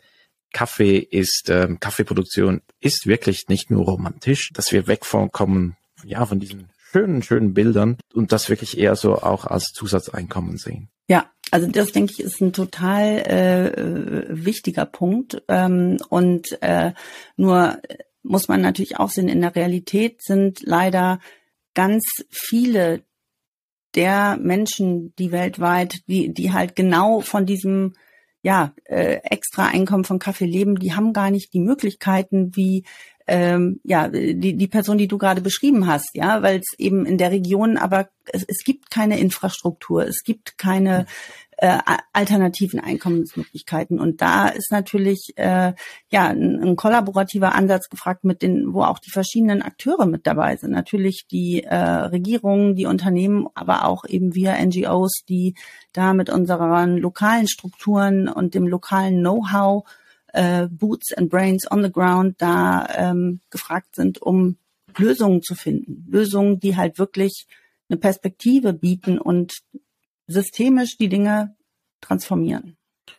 Kaffee 0.52 0.98
ist, 0.98 1.48
ähm, 1.48 1.80
Kaffeeproduktion 1.80 2.62
ist 2.80 3.06
wirklich 3.06 3.48
nicht 3.48 3.70
nur 3.70 3.84
romantisch, 3.84 4.50
dass 4.52 4.72
wir 4.72 4.86
wegkommen, 4.86 5.76
ja, 6.04 6.26
von 6.26 6.40
diesen 6.40 6.70
schönen, 6.90 7.22
schönen 7.22 7.54
Bildern 7.54 7.98
und 8.14 8.32
das 8.32 8.48
wirklich 8.48 8.78
eher 8.78 8.96
so 8.96 9.14
auch 9.16 9.44
als 9.44 9.72
Zusatzeinkommen 9.72 10.56
sehen. 10.56 10.88
Ja, 11.08 11.30
also 11.50 11.66
das 11.66 11.92
denke 11.92 12.12
ich 12.12 12.20
ist 12.20 12.40
ein 12.40 12.52
total 12.52 13.18
äh, 13.20 14.24
wichtiger 14.28 14.86
Punkt 14.86 15.42
ähm, 15.48 15.98
und 16.08 16.60
äh, 16.62 16.92
nur 17.36 17.80
muss 18.22 18.48
man 18.48 18.60
natürlich 18.60 18.98
auch 18.98 19.10
sehen, 19.10 19.28
in 19.28 19.40
der 19.40 19.56
Realität 19.56 20.22
sind 20.22 20.60
leider 20.62 21.20
ganz 21.74 22.04
viele 22.28 23.02
der 23.94 24.36
Menschen, 24.36 25.14
die 25.16 25.32
weltweit, 25.32 26.00
die, 26.06 26.32
die 26.32 26.52
halt 26.52 26.76
genau 26.76 27.20
von 27.20 27.46
diesem 27.46 27.94
ja, 28.42 28.72
äh, 28.84 29.20
extra 29.22 29.66
Einkommen 29.66 30.04
von 30.04 30.18
Kaffee 30.18 30.46
leben, 30.46 30.76
die 30.76 30.94
haben 30.94 31.12
gar 31.12 31.30
nicht 31.30 31.52
die 31.52 31.60
Möglichkeiten, 31.60 32.56
wie 32.56 32.84
ähm, 33.26 33.80
ja, 33.84 34.08
die, 34.08 34.56
die 34.56 34.66
Person, 34.66 34.98
die 34.98 35.06
du 35.06 35.16
gerade 35.16 35.40
beschrieben 35.40 35.86
hast, 35.86 36.10
ja, 36.14 36.42
weil 36.42 36.58
es 36.58 36.78
eben 36.78 37.06
in 37.06 37.16
der 37.16 37.30
Region 37.30 37.76
aber 37.76 38.08
es, 38.26 38.44
es 38.44 38.64
gibt 38.64 38.90
keine 38.90 39.20
Infrastruktur, 39.20 40.04
es 40.04 40.22
gibt 40.24 40.58
keine 40.58 41.06
äh, 41.60 41.78
alternativen 42.14 42.80
Einkommensmöglichkeiten. 42.80 44.00
Und 44.00 44.22
da 44.22 44.48
ist 44.48 44.72
natürlich 44.72 45.34
äh, 45.36 45.74
ja 46.10 46.28
ein, 46.28 46.58
ein 46.62 46.76
kollaborativer 46.76 47.54
Ansatz 47.54 47.90
gefragt, 47.90 48.24
mit 48.24 48.40
den, 48.40 48.72
wo 48.72 48.82
auch 48.82 48.98
die 48.98 49.10
verschiedenen 49.10 49.60
Akteure 49.60 50.06
mit 50.06 50.26
dabei 50.26 50.56
sind. 50.56 50.70
Natürlich 50.70 51.26
die 51.30 51.62
äh, 51.62 51.76
Regierungen, 51.76 52.76
die 52.76 52.86
Unternehmen, 52.86 53.46
aber 53.54 53.84
auch 53.84 54.06
eben 54.06 54.34
wir 54.34 54.54
NGOs, 54.54 55.24
die 55.28 55.54
da 55.92 56.14
mit 56.14 56.30
unseren 56.30 56.96
lokalen 56.96 57.46
Strukturen 57.46 58.28
und 58.28 58.54
dem 58.54 58.66
lokalen 58.66 59.20
Know-how 59.20 59.84
äh, 60.32 60.66
Boots 60.66 61.12
and 61.12 61.28
Brains 61.28 61.70
on 61.70 61.82
the 61.82 61.92
Ground 61.92 62.36
da 62.38 62.88
ähm, 62.96 63.40
gefragt 63.50 63.96
sind, 63.96 64.22
um 64.22 64.56
Lösungen 64.96 65.42
zu 65.42 65.54
finden. 65.54 66.06
Lösungen, 66.08 66.58
die 66.58 66.76
halt 66.76 66.98
wirklich 66.98 67.46
eine 67.90 67.98
Perspektive 67.98 68.72
bieten 68.72 69.18
und 69.18 69.60
systemisch 70.30 70.96
die 70.96 71.08
Dinge 71.08 71.56
transformieren. 72.00 72.76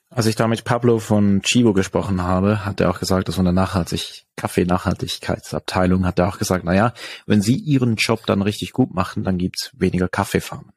Als 0.10 0.26
ich 0.26 0.36
da 0.36 0.48
mit 0.48 0.64
Pablo 0.66 1.00
von 1.00 1.42
Chivo 1.42 1.74
gesprochen 1.74 2.22
habe, 2.22 2.66
hat 2.66 2.82
er 2.82 2.90
auch 2.90 3.00
gesagt, 3.00 3.28
dass 3.28 3.36
von 3.36 3.46
der 3.46 3.54
Nachhaltig 3.54 4.26
Kaffee-Nachhaltigkeitsabteilung 4.36 6.06
hat 6.06 6.20
er 6.20 6.28
auch 6.28 6.38
gesagt, 6.38 6.66
na 6.66 6.74
ja, 6.74 6.94
wenn 7.28 7.42
Sie 7.42 7.56
Ihren 7.56 7.96
Job 7.96 8.26
dann 8.26 8.42
richtig 8.42 8.74
gut 8.74 8.94
machen, 8.94 9.24
dann 9.24 9.38
gibt's 9.38 9.72
weniger 9.74 10.10
Kaffeefarmen. 10.10 10.72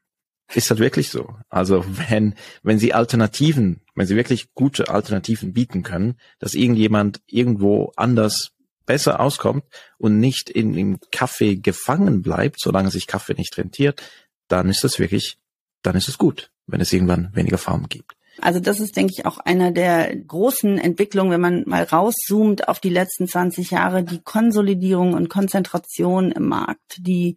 Ist 0.52 0.70
das 0.70 0.78
wirklich 0.78 1.08
so? 1.08 1.36
Also 1.48 1.84
wenn, 2.08 2.34
wenn 2.62 2.78
Sie 2.78 2.92
Alternativen, 2.92 3.80
wenn 3.94 4.06
Sie 4.06 4.16
wirklich 4.16 4.52
gute 4.54 4.88
Alternativen 4.88 5.52
bieten 5.52 5.82
können, 5.82 6.16
dass 6.38 6.54
irgendjemand 6.54 7.20
irgendwo 7.26 7.92
anders 7.96 8.52
besser 8.86 9.18
auskommt 9.18 9.64
und 9.98 10.20
nicht 10.20 10.50
in, 10.50 10.74
im 10.74 10.98
Kaffee 11.10 11.56
gefangen 11.56 12.22
bleibt, 12.22 12.60
solange 12.60 12.90
sich 12.90 13.06
Kaffee 13.06 13.34
nicht 13.34 13.56
rentiert, 13.56 14.02
dann 14.48 14.68
ist 14.68 14.84
das 14.84 14.98
wirklich, 14.98 15.38
dann 15.84 15.96
ist 15.96 16.08
es 16.08 16.18
gut, 16.18 16.50
wenn 16.66 16.80
es 16.80 16.92
irgendwann 16.92 17.30
weniger 17.34 17.58
Farmen 17.58 17.88
gibt. 17.88 18.16
Also 18.40 18.58
das 18.58 18.80
ist, 18.80 18.96
denke 18.96 19.12
ich, 19.16 19.26
auch 19.26 19.38
einer 19.38 19.70
der 19.70 20.14
großen 20.16 20.78
Entwicklungen, 20.78 21.30
wenn 21.30 21.40
man 21.40 21.62
mal 21.66 21.84
rauszoomt 21.84 22.68
auf 22.68 22.80
die 22.80 22.90
letzten 22.90 23.28
20 23.28 23.70
Jahre, 23.70 24.02
die 24.02 24.22
Konsolidierung 24.22 25.14
und 25.14 25.28
Konzentration 25.28 26.32
im 26.32 26.48
Markt, 26.48 26.96
die 26.98 27.36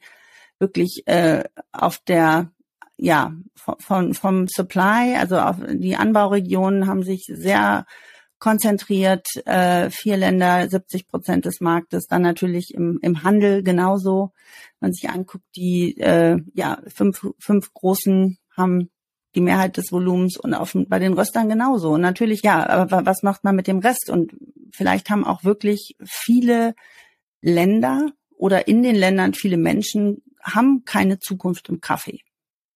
wirklich 0.59 1.03
äh, 1.05 1.43
auf 1.71 1.99
der 1.99 2.51
ja 2.97 3.31
von 3.77 4.15
vom 4.15 4.47
Supply, 4.47 5.15
also 5.19 5.37
auf 5.37 5.57
die 5.69 5.95
Anbauregionen 5.95 6.87
haben 6.87 7.03
sich 7.03 7.25
sehr 7.31 7.85
konzentriert, 8.39 9.27
äh, 9.45 9.89
vier 9.89 10.17
Länder, 10.17 10.69
70 10.69 11.07
Prozent 11.07 11.45
des 11.45 11.59
Marktes, 11.59 12.07
dann 12.07 12.21
natürlich 12.21 12.73
im, 12.73 12.99
im 13.01 13.23
Handel 13.23 13.63
genauso. 13.63 14.31
Wenn 14.79 14.87
man 14.87 14.93
sich 14.93 15.09
anguckt, 15.09 15.45
die 15.55 15.97
äh, 15.97 16.37
ja 16.53 16.79
fünf, 16.87 17.25
fünf 17.39 17.73
großen 17.73 18.37
haben 18.55 18.89
die 19.35 19.41
Mehrheit 19.41 19.77
des 19.77 19.91
Volumens 19.91 20.37
und 20.37 20.53
auf, 20.53 20.75
bei 20.87 20.99
den 20.99 21.13
Röstern 21.13 21.49
genauso. 21.49 21.91
Und 21.91 22.01
natürlich, 22.01 22.41
ja, 22.41 22.67
aber 22.67 23.05
was 23.05 23.23
macht 23.23 23.43
man 23.43 23.55
mit 23.55 23.67
dem 23.67 23.79
Rest? 23.79 24.09
Und 24.09 24.35
vielleicht 24.71 25.09
haben 25.09 25.25
auch 25.25 25.43
wirklich 25.43 25.95
viele 26.03 26.73
Länder 27.41 28.11
oder 28.35 28.67
in 28.67 28.81
den 28.83 28.95
Ländern 28.95 29.33
viele 29.33 29.57
Menschen 29.57 30.23
haben 30.41 30.83
keine 30.85 31.19
Zukunft 31.19 31.69
im 31.69 31.81
Kaffee. 31.81 32.21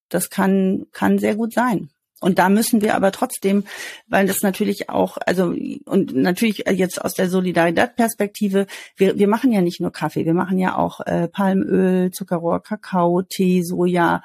Das 0.09 0.29
kann, 0.29 0.85
kann 0.91 1.19
sehr 1.19 1.35
gut 1.35 1.53
sein. 1.53 1.89
Und 2.21 2.39
da 2.39 2.49
müssen 2.49 2.81
wir 2.81 2.95
aber 2.95 3.11
trotzdem, 3.11 3.65
weil 4.07 4.27
das 4.27 4.41
natürlich 4.41 4.89
auch, 4.89 5.17
also 5.25 5.53
und 5.85 6.15
natürlich 6.15 6.63
jetzt 6.71 7.03
aus 7.03 7.15
der 7.15 7.29
Solidarität-Perspektive, 7.29 8.67
wir, 8.95 9.17
wir 9.17 9.27
machen 9.27 9.51
ja 9.51 9.61
nicht 9.61 9.81
nur 9.81 9.91
Kaffee, 9.91 10.25
wir 10.25 10.35
machen 10.35 10.59
ja 10.59 10.77
auch 10.77 11.01
äh, 11.01 11.27
Palmöl, 11.27 12.11
Zuckerrohr, 12.11 12.61
Kakao, 12.61 13.23
Tee, 13.23 13.63
Soja, 13.63 14.21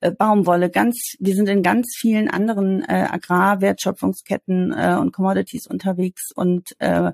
äh, 0.00 0.12
Baumwolle, 0.12 0.68
ganz, 0.70 1.14
wir 1.18 1.34
sind 1.34 1.48
in 1.48 1.62
ganz 1.62 1.96
vielen 1.98 2.28
anderen 2.28 2.82
äh, 2.82 3.08
Agrarwertschöpfungsketten 3.10 4.72
äh, 4.72 4.96
und 5.00 5.12
Commodities 5.12 5.66
unterwegs 5.66 6.30
und 6.34 6.76
äh, 6.80 7.12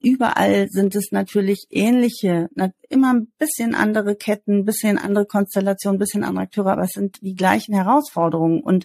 überall 0.00 0.68
sind 0.68 0.94
es 0.94 1.12
natürlich 1.12 1.66
ähnliche, 1.70 2.48
immer 2.88 3.14
ein 3.14 3.28
bisschen 3.38 3.74
andere 3.74 4.16
Ketten, 4.16 4.64
bisschen 4.64 4.98
andere 4.98 5.26
Konstellationen, 5.26 5.98
bisschen 5.98 6.24
andere 6.24 6.44
Akteure, 6.44 6.72
aber 6.72 6.82
es 6.82 6.92
sind 6.92 7.20
die 7.22 7.34
gleichen 7.34 7.74
Herausforderungen. 7.74 8.60
Und 8.60 8.84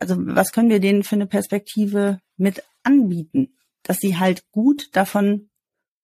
also 0.00 0.16
was 0.18 0.52
können 0.52 0.70
wir 0.70 0.80
denen 0.80 1.02
für 1.02 1.16
eine 1.16 1.26
Perspektive 1.26 2.20
mit 2.36 2.62
anbieten, 2.82 3.56
dass 3.82 3.98
sie 3.98 4.18
halt 4.18 4.50
gut 4.50 4.88
davon 4.92 5.50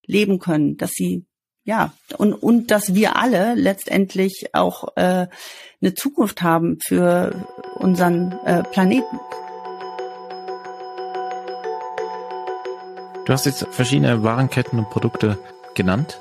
leben 0.06 0.38
können, 0.38 0.76
dass 0.76 0.92
sie 0.92 1.26
ja 1.64 1.92
und 2.16 2.32
und 2.34 2.70
dass 2.70 2.94
wir 2.94 3.16
alle 3.16 3.54
letztendlich 3.54 4.50
auch 4.52 4.96
äh, 4.96 5.26
eine 5.80 5.94
Zukunft 5.94 6.42
haben 6.42 6.78
für 6.84 7.46
unseren 7.76 8.32
äh, 8.44 8.62
Planeten. 8.62 9.18
Du 13.26 13.32
hast 13.32 13.46
jetzt 13.46 13.66
verschiedene 13.70 14.22
Warenketten 14.22 14.78
und 14.78 14.90
Produkte 14.90 15.38
genannt 15.74 16.20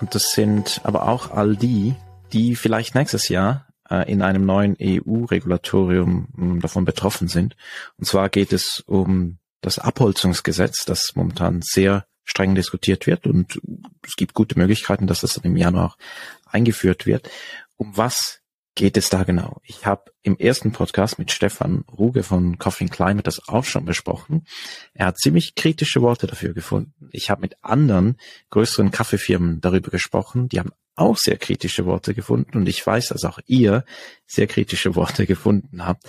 und 0.00 0.14
das 0.14 0.32
sind 0.32 0.80
aber 0.84 1.08
auch 1.08 1.30
all 1.30 1.56
die, 1.56 1.94
die 2.32 2.56
vielleicht 2.56 2.94
nächstes 2.94 3.28
Jahr 3.28 3.65
in 4.06 4.22
einem 4.22 4.44
neuen 4.44 4.76
EU-Regulatorium 4.80 6.28
hm, 6.34 6.60
davon 6.60 6.84
betroffen 6.84 7.28
sind. 7.28 7.56
Und 7.98 8.06
zwar 8.06 8.28
geht 8.28 8.52
es 8.52 8.82
um 8.86 9.38
das 9.60 9.78
Abholzungsgesetz, 9.78 10.84
das 10.84 11.14
momentan 11.14 11.60
sehr 11.62 12.06
streng 12.24 12.54
diskutiert 12.54 13.06
wird 13.06 13.26
und 13.26 13.60
es 14.04 14.16
gibt 14.16 14.34
gute 14.34 14.58
Möglichkeiten, 14.58 15.06
dass 15.06 15.20
das 15.20 15.34
dann 15.34 15.44
im 15.44 15.56
Januar 15.56 15.96
eingeführt 16.44 17.06
wird. 17.06 17.30
Um 17.76 17.96
was 17.96 18.40
geht 18.74 18.96
es 18.96 19.08
da 19.08 19.24
genau? 19.24 19.60
Ich 19.64 19.86
habe 19.86 20.12
im 20.22 20.36
ersten 20.36 20.72
Podcast 20.72 21.18
mit 21.18 21.32
Stefan 21.32 21.84
Ruge 21.90 22.22
von 22.22 22.58
Coffee 22.58 22.86
Climate 22.86 23.22
das 23.22 23.48
auch 23.48 23.64
schon 23.64 23.84
besprochen. 23.84 24.46
Er 24.92 25.06
hat 25.06 25.18
ziemlich 25.18 25.54
kritische 25.54 26.02
Worte 26.02 26.26
dafür 26.26 26.52
gefunden. 26.52 27.08
Ich 27.12 27.30
habe 27.30 27.40
mit 27.40 27.56
anderen 27.62 28.18
größeren 28.50 28.90
Kaffeefirmen 28.90 29.60
darüber 29.60 29.90
gesprochen. 29.90 30.48
Die 30.48 30.58
haben 30.58 30.72
auch 30.96 31.16
sehr 31.16 31.36
kritische 31.36 31.86
Worte 31.86 32.14
gefunden 32.14 32.56
und 32.58 32.68
ich 32.68 32.84
weiß, 32.84 33.08
dass 33.08 33.24
auch 33.24 33.38
ihr 33.46 33.84
sehr 34.26 34.46
kritische 34.46 34.94
Worte 34.94 35.26
gefunden 35.26 35.86
habt, 35.86 36.02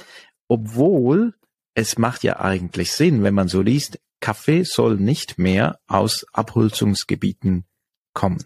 obwohl 0.47 1.33
es 1.75 1.97
macht 1.97 2.23
ja 2.23 2.39
eigentlich 2.39 2.91
Sinn, 2.91 3.21
wenn 3.23 3.35
man 3.35 3.47
so 3.47 3.61
liest, 3.61 3.99
Kaffee 4.19 4.63
soll 4.63 4.95
nicht 4.95 5.37
mehr 5.37 5.79
aus 5.87 6.25
Abholzungsgebieten 6.33 7.65
kommen. 8.13 8.43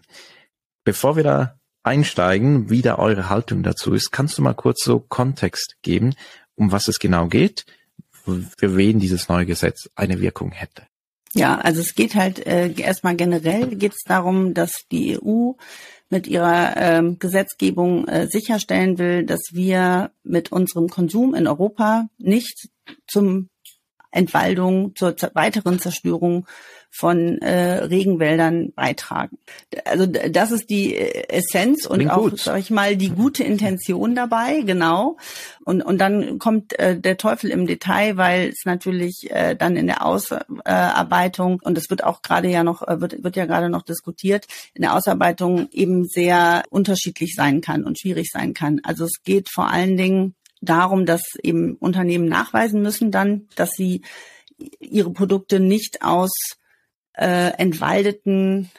Bevor 0.84 1.16
wir 1.16 1.22
da 1.22 1.60
einsteigen, 1.82 2.68
wie 2.68 2.82
da 2.82 2.96
eure 2.98 3.30
Haltung 3.30 3.62
dazu 3.62 3.94
ist, 3.94 4.10
kannst 4.10 4.36
du 4.36 4.42
mal 4.42 4.54
kurz 4.54 4.84
so 4.84 5.00
Kontext 5.00 5.76
geben, 5.82 6.14
um 6.54 6.72
was 6.72 6.88
es 6.88 6.98
genau 6.98 7.28
geht, 7.28 7.64
für 8.24 8.76
wen 8.76 8.98
dieses 9.00 9.28
neue 9.28 9.46
Gesetz 9.46 9.88
eine 9.94 10.20
Wirkung 10.20 10.52
hätte? 10.52 10.86
Ja, 11.34 11.58
also 11.58 11.80
es 11.80 11.94
geht 11.94 12.14
halt 12.14 12.46
äh, 12.46 12.72
erstmal 12.72 13.16
generell 13.16 13.74
geht 13.76 13.92
es 13.92 14.02
darum, 14.04 14.52
dass 14.52 14.84
die 14.90 15.18
EU 15.18 15.52
mit 16.12 16.26
ihrer 16.26 16.76
ähm, 16.76 17.18
Gesetzgebung 17.18 18.06
äh, 18.06 18.28
sicherstellen 18.28 18.98
will, 18.98 19.24
dass 19.24 19.40
wir 19.52 20.12
mit 20.22 20.52
unserem 20.52 20.88
Konsum 20.88 21.34
in 21.34 21.48
Europa 21.48 22.06
nicht 22.18 22.68
zum 23.08 23.48
Entwaldung, 24.10 24.94
zur 24.94 25.16
weiteren 25.32 25.78
Zerstörung 25.78 26.46
von 26.94 27.40
äh, 27.40 27.84
Regenwäldern 27.84 28.72
beitragen. 28.74 29.38
Also 29.86 30.04
das 30.04 30.52
ist 30.52 30.68
die 30.68 30.94
äh, 30.94 31.24
Essenz 31.28 31.86
und 31.86 31.96
Klingt 31.96 32.12
auch, 32.12 32.28
gut. 32.30 32.38
sag 32.38 32.58
ich 32.58 32.70
mal, 32.70 32.96
die 32.96 33.08
gute 33.08 33.42
Intention 33.42 34.14
dabei, 34.14 34.60
genau. 34.60 35.16
Und, 35.64 35.82
und 35.82 35.98
dann 35.98 36.38
kommt 36.38 36.78
äh, 36.78 37.00
der 37.00 37.16
Teufel 37.16 37.50
im 37.50 37.66
Detail, 37.66 38.18
weil 38.18 38.50
es 38.50 38.66
natürlich 38.66 39.30
äh, 39.30 39.56
dann 39.56 39.76
in 39.76 39.86
der 39.86 40.04
Ausarbeitung, 40.04 41.60
und 41.64 41.78
das 41.78 41.88
wird 41.88 42.04
auch 42.04 42.20
gerade 42.20 42.48
ja 42.48 42.62
noch, 42.62 42.86
äh, 42.86 43.00
wird, 43.00 43.24
wird 43.24 43.36
ja 43.36 43.46
gerade 43.46 43.70
noch 43.70 43.82
diskutiert, 43.82 44.46
in 44.74 44.82
der 44.82 44.94
Ausarbeitung 44.94 45.68
eben 45.72 46.04
sehr 46.04 46.62
unterschiedlich 46.68 47.34
sein 47.34 47.62
kann 47.62 47.84
und 47.84 47.98
schwierig 47.98 48.28
sein 48.30 48.52
kann. 48.52 48.80
Also 48.84 49.06
es 49.06 49.22
geht 49.24 49.48
vor 49.50 49.70
allen 49.70 49.96
Dingen 49.96 50.34
darum, 50.60 51.06
dass 51.06 51.22
eben 51.42 51.76
Unternehmen 51.76 52.28
nachweisen 52.28 52.82
müssen 52.82 53.10
dann, 53.10 53.48
dass 53.56 53.70
sie 53.70 54.02
ihre 54.78 55.10
Produkte 55.10 55.58
nicht 55.58 56.02
aus 56.02 56.30
äh, 57.14 57.50
entwaldeten 57.58 58.70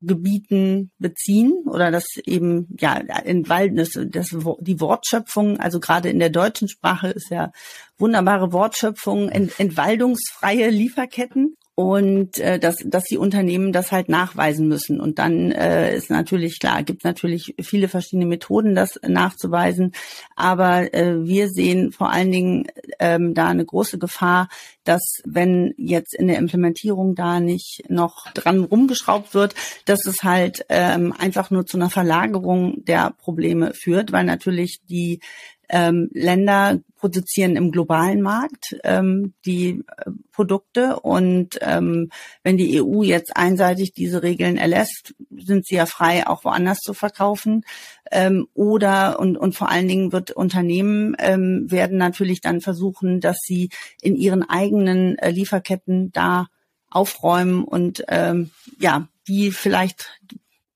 Gebieten 0.00 0.92
beziehen 0.98 1.64
oder 1.66 1.90
das 1.90 2.04
eben 2.24 2.68
ja 2.78 2.94
entwalden 2.98 3.76
das, 3.76 3.98
das 4.10 4.28
die 4.60 4.80
Wortschöpfung 4.80 5.58
also 5.58 5.80
gerade 5.80 6.08
in 6.08 6.20
der 6.20 6.30
deutschen 6.30 6.68
Sprache 6.68 7.08
ist 7.08 7.30
ja 7.30 7.50
wunderbare 7.96 8.52
Wortschöpfung 8.52 9.28
ent, 9.28 9.58
entwaldungsfreie 9.58 10.70
Lieferketten 10.70 11.56
und 11.78 12.40
äh, 12.40 12.58
dass, 12.58 12.78
dass 12.84 13.04
die 13.04 13.18
Unternehmen 13.18 13.72
das 13.72 13.92
halt 13.92 14.08
nachweisen 14.08 14.66
müssen. 14.66 14.98
Und 14.98 15.20
dann 15.20 15.52
äh, 15.52 15.94
ist 15.94 16.10
natürlich 16.10 16.58
klar, 16.58 16.82
gibt 16.82 17.04
natürlich 17.04 17.54
viele 17.62 17.86
verschiedene 17.86 18.26
Methoden, 18.26 18.74
das 18.74 18.98
nachzuweisen. 19.06 19.92
Aber 20.34 20.92
äh, 20.92 21.24
wir 21.24 21.46
sehen 21.48 21.92
vor 21.92 22.10
allen 22.10 22.32
Dingen 22.32 22.66
ähm, 22.98 23.32
da 23.32 23.46
eine 23.46 23.64
große 23.64 23.96
Gefahr, 24.00 24.48
dass 24.82 25.22
wenn 25.24 25.72
jetzt 25.76 26.16
in 26.16 26.26
der 26.26 26.38
Implementierung 26.38 27.14
da 27.14 27.38
nicht 27.38 27.84
noch 27.88 28.28
dran 28.32 28.64
rumgeschraubt 28.64 29.32
wird, 29.34 29.54
dass 29.84 30.04
es 30.04 30.24
halt 30.24 30.66
ähm, 30.70 31.14
einfach 31.16 31.52
nur 31.52 31.64
zu 31.64 31.76
einer 31.76 31.90
Verlagerung 31.90 32.84
der 32.86 33.14
Probleme 33.22 33.72
führt, 33.72 34.10
weil 34.10 34.24
natürlich 34.24 34.80
die 34.90 35.20
ähm, 35.68 36.08
Länder 36.12 36.80
produzieren 36.96 37.56
im 37.56 37.70
globalen 37.70 38.20
Markt 38.22 38.76
ähm, 38.84 39.34
die 39.46 39.84
äh, 39.96 40.10
Produkte 40.32 41.00
und 41.00 41.58
ähm, 41.60 42.10
wenn 42.42 42.56
die 42.56 42.82
EU 42.82 43.02
jetzt 43.02 43.36
einseitig 43.36 43.92
diese 43.92 44.22
Regeln 44.22 44.56
erlässt, 44.56 45.14
sind 45.30 45.66
sie 45.66 45.76
ja 45.76 45.86
frei, 45.86 46.26
auch 46.26 46.44
woanders 46.44 46.78
zu 46.78 46.94
verkaufen. 46.94 47.64
Ähm, 48.10 48.48
oder 48.54 49.20
und, 49.20 49.36
und 49.36 49.54
vor 49.54 49.68
allen 49.70 49.88
Dingen 49.88 50.12
wird 50.12 50.30
Unternehmen 50.32 51.14
ähm, 51.18 51.70
werden 51.70 51.98
natürlich 51.98 52.40
dann 52.40 52.60
versuchen, 52.60 53.20
dass 53.20 53.38
sie 53.42 53.70
in 54.02 54.16
ihren 54.16 54.48
eigenen 54.48 55.18
äh, 55.18 55.30
Lieferketten 55.30 56.10
da 56.12 56.48
aufräumen 56.90 57.64
und 57.64 58.04
ähm, 58.08 58.50
ja, 58.78 59.08
die 59.28 59.50
vielleicht 59.50 60.20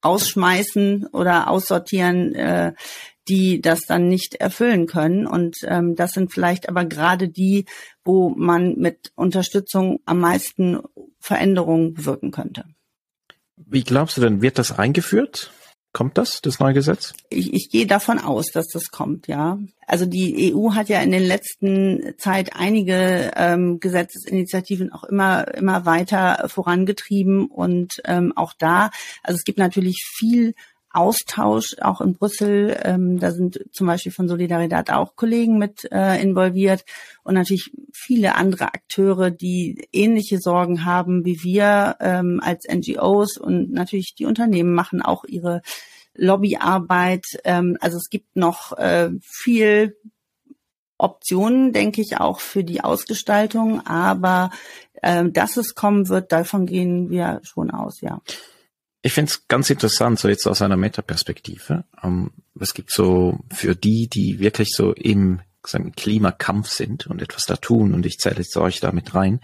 ausschmeißen 0.02 1.06
oder 1.06 1.48
aussortieren, 1.48 2.34
äh, 2.34 2.74
die 3.28 3.60
das 3.60 3.82
dann 3.82 4.08
nicht 4.08 4.36
erfüllen 4.36 4.86
können. 4.86 5.26
Und 5.26 5.56
ähm, 5.64 5.94
das 5.94 6.12
sind 6.12 6.32
vielleicht 6.32 6.68
aber 6.68 6.84
gerade 6.84 7.28
die, 7.28 7.66
wo 8.04 8.30
man 8.30 8.76
mit 8.76 9.12
Unterstützung 9.14 10.00
am 10.04 10.20
meisten 10.20 10.80
Veränderungen 11.20 11.94
bewirken 11.94 12.30
könnte. 12.30 12.64
Wie 13.56 13.84
glaubst 13.84 14.16
du 14.16 14.20
denn, 14.20 14.42
wird 14.42 14.58
das 14.58 14.78
eingeführt? 14.78 15.52
Kommt 15.92 16.16
das, 16.16 16.40
das 16.40 16.58
neue 16.58 16.72
Gesetz? 16.72 17.12
Ich, 17.28 17.52
ich 17.52 17.68
gehe 17.70 17.86
davon 17.86 18.18
aus, 18.18 18.46
dass 18.46 18.68
das 18.68 18.90
kommt, 18.90 19.28
ja. 19.28 19.58
Also 19.86 20.06
die 20.06 20.54
EU 20.54 20.72
hat 20.72 20.88
ja 20.88 21.00
in 21.02 21.10
den 21.10 21.22
letzten 21.22 22.14
Zeit 22.16 22.56
einige 22.56 23.30
ähm, 23.36 23.78
Gesetzesinitiativen 23.78 24.90
auch 24.90 25.04
immer 25.04 25.54
immer 25.54 25.84
weiter 25.84 26.48
vorangetrieben 26.48 27.46
und 27.46 27.92
ähm, 28.06 28.32
auch 28.36 28.54
da, 28.58 28.90
also 29.22 29.36
es 29.36 29.44
gibt 29.44 29.58
natürlich 29.58 30.02
viel 30.16 30.54
Austausch 30.92 31.76
auch 31.80 32.00
in 32.00 32.14
Brüssel. 32.14 32.78
Ähm, 32.82 33.18
da 33.18 33.30
sind 33.30 33.60
zum 33.72 33.86
Beispiel 33.86 34.12
von 34.12 34.28
Solidarität 34.28 34.90
auch 34.90 35.16
Kollegen 35.16 35.58
mit 35.58 35.90
äh, 35.90 36.20
involviert 36.22 36.84
und 37.22 37.34
natürlich 37.34 37.72
viele 37.92 38.34
andere 38.34 38.66
Akteure, 38.66 39.30
die 39.30 39.88
ähnliche 39.92 40.38
Sorgen 40.38 40.84
haben 40.84 41.24
wie 41.24 41.42
wir 41.42 41.96
ähm, 42.00 42.40
als 42.42 42.66
NGOs 42.68 43.38
und 43.38 43.72
natürlich 43.72 44.14
die 44.14 44.26
Unternehmen 44.26 44.74
machen 44.74 45.02
auch 45.02 45.24
ihre 45.24 45.62
Lobbyarbeit. 46.14 47.24
Ähm, 47.44 47.76
also 47.80 47.96
es 47.96 48.08
gibt 48.10 48.36
noch 48.36 48.76
äh, 48.76 49.10
viel 49.22 49.96
Optionen, 50.98 51.72
denke 51.72 52.00
ich, 52.00 52.20
auch 52.20 52.40
für 52.40 52.64
die 52.64 52.82
Ausgestaltung, 52.82 53.84
aber 53.86 54.50
äh, 55.02 55.24
dass 55.28 55.56
es 55.56 55.74
kommen 55.74 56.08
wird, 56.08 56.32
davon 56.32 56.66
gehen 56.66 57.10
wir 57.10 57.40
schon 57.42 57.70
aus, 57.70 58.00
ja. 58.00 58.20
Ich 59.02 59.12
finde 59.12 59.30
es 59.30 59.48
ganz 59.48 59.68
interessant, 59.68 60.18
so 60.20 60.28
jetzt 60.28 60.46
aus 60.46 60.62
einer 60.62 60.76
Metaperspektive. 60.76 61.84
Ähm, 62.02 62.30
es 62.58 62.72
gibt 62.72 62.92
so 62.92 63.40
für 63.52 63.74
die, 63.74 64.08
die 64.08 64.38
wirklich 64.38 64.70
so 64.74 64.92
im 64.92 65.40
sagen, 65.66 65.92
Klimakampf 65.92 66.68
sind 66.68 67.06
und 67.06 67.22
etwas 67.22 67.44
da 67.46 67.56
tun, 67.56 67.94
und 67.94 68.06
ich 68.06 68.18
zähle 68.18 68.38
jetzt 68.38 68.56
euch 68.56 68.80
da 68.80 68.92
mit 68.92 69.14
rein, 69.14 69.40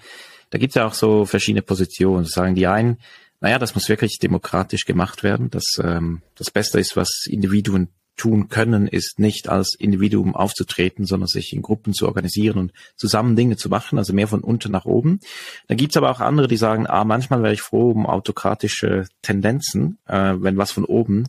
da 0.50 0.58
gibt 0.58 0.70
es 0.70 0.74
ja 0.76 0.86
auch 0.86 0.94
so 0.94 1.24
verschiedene 1.26 1.62
Positionen. 1.62 2.24
Sagen 2.24 2.54
die 2.54 2.66
einen, 2.66 2.98
naja, 3.40 3.58
das 3.58 3.74
muss 3.74 3.88
wirklich 3.88 4.18
demokratisch 4.18 4.84
gemacht 4.84 5.22
werden, 5.22 5.50
dass 5.50 5.78
ähm, 5.82 6.22
das 6.34 6.50
Beste 6.50 6.80
ist, 6.80 6.96
was 6.96 7.26
Individuen 7.26 7.88
tun 8.18 8.48
können, 8.48 8.86
ist 8.86 9.18
nicht 9.18 9.48
als 9.48 9.74
Individuum 9.74 10.34
aufzutreten, 10.34 11.06
sondern 11.06 11.28
sich 11.28 11.54
in 11.54 11.62
Gruppen 11.62 11.94
zu 11.94 12.06
organisieren 12.06 12.58
und 12.58 12.72
zusammen 12.96 13.36
Dinge 13.36 13.56
zu 13.56 13.70
machen, 13.70 13.96
also 13.96 14.12
mehr 14.12 14.28
von 14.28 14.40
unten 14.40 14.70
nach 14.70 14.84
oben. 14.84 15.20
Dann 15.68 15.78
gibt's 15.78 15.96
aber 15.96 16.10
auch 16.10 16.20
andere, 16.20 16.48
die 16.48 16.58
sagen, 16.58 16.86
ah, 16.86 17.04
manchmal 17.04 17.42
wäre 17.42 17.54
ich 17.54 17.62
froh 17.62 17.90
um 17.92 18.06
autokratische 18.06 19.06
Tendenzen, 19.22 19.98
äh, 20.06 20.34
wenn 20.36 20.58
was 20.58 20.72
von 20.72 20.84
oben 20.84 21.24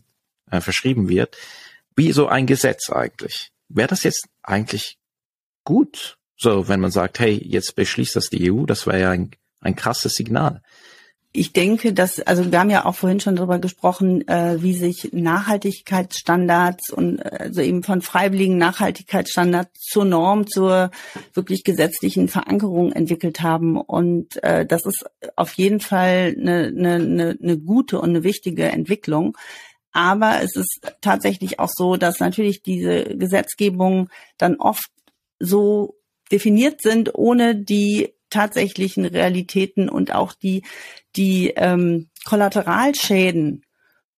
äh, 0.50 0.60
verschrieben 0.60 1.08
wird. 1.08 1.36
Wie 1.96 2.12
so 2.12 2.26
ein 2.26 2.46
Gesetz 2.46 2.90
eigentlich. 2.90 3.50
Wäre 3.68 3.88
das 3.88 4.02
jetzt 4.02 4.28
eigentlich 4.42 4.98
gut? 5.64 6.18
So, 6.36 6.68
wenn 6.68 6.80
man 6.80 6.90
sagt, 6.90 7.20
hey, 7.20 7.34
jetzt 7.34 7.76
beschließt 7.76 8.16
das 8.16 8.30
die 8.30 8.50
EU, 8.50 8.64
das 8.64 8.86
wäre 8.86 9.00
ja 9.00 9.10
ein, 9.10 9.30
ein 9.60 9.76
krasses 9.76 10.14
Signal 10.14 10.62
ich 11.32 11.52
denke, 11.52 11.92
dass, 11.92 12.18
also 12.20 12.50
wir 12.50 12.58
haben 12.58 12.70
ja 12.70 12.84
auch 12.84 12.96
vorhin 12.96 13.20
schon 13.20 13.36
darüber 13.36 13.60
gesprochen, 13.60 14.26
äh, 14.26 14.60
wie 14.62 14.74
sich 14.74 15.10
Nachhaltigkeitsstandards 15.12 16.90
und 16.90 17.20
äh, 17.20 17.36
also 17.40 17.60
eben 17.60 17.84
von 17.84 18.02
freiwilligen 18.02 18.58
Nachhaltigkeitsstandards 18.58 19.78
zur 19.78 20.04
Norm, 20.04 20.48
zur 20.48 20.90
wirklich 21.32 21.62
gesetzlichen 21.62 22.28
Verankerung 22.28 22.90
entwickelt 22.90 23.42
haben. 23.42 23.80
Und 23.80 24.42
äh, 24.42 24.66
das 24.66 24.84
ist 24.86 25.04
auf 25.36 25.52
jeden 25.52 25.78
Fall 25.78 26.34
eine, 26.36 26.72
eine, 26.76 26.94
eine, 26.94 27.38
eine 27.40 27.58
gute 27.58 28.00
und 28.00 28.10
eine 28.10 28.24
wichtige 28.24 28.64
Entwicklung. 28.64 29.36
Aber 29.92 30.42
es 30.42 30.56
ist 30.56 30.80
tatsächlich 31.00 31.60
auch 31.60 31.70
so, 31.72 31.96
dass 31.96 32.18
natürlich 32.18 32.62
diese 32.62 33.04
Gesetzgebungen 33.04 34.08
dann 34.36 34.56
oft 34.56 34.90
so 35.38 35.96
definiert 36.32 36.82
sind, 36.82 37.14
ohne 37.14 37.56
die 37.56 38.14
tatsächlichen 38.30 39.04
Realitäten 39.04 39.88
und 39.88 40.14
auch 40.14 40.32
die, 40.32 40.62
die 41.16 41.52
ähm, 41.56 42.08
Kollateralschäden 42.24 43.64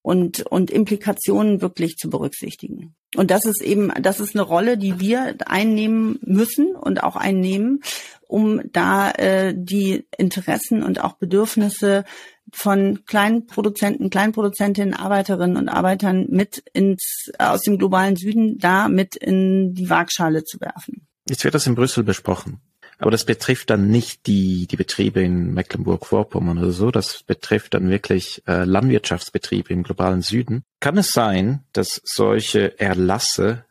und, 0.02 0.42
und 0.42 0.70
Implikationen 0.70 1.62
wirklich 1.62 1.96
zu 1.96 2.10
berücksichtigen. 2.10 2.94
Und 3.14 3.30
das 3.30 3.44
ist 3.44 3.62
eben, 3.62 3.92
das 4.00 4.20
ist 4.20 4.34
eine 4.34 4.42
Rolle, 4.42 4.78
die 4.78 4.98
wir 4.98 5.36
einnehmen 5.46 6.18
müssen 6.22 6.74
und 6.74 7.02
auch 7.02 7.16
einnehmen, 7.16 7.80
um 8.26 8.62
da 8.72 9.10
äh, 9.10 9.54
die 9.56 10.06
Interessen 10.16 10.82
und 10.82 11.02
auch 11.02 11.14
Bedürfnisse 11.14 12.04
von 12.52 13.04
Kleinproduzenten, 13.04 14.10
Kleinproduzentinnen, 14.10 14.94
Arbeiterinnen 14.94 15.56
und 15.56 15.68
Arbeitern 15.68 16.26
mit 16.30 16.64
ins, 16.72 17.30
aus 17.38 17.62
dem 17.62 17.78
globalen 17.78 18.16
Süden 18.16 18.58
da 18.58 18.88
mit 18.88 19.16
in 19.16 19.74
die 19.74 19.88
Waagschale 19.88 20.44
zu 20.44 20.60
werfen. 20.60 21.06
Jetzt 21.28 21.44
wird 21.44 21.54
das 21.54 21.66
in 21.66 21.74
Brüssel 21.74 22.02
besprochen. 22.02 22.60
Aber 23.02 23.10
das 23.10 23.24
betrifft 23.24 23.70
dann 23.70 23.88
nicht 23.88 24.28
die, 24.28 24.68
die 24.68 24.76
Betriebe 24.76 25.20
in 25.20 25.52
Mecklenburg-Vorpommern 25.54 26.58
oder 26.58 26.70
so. 26.70 26.92
Das 26.92 27.24
betrifft 27.24 27.74
dann 27.74 27.90
wirklich 27.90 28.42
äh, 28.46 28.62
Landwirtschaftsbetriebe 28.62 29.72
im 29.72 29.82
globalen 29.82 30.22
Süden. 30.22 30.62
Kann 30.78 30.96
es 30.96 31.10
sein, 31.10 31.64
dass 31.72 32.00
solche 32.04 32.78
Erlasse 32.78 33.64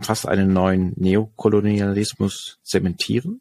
fast 0.00 0.26
einen 0.26 0.52
neuen 0.52 0.94
Neokolonialismus 0.96 2.58
zementieren? 2.64 3.40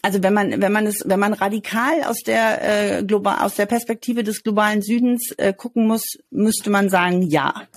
Also 0.00 0.22
wenn 0.22 0.32
man 0.32 0.60
wenn 0.62 0.72
man 0.72 0.86
es 0.86 1.02
wenn 1.06 1.20
man 1.20 1.34
radikal 1.34 2.04
aus 2.04 2.18
der 2.26 2.98
äh, 2.98 3.04
global 3.04 3.38
aus 3.40 3.54
der 3.54 3.66
Perspektive 3.66 4.22
des 4.22 4.42
globalen 4.42 4.80
Südens 4.80 5.32
äh, 5.38 5.52
gucken 5.52 5.86
muss, 5.86 6.02
müsste 6.30 6.70
man 6.70 6.88
sagen 6.88 7.22
ja. 7.22 7.68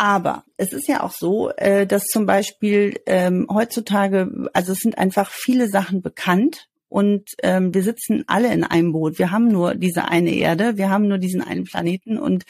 Aber 0.00 0.44
es 0.56 0.72
ist 0.72 0.88
ja 0.88 1.02
auch 1.02 1.12
so, 1.12 1.50
äh, 1.50 1.86
dass 1.86 2.04
zum 2.04 2.24
Beispiel 2.24 2.98
ähm, 3.04 3.46
heutzutage, 3.52 4.48
also 4.54 4.72
es 4.72 4.78
sind 4.78 4.96
einfach 4.96 5.30
viele 5.30 5.68
Sachen 5.68 6.00
bekannt 6.00 6.68
und 6.88 7.28
ähm, 7.42 7.74
wir 7.74 7.82
sitzen 7.82 8.24
alle 8.26 8.50
in 8.50 8.64
einem 8.64 8.92
Boot. 8.92 9.18
Wir 9.18 9.30
haben 9.30 9.48
nur 9.48 9.74
diese 9.74 10.08
eine 10.08 10.30
Erde, 10.30 10.78
wir 10.78 10.88
haben 10.88 11.06
nur 11.06 11.18
diesen 11.18 11.42
einen 11.42 11.64
Planeten 11.64 12.16
und 12.16 12.44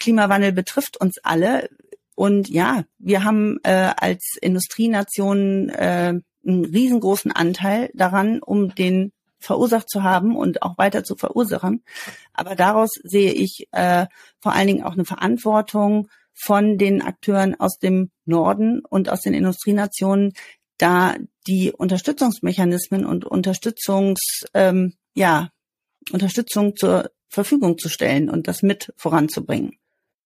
Klimawandel 0.00 0.50
betrifft 0.50 1.00
uns 1.00 1.18
alle. 1.22 1.68
Und 2.16 2.48
ja, 2.48 2.82
wir 2.98 3.22
haben 3.22 3.60
äh, 3.62 3.92
als 3.96 4.36
Industrienation 4.40 5.68
äh, 5.68 6.14
einen 6.44 6.64
riesengroßen 6.64 7.30
Anteil 7.30 7.90
daran, 7.94 8.40
um 8.42 8.74
den 8.74 9.12
verursacht 9.38 9.88
zu 9.88 10.02
haben 10.02 10.36
und 10.36 10.62
auch 10.62 10.78
weiter 10.78 11.04
zu 11.04 11.14
verursachen. 11.14 11.84
Aber 12.32 12.56
daraus 12.56 12.90
sehe 13.04 13.30
ich 13.30 13.68
äh, 13.70 14.06
vor 14.40 14.52
allen 14.52 14.66
Dingen 14.66 14.82
auch 14.82 14.94
eine 14.94 15.04
Verantwortung 15.04 16.08
von 16.34 16.78
den 16.78 17.02
Akteuren 17.02 17.58
aus 17.58 17.78
dem 17.78 18.10
Norden 18.24 18.80
und 18.80 19.08
aus 19.08 19.20
den 19.20 19.34
Industrienationen, 19.34 20.32
da 20.78 21.16
die 21.46 21.72
Unterstützungsmechanismen 21.72 23.04
und 23.04 23.24
Unterstützungs, 23.24 24.44
ähm, 24.54 24.94
ja, 25.14 25.50
Unterstützung 26.10 26.74
zur 26.76 27.10
Verfügung 27.28 27.78
zu 27.78 27.88
stellen 27.88 28.28
und 28.28 28.48
das 28.48 28.62
mit 28.62 28.92
voranzubringen. 28.96 29.76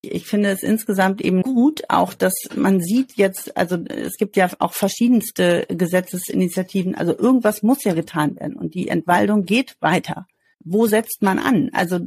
Ich 0.03 0.27
finde 0.27 0.51
es 0.51 0.63
insgesamt 0.63 1.21
eben 1.21 1.43
gut, 1.43 1.83
auch 1.89 2.15
dass 2.15 2.35
man 2.55 2.81
sieht 2.81 3.15
jetzt, 3.17 3.57
also 3.57 3.77
es 3.77 4.17
gibt 4.17 4.37
ja 4.37 4.51
auch 4.59 4.73
verschiedenste 4.73 5.67
Gesetzesinitiativen, 5.69 6.95
also 6.95 7.17
irgendwas 7.17 7.63
muss 7.63 7.83
ja 7.85 7.95
getan 7.95 8.37
werden 8.37 8.57
und 8.57 8.75
die 8.75 8.89
Entwaldung 8.89 9.45
geht 9.45 9.77
weiter. 9.81 10.27
Wo 10.61 10.87
setzt 10.87 11.23
man 11.23 11.39
an? 11.39 11.71
Also 11.73 12.01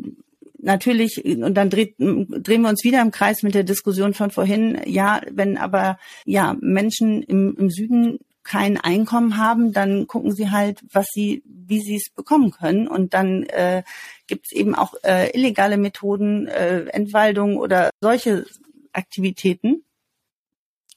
natürlich, 0.62 1.24
und 1.26 1.55
dann 1.55 1.70
dreht, 1.70 1.95
drehen 1.97 2.62
wir 2.62 2.70
uns 2.70 2.84
wieder 2.84 3.01
im 3.01 3.12
Kreis 3.12 3.43
mit 3.43 3.55
der 3.55 3.64
Diskussion 3.64 4.14
von 4.14 4.32
vorhin, 4.32 4.80
ja, 4.86 5.22
wenn 5.32 5.57
aber 5.57 5.97
ja 6.26 6.55
Menschen 6.60 7.24
im, 7.24 7.55
im 7.57 7.70
Süden 7.70 8.20
kein 8.43 8.78
Einkommen 8.78 9.38
haben, 9.38 9.74
dann 9.74 10.07
gucken 10.07 10.34
sie 10.34 10.49
halt, 10.49 10.84
was 10.91 11.07
sie, 11.14 11.43
wie 11.45 11.82
sie 11.82 11.97
es 11.97 12.10
bekommen 12.10 12.51
können. 12.51 12.88
Und 12.88 13.14
dann 13.14 13.43
äh, 13.43 13.84
gibt 14.28 14.47
es 14.47 14.51
eben 14.51 14.74
auch 14.74 14.95
äh, 15.03 15.30
illegale 15.38 15.78
Methoden, 15.78 16.47
äh, 16.47 16.86
Entwaldung 16.86 17.57
oder 17.57 17.91
solche 18.01 18.45
Aktivitäten. 18.91 19.84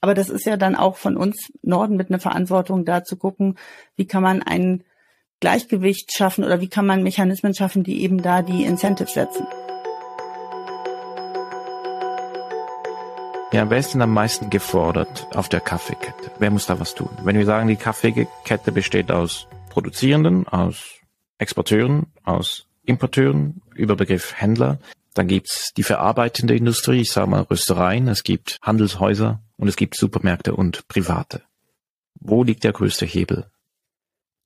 Aber 0.01 0.15
das 0.15 0.31
ist 0.31 0.47
ja 0.47 0.57
dann 0.57 0.75
auch 0.75 0.97
von 0.97 1.17
uns 1.17 1.53
Norden 1.63 1.97
mit 1.97 2.11
einer 2.11 2.21
Verantwortung 2.21 2.85
da 2.85 3.05
zu 3.05 3.17
gucken, 3.17 3.59
wie 3.97 4.07
kann 4.07 4.23
man 4.23 4.43
ein 4.43 4.83
Gleichgewicht 5.43 6.13
schaffen 6.17 6.45
oder 6.45 6.61
wie 6.61 6.69
kann 6.69 6.87
man 6.87 7.03
Mechanismen 7.03 7.53
schaffen, 7.53 7.83
die 7.83 8.03
eben 8.05 8.23
da 8.23 8.43
die 8.43 8.63
Incentives 8.63 9.15
setzen. 9.15 9.45
Ja, 13.53 13.69
wer 13.69 13.79
ist 13.79 13.93
denn 13.93 14.03
am 14.03 14.15
meisten 14.15 14.51
gefordert 14.51 15.27
auf 15.35 15.49
der 15.49 15.59
Kaffeekette? 15.61 16.31
Wer 16.39 16.53
muss 16.53 16.67
da 16.67 16.79
was 16.79 16.95
tun? 16.95 17.11
Wenn 17.25 17.37
wir 17.37 17.45
sagen, 17.45 17.67
die 17.67 17.75
Kaffeekette 17.75 18.71
besteht 18.71 19.11
aus 19.11 19.49
Produzierenden, 19.69 20.47
aus 20.47 21.01
Exporteuren, 21.39 22.07
aus 22.23 22.69
Importeuren, 22.85 23.63
Überbegriff 23.75 24.35
Händler, 24.41 24.79
dann 25.13 25.27
gibt's 25.27 25.75
die 25.75 25.83
verarbeitende 25.83 26.55
Industrie, 26.55 27.01
ich 27.01 27.11
sage 27.11 27.29
mal 27.29 27.43
Röstereien, 27.43 28.07
es 28.07 28.23
gibt 28.23 28.59
Handelshäuser 28.63 29.43
und 29.57 29.67
es 29.67 29.75
gibt 29.75 29.97
Supermärkte 29.97 30.55
und 30.55 30.87
Private. 30.87 31.43
Wo 32.15 32.45
liegt 32.45 32.63
der 32.63 32.73
größte 32.73 33.07
Hebel? 33.07 33.52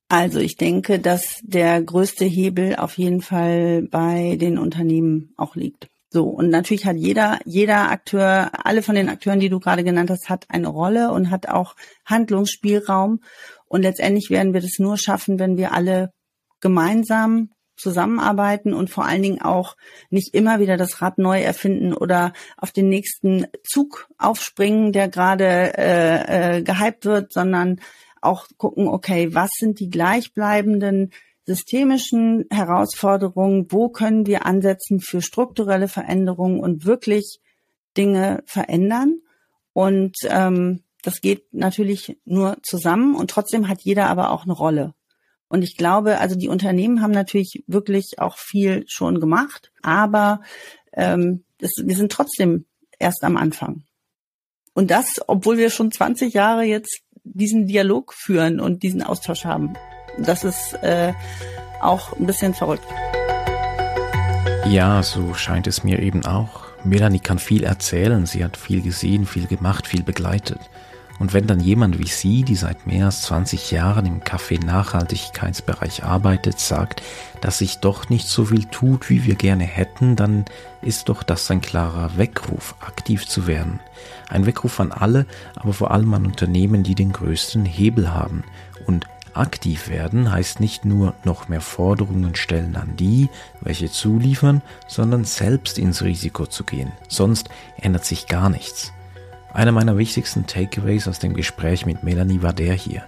Also 0.09 0.39
ich 0.39 0.57
denke, 0.57 1.01
dass 1.01 1.41
der 1.43 1.83
größte 1.83 2.25
Hebel 2.25 2.77
auf 2.77 2.97
jeden 2.97 3.23
Fall 3.23 3.83
bei 3.91 4.37
den 4.41 4.59
Unternehmen 4.59 5.35
auch 5.37 5.57
liegt. 5.57 5.89
So, 6.11 6.25
und 6.29 6.49
natürlich 6.49 6.87
hat 6.87 6.97
jeder, 6.97 7.41
jeder 7.45 7.91
Akteur, 7.91 8.51
alle 8.65 8.83
von 8.83 8.95
den 8.95 9.09
Akteuren, 9.09 9.41
die 9.41 9.49
du 9.49 9.59
gerade 9.59 9.83
genannt 9.83 10.11
hast, 10.11 10.31
hat 10.31 10.47
eine 10.49 10.69
Rolle 10.69 11.11
und 11.11 11.31
hat 11.31 11.49
auch 11.49 11.75
Handlungsspielraum. 12.05 13.21
Und 13.67 13.83
letztendlich 13.83 14.31
werden 14.31 14.55
wir 14.55 14.61
das 14.61 14.79
nur 14.79 14.97
schaffen, 14.97 15.41
wenn 15.41 15.57
wir 15.57 15.73
alle 15.73 16.13
gemeinsam 16.61 17.51
zusammenarbeiten 17.77 18.73
und 18.73 18.89
vor 18.89 19.05
allen 19.05 19.23
Dingen 19.23 19.43
auch 19.43 19.77
nicht 20.09 20.35
immer 20.35 20.61
wieder 20.61 20.77
das 20.77 21.03
Rad 21.03 21.19
neu 21.19 21.43
erfinden 21.43 21.93
oder 21.93 22.33
auf 22.57 22.71
den 22.71 22.89
nächsten 22.89 23.47
Zug 23.63 24.09
aufspringen, 24.17 24.93
der 24.93 25.09
gerade 25.09 25.77
äh, 25.77 26.59
äh, 26.59 26.63
gehypt 26.63 27.05
wird, 27.05 27.33
sondern 27.33 27.81
auch 28.27 28.47
gucken, 28.57 28.89
okay, 28.89 29.35
was 29.35 29.51
sind 29.59 29.81
die 29.81 29.91
gleichbleibenden 29.91 31.12
systemischen 31.47 32.47
Herausforderungen, 32.51 33.66
wo 33.70 33.89
können 33.89 34.27
wir 34.27 34.47
ansetzen 34.47 35.01
für 35.01 35.22
strukturelle 35.22 35.89
Veränderungen 35.89 36.61
und 36.61 36.85
wirklich 36.85 37.41
Dinge 37.97 38.43
verändern. 38.47 39.20
Und 39.72 40.16
ähm, 40.24 40.83
das 41.03 41.20
geht 41.20 41.55
natürlich 41.55 42.18
nur 42.24 42.59
zusammen 42.62 43.14
und 43.14 43.31
trotzdem 43.31 43.68
hat 43.68 43.83
jeder 43.83 44.09
aber 44.09 44.33
auch 44.33 44.43
eine 44.43 44.53
Rolle. 44.53 44.95
Und 45.49 45.62
ich 45.62 45.77
glaube, 45.77 46.18
also 46.18 46.35
die 46.35 46.49
Unternehmen 46.49 47.01
haben 47.01 47.12
natürlich 47.12 47.62
wirklich 47.68 48.18
auch 48.18 48.37
viel 48.37 48.85
schon 48.89 49.20
gemacht, 49.20 49.70
aber 49.83 50.43
ähm, 50.93 51.45
das, 51.59 51.70
wir 51.81 51.95
sind 51.95 52.11
trotzdem 52.11 52.66
erst 52.99 53.22
am 53.22 53.37
Anfang. 53.37 53.85
Und 54.74 54.91
das, 54.91 55.20
obwohl 55.27 55.59
wir 55.59 55.70
schon 55.70 55.93
20 55.93 56.35
Jahre 56.35 56.64
jetzt 56.64 57.03
diesen 57.35 57.66
Dialog 57.66 58.12
führen 58.12 58.61
und 58.61 58.83
diesen 58.83 59.03
Austausch 59.03 59.45
haben 59.45 59.74
das 60.18 60.45
ist 60.45 60.74
äh, 60.83 61.12
auch 61.81 62.16
ein 62.18 62.27
bisschen 62.27 62.55
verrückt. 62.55 62.87
Ja, 64.68 65.03
so 65.03 65.35
scheint 65.35 65.66
es 65.66 65.85
mir 65.85 66.01
eben 66.01 66.24
auch. 66.24 66.66
Melanie 66.85 67.20
kann 67.20 67.39
viel 67.39 67.64
erzählen, 67.64 68.27
sie 68.27 68.45
hat 68.45 68.57
viel 68.57 68.81
gesehen, 68.81 69.27
viel 69.27 69.47
gemacht, 69.47 69.87
viel 69.87 70.03
begleitet. 70.03 70.59
Und 71.19 71.33
wenn 71.33 71.47
dann 71.47 71.61
jemand 71.61 71.99
wie 71.99 72.09
sie, 72.09 72.43
die 72.43 72.57
seit 72.57 72.87
mehr 72.87 73.07
als 73.07 73.23
20 73.23 73.71
Jahren 73.71 74.07
im 74.07 74.23
Kaffee-Nachhaltigkeitsbereich 74.23 76.05
arbeitet, 76.05 76.61
sagt, 76.61 77.03
dass 77.41 77.59
sich 77.59 77.79
doch 77.79 78.09
nicht 78.09 78.29
so 78.29 78.47
viel 78.47 78.64
tut, 78.64 79.09
wie 79.09 79.25
wir 79.25 79.35
gerne 79.35 79.64
hätten, 79.64 80.17
dann 80.17 80.45
ist 80.83 81.09
doch 81.09 81.23
das 81.23 81.51
ein 81.51 81.61
klarer 81.61 82.17
Weckruf, 82.17 82.75
aktiv 82.81 83.27
zu 83.27 83.47
werden. 83.47 83.81
Ein 84.29 84.47
Weckruf 84.47 84.79
an 84.81 84.93
alle, 84.93 85.27
aber 85.55 85.73
vor 85.73 85.91
allem 85.91 86.12
an 86.14 86.27
Unternehmen, 86.27 86.83
die 86.83 86.95
den 86.95 87.12
größten 87.12 87.64
Hebel 87.64 88.12
haben 88.12 88.45
und 88.87 89.07
Aktiv 89.37 89.91
werden 89.91 90.33
heißt 90.33 90.61
nicht 90.61 90.87
nur 90.87 91.14
noch 91.25 91.49
mehr 91.49 91.61
Forderungen 91.61 92.35
stellen 92.37 92.75
an 92.75 92.97
die, 92.97 93.29
welche 93.61 93.91
zuliefern, 93.91 94.62
sondern 94.87 95.25
selbst 95.25 95.79
ins 95.79 96.03
Risiko 96.03 96.47
zu 96.47 96.64
gehen. 96.64 96.93
Sonst 97.09 97.51
ändert 97.77 98.07
sich 98.07 98.29
gar 98.29 98.49
nichts. 98.49 98.93
Einer 99.57 99.73
meiner 99.73 99.97
wichtigsten 99.97 100.47
Takeaways 100.47 101.09
aus 101.09 101.19
dem 101.19 101.33
Gespräch 101.33 101.87
mit 101.87 102.03
Melanie 102.03 102.43
war 102.43 102.53
der 102.53 102.75
hier. 102.75 103.05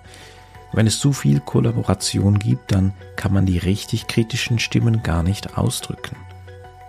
Wenn 0.73 0.87
es 0.87 0.99
zu 0.99 1.13
viel 1.13 1.41
Kollaboration 1.41 2.39
gibt, 2.39 2.73
dann 2.73 2.95
kann 3.17 3.35
man 3.35 3.45
die 3.45 3.59
richtig 3.59 4.07
kritischen 4.07 4.59
Stimmen 4.59 5.03
gar 5.03 5.23
nicht 5.23 5.59
ausdrücken. 5.59 6.17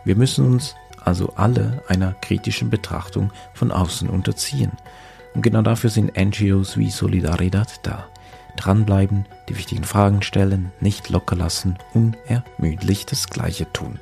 Wir 0.05 0.15
müssen 0.15 0.45
uns 0.45 0.75
also 1.03 1.33
alle 1.35 1.83
einer 1.89 2.13
kritischen 2.21 2.69
Betrachtung 2.69 3.33
von 3.53 3.73
außen 3.73 4.09
unterziehen. 4.09 4.71
Und 5.33 5.41
genau 5.41 5.61
dafür 5.61 5.89
sind 5.89 6.15
NGOs 6.17 6.77
wie 6.77 6.89
Solidaridad 6.89 7.85
da 7.85 8.07
dranbleiben, 8.55 9.25
die 9.49 9.57
wichtigen 9.57 9.83
Fragen 9.83 10.21
stellen, 10.21 10.71
nicht 10.79 11.09
locker 11.09 11.35
lassen, 11.35 11.77
unermüdlich 11.93 13.05
das 13.05 13.27
Gleiche 13.27 13.71
tun. 13.73 13.99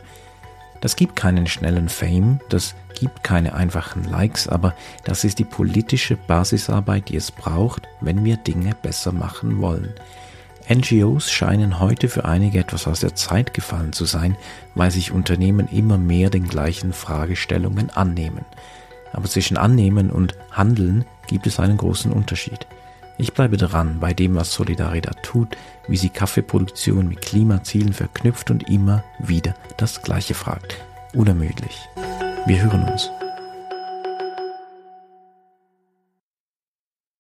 Das 0.82 0.96
gibt 0.96 1.16
keinen 1.16 1.48
schnellen 1.48 1.90
Fame, 1.90 2.40
das 2.50 2.76
gibt 3.00 3.24
keine 3.24 3.54
einfachen 3.54 4.04
Likes, 4.04 4.48
aber 4.48 4.74
das 5.04 5.24
ist 5.24 5.40
die 5.40 5.44
politische 5.44 6.16
Basisarbeit, 6.16 7.10
die 7.10 7.16
es 7.16 7.32
braucht, 7.32 7.88
wenn 8.02 8.24
wir 8.24 8.38
Dinge 8.38 8.76
besser 8.82 9.12
machen 9.12 9.60
wollen. 9.62 9.94
NGOs 10.70 11.32
scheinen 11.32 11.80
heute 11.80 12.10
für 12.10 12.26
einige 12.26 12.60
etwas 12.60 12.88
aus 12.88 13.00
der 13.00 13.16
Zeit 13.16 13.54
gefallen 13.54 13.94
zu 13.94 14.06
sein, 14.06 14.36
weil 14.76 14.92
sich 14.92 15.12
Unternehmen 15.12 15.68
immer 15.70 15.98
mehr 15.98 16.30
den 16.30 16.48
gleichen 16.48 16.92
Fragestellungen 16.92 17.90
annehmen. 17.90 18.46
Aber 19.14 19.26
zwischen 19.30 19.58
Annehmen 19.58 20.12
und 20.12 20.36
Handeln 20.52 21.06
gibt 21.28 21.48
es 21.48 21.60
einen 21.60 21.78
großen 21.78 22.12
Unterschied. 22.12 22.68
Ich 23.20 23.34
bleibe 23.34 23.58
dran 23.58 24.00
bei 24.00 24.14
dem, 24.14 24.36
was 24.36 24.54
Solidaridad 24.54 25.24
tut, 25.24 25.58
wie 25.88 25.98
sie 25.98 26.10
Kaffeeproduktion 26.10 27.08
mit 27.08 27.22
Klimazielen 27.22 27.94
verknüpft 27.94 28.52
und 28.52 28.70
immer 28.70 29.04
wieder 29.20 29.56
das 29.78 30.04
Gleiche 30.04 30.36
fragt. 30.36 30.78
Unermüdlich. 31.14 31.80
Wir 32.46 32.64
hören 32.64 32.84
uns. 32.84 33.10